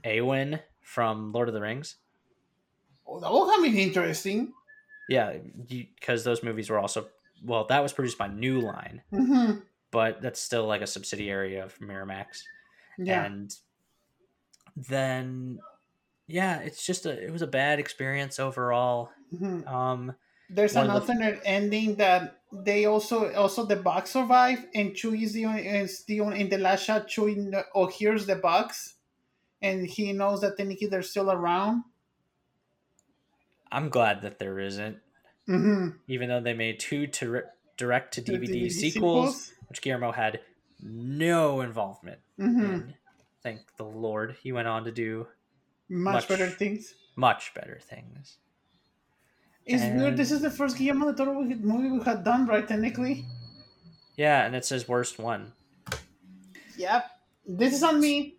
Arwen 0.03 0.59
from 0.81 1.33
Lord 1.33 1.49
of 1.49 1.53
the 1.53 1.61
Rings. 1.61 1.97
Oh, 3.13 3.19
that 3.19 3.31
will 3.31 3.49
have 3.49 3.61
been 3.63 3.77
interesting. 3.77 4.53
Yeah, 5.09 5.33
because 5.67 6.23
those 6.23 6.43
movies 6.43 6.69
were 6.69 6.79
also 6.79 7.07
well, 7.43 7.65
that 7.67 7.83
was 7.83 7.91
produced 7.93 8.17
by 8.17 8.27
New 8.27 8.61
Line, 8.61 9.01
Mm-hmm. 9.11 9.59
but 9.91 10.21
that's 10.21 10.39
still 10.39 10.65
like 10.65 10.81
a 10.81 10.87
subsidiary 10.87 11.57
of 11.57 11.77
Miramax. 11.79 12.43
Yeah. 12.97 13.25
and 13.25 13.53
then 14.75 15.59
yeah 16.27 16.59
it's 16.59 16.85
just 16.85 17.05
a 17.05 17.11
it 17.25 17.31
was 17.31 17.41
a 17.41 17.47
bad 17.47 17.79
experience 17.79 18.39
overall 18.39 19.09
Mhm. 19.33 19.67
um 19.67 20.15
There's 20.49 20.75
an 20.75 20.89
of 20.89 21.05
the- 21.07 21.13
alternate 21.13 21.41
ending 21.43 21.95
that 21.97 22.39
they 22.51 22.85
also 22.85 23.33
also 23.33 23.65
the 23.65 23.75
box 23.75 24.11
survive 24.11 24.65
and 24.75 24.91
Chewie 24.93 25.23
is 25.23 25.33
the 25.33 25.45
only 25.45 25.67
is 25.67 26.03
the 26.05 26.21
only 26.21 26.39
in 26.41 26.49
the 26.49 26.57
last 26.57 26.85
shot 26.85 27.07
Chewie 27.07 27.63
oh 27.75 27.87
here's 27.87 28.25
the 28.25 28.35
box 28.35 28.95
and 29.61 29.85
he 29.87 30.13
knows 30.13 30.41
that 30.41 30.57
technically 30.57 30.87
they're 30.87 31.01
still 31.01 31.31
around. 31.31 31.83
I'm 33.73 33.89
glad 33.89 34.21
that 34.21 34.39
there 34.39 34.59
isn't 34.59 34.97
Mm-hmm. 35.49 35.97
even 36.07 36.29
though 36.29 36.39
they 36.39 36.53
made 36.53 36.79
two 36.79 37.05
to 37.07 37.41
direct 37.75 38.13
to 38.13 38.21
dvd, 38.21 38.71
sequels, 38.71 39.51
which 39.67 39.81
guillermo 39.81 40.13
had 40.13 40.39
no 40.81 41.59
involvement 41.59 42.19
Mm-hmm. 42.39 42.63
in 42.63 42.93
thank 43.43 43.59
the 43.77 43.83
lord 43.83 44.37
he 44.41 44.51
went 44.53 44.67
on 44.69 44.85
to 44.85 44.91
do 44.91 45.27
Much, 45.89 46.13
Much- 46.13 46.27
better 46.29 46.47
things. 46.47 46.93
much 47.17 47.53
better 47.53 47.77
things 47.81 48.37
It's 49.65 49.83
weird. 49.83 50.15
This 50.17 50.31
is 50.31 50.41
the 50.41 50.49
first 50.51 50.77
Guillermo 50.77 51.11
del 51.13 51.25
Toro 51.25 51.41
movie 51.43 51.89
we 51.97 52.03
had 52.03 52.23
done, 52.23 52.45
right? 52.47 52.67
Technically. 52.67 53.25
yeah 54.17 54.45
and 54.45 54.55
it 54.55 54.63
says 54.65 54.87
worst 54.87 55.19
one 55.19 55.51
Yep. 56.77 57.05
This 57.45 57.73
is 57.73 57.83
on 57.83 57.99
me. 57.99 58.35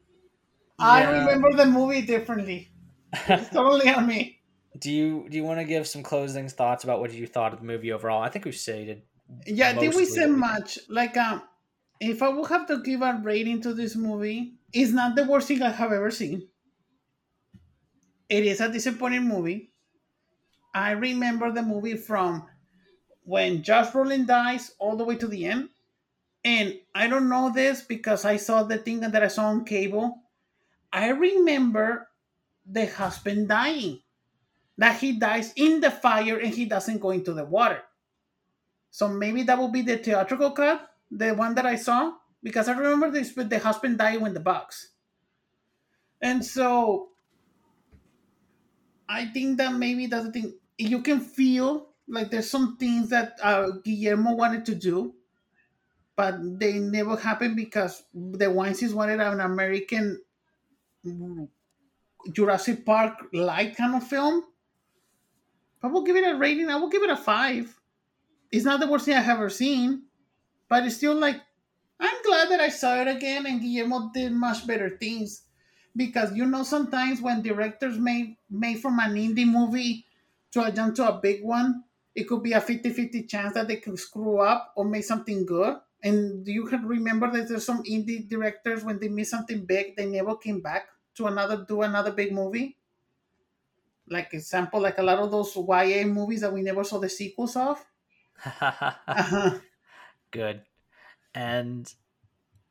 I 0.78 1.04
remember 1.04 1.52
the 1.52 1.66
movie 1.66 2.02
differently. 2.02 2.68
It's 3.28 3.48
totally 3.58 3.88
on 3.88 4.06
me. 4.08 4.33
Do 4.84 4.92
you 4.92 5.26
do 5.30 5.36
you 5.38 5.42
want 5.42 5.58
to 5.58 5.64
give 5.64 5.88
some 5.88 6.02
closing 6.02 6.46
thoughts 6.46 6.84
about 6.84 7.00
what 7.00 7.10
you 7.10 7.26
thought 7.26 7.54
of 7.54 7.58
the 7.58 7.64
movie 7.64 7.90
overall 7.90 8.22
i 8.22 8.28
think 8.28 8.44
we've 8.44 8.54
stated 8.54 9.02
Yeah, 9.46 9.70
I 9.70 9.74
think 9.74 9.94
we 9.96 10.04
said 10.04 10.30
much. 10.30 10.78
Like, 10.88 11.16
um, 11.16 11.42
if 12.00 12.22
I 12.22 12.28
would 12.28 12.48
have 12.50 12.66
to 12.68 12.82
give 12.82 13.00
a 13.00 13.20
rating 13.22 13.62
to 13.62 13.72
this 13.72 13.96
movie, 13.96 14.58
it's 14.72 14.92
not 14.92 15.16
the 15.16 15.24
worst 15.24 15.48
thing 15.48 15.62
I 15.62 15.70
have 15.70 15.92
ever 15.92 16.10
seen. 16.10 16.48
It 18.28 18.44
is 18.44 18.60
a 18.60 18.70
disappointing 18.70 19.26
movie. 19.26 19.72
I 20.74 20.90
remember 20.90 21.50
the 21.52 21.62
movie 21.62 21.96
from 21.96 22.46
when 23.22 23.62
Josh 23.62 23.90
Brolin 23.92 24.26
dies 24.26 24.72
all 24.78 24.96
the 24.96 25.04
way 25.04 25.16
to 25.16 25.26
the 25.26 25.46
end. 25.46 25.70
And 26.44 26.78
I 26.94 27.08
don't 27.08 27.30
know 27.30 27.50
this 27.50 27.80
because 27.82 28.26
I 28.26 28.36
saw 28.36 28.62
the 28.64 28.76
thing 28.76 29.00
that 29.00 29.22
I 29.22 29.28
saw 29.28 29.46
on 29.46 29.64
cable. 29.64 30.20
I 30.92 31.08
remember 31.08 32.10
the 32.66 32.86
husband 32.86 33.48
dying. 33.48 34.03
That 34.78 34.98
he 34.98 35.18
dies 35.18 35.52
in 35.56 35.80
the 35.80 35.90
fire 35.90 36.38
and 36.38 36.52
he 36.52 36.64
doesn't 36.64 37.00
go 37.00 37.10
into 37.10 37.32
the 37.32 37.44
water. 37.44 37.82
So 38.90 39.08
maybe 39.08 39.42
that 39.44 39.58
will 39.58 39.70
be 39.70 39.82
the 39.82 39.98
theatrical 39.98 40.52
cut, 40.52 40.88
the 41.10 41.34
one 41.34 41.54
that 41.56 41.66
I 41.66 41.76
saw, 41.76 42.12
because 42.42 42.68
I 42.68 42.72
remember 42.72 43.10
this, 43.10 43.32
but 43.32 43.50
the 43.50 43.58
husband 43.58 43.98
died 43.98 44.20
in 44.22 44.34
the 44.34 44.40
box. 44.40 44.90
And 46.22 46.44
so 46.44 47.08
I 49.08 49.26
think 49.26 49.58
that 49.58 49.74
maybe 49.74 50.06
that's 50.06 50.26
the 50.26 50.32
thing. 50.32 50.54
You 50.78 51.02
can 51.02 51.20
feel 51.20 51.88
like 52.08 52.30
there's 52.30 52.50
some 52.50 52.76
things 52.76 53.10
that 53.10 53.38
uh, 53.42 53.70
Guillermo 53.84 54.34
wanted 54.34 54.64
to 54.66 54.74
do, 54.74 55.14
but 56.16 56.36
they 56.58 56.74
never 56.78 57.16
happened 57.16 57.56
because 57.56 58.04
the 58.12 58.46
Weinsteins 58.46 58.94
wanted 58.94 59.20
an 59.20 59.40
American 59.40 60.20
Jurassic 62.32 62.86
Park 62.86 63.26
light 63.32 63.76
kind 63.76 63.94
of 63.94 64.06
film. 64.06 64.44
I 65.84 65.86
will 65.86 66.02
give 66.02 66.16
it 66.16 66.26
a 66.26 66.36
rating. 66.36 66.68
I 66.70 66.76
will 66.76 66.88
give 66.88 67.04
it 67.04 67.10
a 67.10 67.16
five 67.16 67.78
it's 68.54 68.64
not 68.64 68.78
the 68.78 68.86
worst 68.86 69.04
thing 69.04 69.14
I 69.16 69.20
have 69.20 69.38
ever 69.38 69.50
seen, 69.50 70.04
but 70.68 70.86
it's 70.86 70.94
still 70.94 71.18
like 71.18 71.40
I'm 71.98 72.22
glad 72.24 72.50
that 72.50 72.60
I 72.60 72.68
saw 72.68 73.02
it 73.02 73.08
again 73.08 73.46
and 73.46 73.60
Guillermo 73.60 74.10
did 74.14 74.32
much 74.32 74.64
better 74.64 74.96
things. 74.96 75.42
Because 75.96 76.34
you 76.36 76.46
know 76.46 76.62
sometimes 76.62 77.20
when 77.20 77.42
directors 77.42 77.98
made 77.98 78.36
made 78.48 78.78
from 78.78 79.00
an 79.00 79.14
indie 79.14 79.46
movie 79.46 80.06
to 80.52 80.62
a 80.62 80.70
jump 80.70 80.94
to 80.96 81.08
a 81.08 81.20
big 81.20 81.42
one, 81.42 81.82
it 82.14 82.28
could 82.28 82.44
be 82.44 82.52
a 82.52 82.60
50-50 82.60 83.28
chance 83.28 83.54
that 83.54 83.66
they 83.66 83.76
could 83.76 83.98
screw 83.98 84.38
up 84.38 84.72
or 84.76 84.84
make 84.84 85.04
something 85.04 85.44
good. 85.44 85.76
And 86.02 86.46
you 86.46 86.66
can 86.66 86.86
remember 86.86 87.30
that 87.32 87.48
there's 87.48 87.66
some 87.66 87.82
indie 87.82 88.28
directors 88.28 88.84
when 88.84 89.00
they 89.00 89.08
miss 89.08 89.30
something 89.30 89.64
big, 89.64 89.96
they 89.96 90.06
never 90.06 90.36
came 90.36 90.60
back 90.60 90.86
to 91.16 91.26
another 91.26 91.64
do 91.66 91.82
another 91.82 92.12
big 92.12 92.32
movie? 92.32 92.76
Like 94.08 94.34
example, 94.34 94.80
like 94.80 94.98
a 94.98 95.02
lot 95.02 95.18
of 95.18 95.30
those 95.30 95.56
YA 95.56 96.04
movies 96.04 96.40
that 96.42 96.52
we 96.52 96.62
never 96.62 96.84
saw 96.84 96.98
the 96.98 97.08
sequels 97.08 97.56
of. 97.56 97.84
Uh-huh. 98.44 99.58
Good. 100.30 100.62
And 101.34 101.92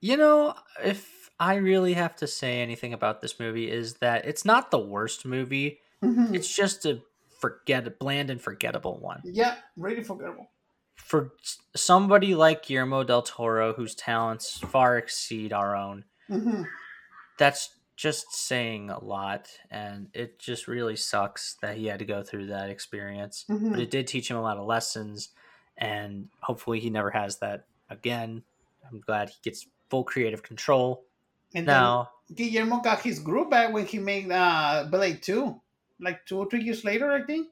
you 0.02 0.18
know, 0.18 0.56
if 0.84 1.30
I 1.40 1.56
really 1.56 1.94
have 1.94 2.16
to 2.18 2.28
say 2.28 2.62
anything 2.62 2.94
about 2.94 3.22
this 3.22 3.40
movie 3.40 3.70
is 3.72 3.96
that 3.96 4.26
it's 4.26 4.46
not 4.46 4.72
the 4.72 4.80
worst 4.80 5.26
movie. 5.26 5.80
Mhm. 6.04 6.36
It's 6.36 6.54
just 6.54 6.86
a 6.86 7.02
forget 7.40 8.00
bland 8.00 8.30
and 8.30 8.42
forgettable 8.42 9.00
one. 9.00 9.22
Yeah, 9.26 9.58
really 9.78 10.04
forgettable. 10.04 10.52
For 10.96 11.34
somebody 11.76 12.36
like 12.36 12.66
Guillermo 12.66 13.04
del 13.04 13.22
Toro 13.24 13.74
whose 13.74 13.96
talents 13.96 14.60
far 14.60 14.98
exceed 14.98 15.54
our 15.54 15.76
own, 15.76 16.06
hmm 16.28 16.64
that's 17.38 17.70
just 18.04 18.34
saying 18.34 18.90
a 18.90 19.04
lot 19.04 19.50
and 19.72 20.10
it 20.14 20.40
just 20.40 20.68
really 20.68 20.96
sucks 20.96 21.56
that 21.62 21.78
he 21.78 21.86
had 21.88 22.00
to 22.00 22.06
go 22.06 22.24
through 22.24 22.48
that 22.48 22.70
experience. 22.70 23.46
Mhm. 23.48 23.74
But 23.74 23.82
it 23.82 23.92
did 23.92 24.08
teach 24.08 24.30
him 24.30 24.38
a 24.38 24.42
lot 24.42 24.58
of 24.58 24.66
lessons 24.68 25.30
and 25.78 26.30
hopefully 26.42 26.80
he 26.80 26.90
never 26.90 27.12
has 27.12 27.40
that 27.40 27.68
again. 27.90 28.44
I'm 28.90 29.00
glad 29.02 29.30
he 29.30 29.38
gets 29.42 29.68
full 29.90 30.04
creative 30.04 30.44
control. 30.44 31.08
And 31.56 31.68
Now, 31.68 32.12
Guillermo 32.34 32.82
got 32.82 33.02
his 33.02 33.20
group 33.20 33.50
back 33.50 33.74
when 33.74 33.86
he 33.88 33.98
made 34.00 34.32
uh, 34.32 34.88
Blade 34.90 35.24
2, 35.24 35.62
like 36.00 36.26
two 36.26 36.38
or 36.40 36.50
three 36.50 36.64
years 36.64 36.84
later, 36.84 37.12
I 37.12 37.24
think. 37.24 37.52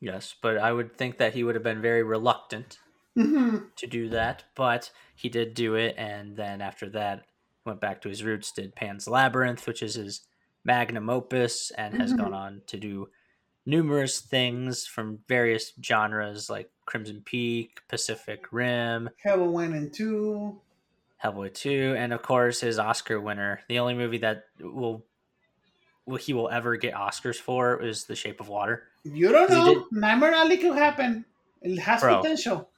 yes, 0.00 0.34
but 0.40 0.58
I 0.58 0.72
would 0.72 0.96
think 0.96 1.18
that 1.18 1.34
he 1.34 1.44
would 1.44 1.54
have 1.54 1.64
been 1.64 1.80
very 1.82 2.02
reluctant 2.02 2.78
hmm 3.16 3.68
to 3.76 3.88
do 3.88 4.10
that, 4.10 4.46
but 4.56 4.92
he 5.16 5.30
did 5.30 5.54
do 5.54 5.76
it, 5.76 5.96
and 5.98 6.36
then 6.36 6.62
after 6.62 6.90
that, 6.90 7.27
went 7.68 7.80
back 7.80 8.00
to 8.02 8.08
his 8.08 8.24
roots, 8.24 8.50
did 8.50 8.74
Pan's 8.74 9.06
Labyrinth, 9.06 9.66
which 9.66 9.82
is 9.82 9.94
his 9.94 10.22
magnum 10.64 11.08
opus, 11.08 11.70
and 11.72 11.94
has 12.00 12.12
Mhm. 12.12 12.16
gone 12.18 12.34
on 12.34 12.62
to 12.66 12.76
do 12.76 13.10
numerous 13.64 14.20
things 14.20 14.86
from 14.86 15.18
various 15.28 15.72
genres 15.82 16.48
like 16.50 16.70
Crimson 16.86 17.22
Peak, 17.24 17.80
Pacific 17.88 18.46
Rim, 18.50 19.10
Hellboy 19.24 19.52
went 19.52 19.74
in 19.74 19.90
2. 19.90 20.60
Hellboy 21.22 21.52
2, 21.54 21.94
and 21.98 22.12
of 22.12 22.22
course 22.22 22.60
his 22.60 22.78
Oscar 22.78 23.20
winner. 23.20 23.60
The 23.68 23.78
only 23.78 23.94
movie 23.94 24.18
that 24.18 24.46
will, 24.60 25.04
will 26.06 26.16
he 26.16 26.32
will 26.32 26.48
ever 26.48 26.76
get 26.76 26.94
Oscars 26.94 27.36
for 27.36 27.82
is 27.82 28.04
The 28.04 28.16
Shape 28.16 28.40
of 28.40 28.48
Water. 28.48 28.84
You 29.04 29.30
don't 29.30 29.50
know. 29.50 29.86
Nightmare 29.90 30.32
Alley 30.32 30.56
could 30.58 30.76
happen. 30.76 31.24
It 31.60 31.78
has 31.78 32.00
Bro. 32.00 32.22
potential. 32.22 32.70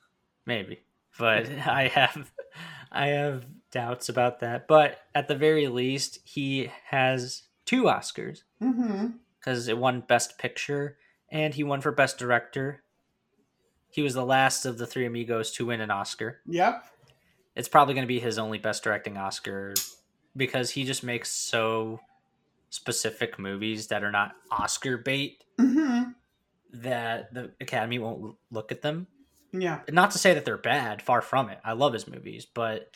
maybe 0.46 0.80
but 1.18 1.46
i 1.66 1.88
have 1.88 2.32
i 2.90 3.08
have 3.08 3.44
doubts 3.72 4.08
about 4.08 4.40
that 4.40 4.66
but 4.66 4.98
at 5.14 5.28
the 5.28 5.34
very 5.34 5.68
least 5.68 6.18
he 6.24 6.70
has 6.90 7.42
two 7.66 7.84
oscars. 7.84 8.42
Because 9.38 9.68
it 9.68 9.78
won 9.78 10.00
best 10.00 10.38
picture 10.38 10.96
and 11.30 11.54
he 11.54 11.62
won 11.62 11.80
for 11.80 11.92
best 11.92 12.18
director. 12.18 12.82
He 13.88 14.02
was 14.02 14.14
the 14.14 14.24
last 14.24 14.66
of 14.66 14.78
the 14.78 14.86
three 14.86 15.06
amigos 15.06 15.50
to 15.52 15.66
win 15.66 15.80
an 15.80 15.90
oscar. 15.90 16.40
Yep. 16.46 16.84
it's 17.56 17.68
probably 17.68 17.94
going 17.94 18.04
to 18.04 18.08
be 18.08 18.20
his 18.20 18.38
only 18.38 18.58
best 18.58 18.82
directing 18.82 19.16
oscar 19.16 19.74
because 20.36 20.70
he 20.70 20.84
just 20.84 21.02
makes 21.04 21.30
so 21.30 22.00
specific 22.70 23.38
movies 23.38 23.88
that 23.88 24.04
are 24.04 24.12
not 24.12 24.32
oscar 24.50 24.96
bait 24.96 25.42
hmm 25.58 26.02
that 26.72 27.34
the 27.34 27.50
academy 27.60 27.98
won't 27.98 28.36
look 28.52 28.70
at 28.70 28.80
them. 28.82 29.06
Yeah. 29.52 29.80
not 29.90 30.12
to 30.12 30.18
say 30.18 30.34
that 30.34 30.44
they're 30.44 30.56
bad 30.56 31.02
far 31.02 31.20
from 31.20 31.48
it. 31.48 31.58
I 31.64 31.72
love 31.72 31.92
his 31.92 32.06
movies 32.06 32.46
but 32.52 32.90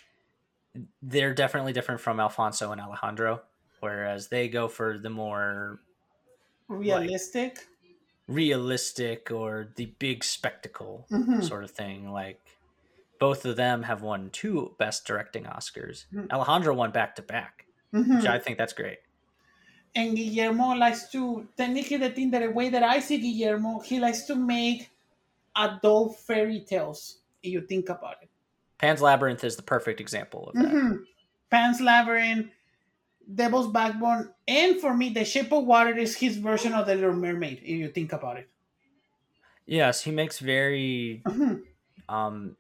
they're 1.03 1.35
definitely 1.35 1.73
different 1.73 2.01
from 2.01 2.21
alfonso 2.21 2.73
and 2.73 2.81
alejandro 2.81 3.43
whereas 3.81 4.29
they 4.29 4.49
go 4.49 4.69
for 4.69 4.99
the 4.99 5.11
more 5.11 5.81
Realistic. 6.69 7.67
realistic 8.27 9.31
or 9.31 9.73
the 9.77 9.87
big 9.99 10.25
spectacle 10.25 11.11
hmm 11.11 11.35
sort 11.39 11.63
of 11.65 11.71
thing 11.71 12.11
like 12.11 12.59
both 13.21 13.45
of 13.45 13.57
them 13.57 13.83
have 13.85 14.03
won 14.03 14.31
two 14.31 14.77
best 14.79 15.07
directing 15.07 15.45
oscars 15.45 16.07
Hmm. 16.13 16.27
alejandro 16.33 16.75
won 16.75 16.93
back 16.93 17.17
to 17.17 17.23
back 17.23 17.67
hmm 17.93 18.15
which 18.15 18.27
i 18.27 18.39
think 18.39 18.59
that's 18.59 18.73
great 18.73 19.01
And 19.97 20.17
Guillermo 20.17 20.75
likes 20.75 21.11
to, 21.13 21.49
technically, 21.57 21.97
the 21.97 22.11
thing 22.11 22.31
that 22.31 22.41
the 22.41 22.51
way 22.51 22.69
that 22.69 22.83
I 22.83 22.99
see 23.01 23.19
Guillermo, 23.19 23.81
he 23.81 23.99
likes 24.01 24.23
to 24.25 24.35
make 24.35 24.91
adult 25.57 26.19
fairy 26.19 26.61
tales. 26.61 27.23
If 27.43 27.53
you 27.53 27.63
think 27.67 27.89
about 27.91 28.23
it. 28.23 28.31
Pan's 28.79 29.01
labyrinth 29.03 29.45
is 29.45 29.57
the 29.57 29.63
perfect 29.63 30.01
example 30.01 30.49
of 30.49 30.59
that 30.59 30.79
hmm 30.79 30.97
Pan's 31.51 31.81
Labyrinth, 31.81 32.51
Devil's 33.35 33.69
Backbone, 33.73 34.35
and 34.49 34.81
for 34.81 34.95
me, 34.95 35.11
The 35.11 35.25
Shape 35.25 35.53
of 35.53 35.65
Water 35.67 35.97
is 35.97 36.17
his 36.17 36.39
version 36.39 36.75
of 36.75 36.87
The 36.87 36.95
Little 36.97 37.15
Mermaid. 37.15 37.59
If 37.61 37.69
you 37.71 37.89
think 37.91 38.13
about 38.13 38.39
it. 38.39 38.51
yes 39.67 40.03
he 40.03 40.11
makes 40.11 40.39
very 40.39 41.27
hmm 41.27 41.65
um 42.09 42.57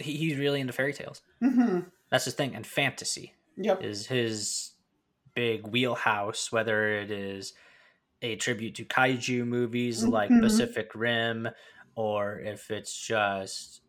he, 0.00 0.16
he's 0.16 0.38
really 0.38 0.60
into 0.60 0.74
fairy 0.74 0.94
tales 0.94 1.22
hmm 1.40 1.92
that's 2.10 2.26
his 2.26 2.34
thing 2.34 2.54
and 2.56 2.66
fantasy 2.66 3.34
Yep. 3.56 3.80
is 3.80 4.06
his 4.08 4.74
big 5.34 5.66
wheelhouse, 5.68 6.52
whether 6.52 6.90
it 6.94 7.10
is 7.10 7.54
a 8.22 8.36
tribute 8.36 8.74
to 8.76 8.84
kaiju 8.86 9.46
movies 9.46 10.06
like 10.06 10.32
Mhm. 10.32 10.40
Pacific 10.40 10.90
Rim, 10.94 11.48
or 11.96 12.40
if 12.40 12.70
it's 12.70 12.96
just 13.06 13.81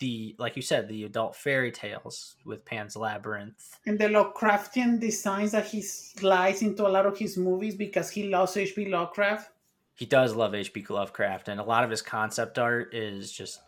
the, 0.00 0.34
like 0.38 0.56
you 0.56 0.62
said, 0.62 0.88
the 0.88 1.04
adult 1.04 1.36
fairy 1.36 1.70
tales 1.70 2.36
with 2.44 2.64
Pan's 2.64 2.96
Labyrinth. 2.96 3.78
And 3.86 3.98
the 3.98 4.06
Lovecraftian 4.08 4.98
designs 5.00 5.52
that 5.52 5.66
he 5.66 5.82
slides 5.82 6.62
into 6.62 6.86
a 6.86 6.88
lot 6.90 7.06
of 7.06 7.18
his 7.18 7.36
movies 7.36 7.74
because 7.74 8.10
he 8.10 8.28
loves 8.28 8.56
H.P. 8.56 8.86
Lovecraft. 8.86 9.50
He 9.94 10.04
does 10.06 10.34
love 10.34 10.54
H.P. 10.54 10.84
Lovecraft, 10.90 11.48
and 11.48 11.58
a 11.60 11.64
lot 11.64 11.84
of 11.84 11.90
his 11.90 12.02
concept 12.02 12.58
art 12.58 12.94
is 12.94 13.32
just 13.32 13.60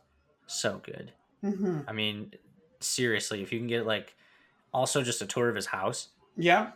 so 0.47 0.81
good. 0.83 1.13
hmm 1.43 1.81
I 1.87 1.93
mean, 1.93 2.33
seriously, 2.81 3.43
if 3.43 3.53
you 3.53 3.59
can 3.59 3.69
get 3.69 3.87
like 3.87 4.15
also 4.73 5.03
just 5.03 5.23
a 5.23 5.27
tour 5.27 5.49
of 5.49 5.57
his 5.57 5.67
house, 5.67 6.09
Yeah. 6.37 6.73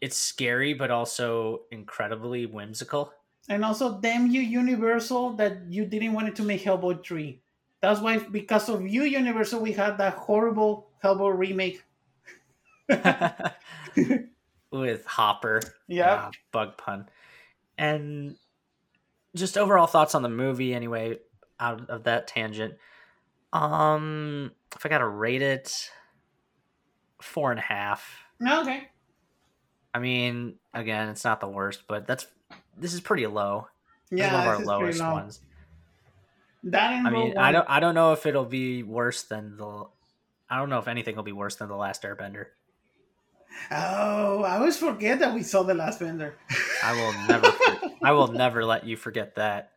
it's 0.00 0.16
scary 0.16 0.72
but 0.74 0.90
also 0.90 1.62
incredibly 1.70 2.46
whimsical. 2.46 3.12
And 3.50 3.64
also, 3.64 3.98
damn 4.00 4.26
you, 4.26 4.40
Universal, 4.42 5.32
that 5.36 5.58
you 5.70 5.84
didn't 5.86 6.12
want 6.12 6.28
it 6.28 6.36
to 6.36 6.42
make 6.42 6.62
Hellboy 6.62 7.02
3. 7.04 7.40
That's 7.80 8.00
why, 8.00 8.18
because 8.18 8.68
of 8.68 8.86
you, 8.86 9.02
Universal, 9.04 9.60
we 9.60 9.72
had 9.72 9.98
that 9.98 10.14
horrible 10.14 10.90
Hellboy 11.02 11.38
remake. 11.38 11.84
with 14.70 15.04
Hopper. 15.06 15.60
Yeah. 15.86 16.26
Ah, 16.26 16.30
bug 16.52 16.76
pun. 16.76 17.08
And 17.76 18.36
just 19.36 19.56
overall 19.58 19.86
thoughts 19.86 20.14
on 20.14 20.22
the 20.22 20.28
movie 20.28 20.74
anyway, 20.74 21.18
out 21.60 21.88
of 21.90 22.04
that 22.04 22.26
tangent. 22.26 22.74
Um 23.52 24.52
if 24.74 24.84
I 24.84 24.88
gotta 24.88 25.08
rate 25.08 25.42
it, 25.42 25.90
four 27.20 27.50
and 27.50 27.58
a 27.58 27.62
half. 27.62 28.24
Okay. 28.46 28.88
I 29.94 29.98
mean, 30.00 30.56
again, 30.74 31.08
it's 31.08 31.24
not 31.24 31.40
the 31.40 31.48
worst, 31.48 31.84
but 31.88 32.06
that's 32.06 32.26
this 32.76 32.94
is 32.94 33.00
pretty 33.00 33.26
low. 33.26 33.68
Yeah, 34.10 34.32
one 34.32 34.40
of 34.40 34.46
our 34.46 34.54
this 34.54 34.60
is 34.62 34.66
lowest 34.66 35.00
low. 35.00 35.12
ones. 35.12 35.40
That 36.64 36.92
and 36.92 37.06
I 37.06 37.10
mean, 37.10 37.38
I 37.38 37.52
don't 37.52 37.68
I 37.68 37.80
don't 37.80 37.94
know 37.94 38.12
if 38.12 38.26
it'll 38.26 38.44
be 38.44 38.82
worse 38.82 39.22
than 39.22 39.56
the 39.56 39.86
I 40.50 40.58
don't 40.58 40.70
know 40.70 40.78
if 40.78 40.88
anything 40.88 41.16
will 41.16 41.22
be 41.22 41.32
worse 41.32 41.56
than 41.56 41.68
the 41.68 41.76
last 41.76 42.02
Airbender. 42.02 42.46
Oh, 43.70 44.42
I 44.42 44.56
always 44.56 44.76
forget 44.76 45.18
that 45.20 45.34
we 45.34 45.42
saw 45.42 45.62
the 45.62 45.74
last 45.74 46.00
vendor. 46.00 46.34
I 46.82 46.92
will 46.92 47.26
never 47.28 47.52
I 48.02 48.12
will 48.12 48.28
never 48.32 48.64
let 48.64 48.84
you 48.84 48.96
forget 48.96 49.36
that. 49.36 49.72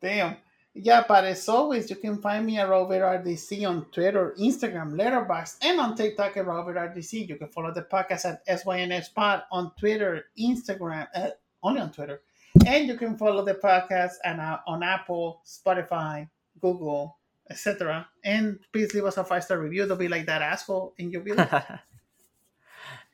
Damn. 0.00 0.36
Yeah, 0.76 1.04
but 1.06 1.24
as 1.24 1.48
always, 1.48 1.88
you 1.88 1.94
can 1.94 2.18
find 2.18 2.44
me 2.44 2.58
at 2.58 2.68
Robert 2.68 3.00
RDC 3.00 3.66
on 3.68 3.86
Twitter, 3.92 4.34
Instagram, 4.40 4.94
Letterboxd, 4.94 5.58
and 5.62 5.78
on 5.78 5.94
TikTok 5.94 6.36
at 6.36 6.46
Robert 6.46 6.76
RDC. 6.76 7.28
You 7.28 7.36
can 7.36 7.46
follow 7.46 7.72
the 7.72 7.82
podcast 7.82 8.24
at 8.24 8.60
SYNS 8.60 9.08
Pod 9.10 9.44
on 9.52 9.70
Twitter, 9.78 10.24
Instagram, 10.36 11.06
uh, 11.14 11.28
only 11.62 11.80
on 11.80 11.92
Twitter. 11.92 12.22
And 12.66 12.86
you 12.88 12.96
can 12.96 13.16
follow 13.18 13.44
the 13.44 13.54
podcast 13.54 14.12
and, 14.24 14.40
uh, 14.40 14.58
on 14.66 14.82
Apple, 14.82 15.42
Spotify, 15.44 16.28
Google, 16.60 17.18
etc. 17.50 18.06
And 18.24 18.58
please 18.72 18.94
leave 18.94 19.04
us 19.04 19.16
a 19.18 19.24
five 19.24 19.44
star 19.44 19.58
review. 19.58 19.86
Don't 19.86 19.98
be 19.98 20.08
like 20.08 20.26
that 20.26 20.40
asshole 20.42 20.94
in 20.98 21.10
your 21.10 21.22
video. 21.22 21.46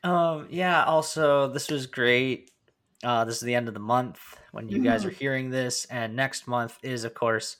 um 0.03 0.47
yeah 0.49 0.83
also 0.85 1.47
this 1.47 1.69
was 1.69 1.85
great 1.85 2.49
uh 3.03 3.23
this 3.23 3.35
is 3.35 3.41
the 3.41 3.53
end 3.53 3.67
of 3.67 3.73
the 3.75 3.79
month 3.79 4.35
when 4.51 4.67
you 4.67 4.79
guys 4.79 5.05
are 5.05 5.11
Mhm. 5.11 5.15
hearing 5.15 5.49
this 5.51 5.85
and 5.85 6.15
next 6.15 6.47
month 6.47 6.77
is 6.81 7.03
of 7.03 7.13
course 7.13 7.57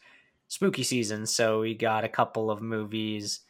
spooky 0.48 0.84
season 0.84 1.26
so 1.28 1.60
we 1.62 1.76
got 1.76 2.04
a 2.04 2.10
couple 2.10 2.50
of 2.50 2.62
movies 2.62 3.42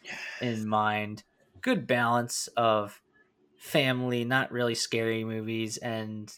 in 0.42 0.68
mind 0.68 1.24
good 1.62 1.88
balance 1.88 2.48
of 2.58 3.02
family 3.58 4.26
not 4.26 4.52
really 4.52 4.76
scary 4.76 5.24
movies 5.24 5.78
and 5.78 6.38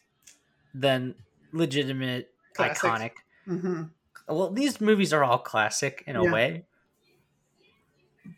then 0.75 1.15
legitimate 1.53 2.31
Classics. 2.53 2.81
iconic 2.83 3.11
hmm 3.45 3.83
well 4.27 4.49
these 4.51 4.81
movies 4.81 5.13
are 5.13 5.23
all 5.23 5.37
classic 5.39 6.03
in 6.07 6.15
a 6.15 6.23
Yeah. 6.23 6.31
way 6.33 6.65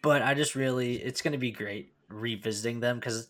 but 0.01 0.21
I 0.21 0.33
just 0.33 0.55
really, 0.55 0.95
it's 0.95 1.21
going 1.21 1.33
to 1.33 1.37
be 1.37 1.51
great 1.51 1.93
revisiting 2.09 2.79
them 2.79 2.99
because 2.99 3.29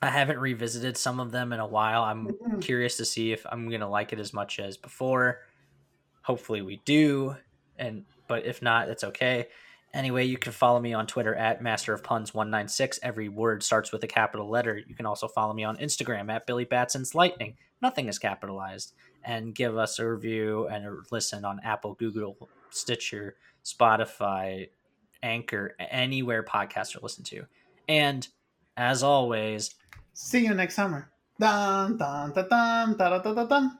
I 0.00 0.08
haven't 0.08 0.38
revisited 0.38 0.96
some 0.96 1.20
of 1.20 1.30
them 1.30 1.52
in 1.52 1.60
a 1.60 1.66
while. 1.66 2.04
I'm 2.04 2.28
Mhm. 2.28 2.62
curious 2.62 2.96
to 2.98 3.04
see 3.04 3.32
if 3.32 3.44
I'm 3.50 3.68
going 3.68 3.80
to 3.80 3.86
like 3.88 4.12
it 4.12 4.18
as 4.18 4.32
much 4.32 4.58
as 4.60 4.76
before. 4.78 5.42
Hopefully 6.22 6.62
we 6.62 6.76
do. 6.84 7.36
And 7.78 8.04
but 8.28 8.44
if 8.46 8.62
not, 8.62 8.88
it's 8.88 9.04
okay. 9.04 9.48
Anyway, 9.94 10.24
you 10.24 10.36
can 10.38 10.52
follow 10.52 10.80
me 10.80 10.92
on 10.94 11.06
Twitter 11.06 11.34
at 11.34 11.62
Master 11.62 11.92
of 11.94 12.02
Puns 12.02 12.32
196. 12.34 12.98
Every 13.02 13.28
word 13.28 13.62
starts 13.62 13.90
with 13.92 14.02
a 14.04 14.06
capital 14.08 14.48
letter. 14.48 14.76
You 14.78 14.94
can 14.94 15.06
also 15.06 15.28
follow 15.28 15.52
me 15.52 15.64
on 15.64 15.76
Instagram 15.78 16.30
at 16.30 16.46
Billy 16.46 16.64
Batson's 16.64 17.14
Lightning. 17.14 17.56
Nothing 17.80 18.08
is 18.08 18.18
capitalized. 18.18 18.94
And 19.24 19.54
give 19.54 19.76
us 19.76 19.98
a 19.98 20.08
review 20.08 20.68
and 20.68 20.86
a 20.86 20.96
listen 21.10 21.44
on 21.44 21.60
Apple, 21.64 21.94
Google, 21.94 22.48
Stitcher, 22.70 23.36
Spotify, 23.64 24.68
Anchor, 25.22 25.74
anywhere 25.78 26.42
podcasts 26.42 26.96
are 26.96 27.00
listened 27.00 27.26
to. 27.26 27.44
And 27.88 28.26
as 28.76 29.02
always, 29.02 29.74
See 30.20 30.44
you 30.44 30.54
next 30.54 30.74
summer. 30.74 31.10
Dun, 31.38 31.96
dun, 31.96 32.32
dun, 32.32 32.48
dun, 32.48 32.96
dun, 32.96 33.22
dun, 33.22 33.34
dun, 33.34 33.48
dun. 33.48 33.78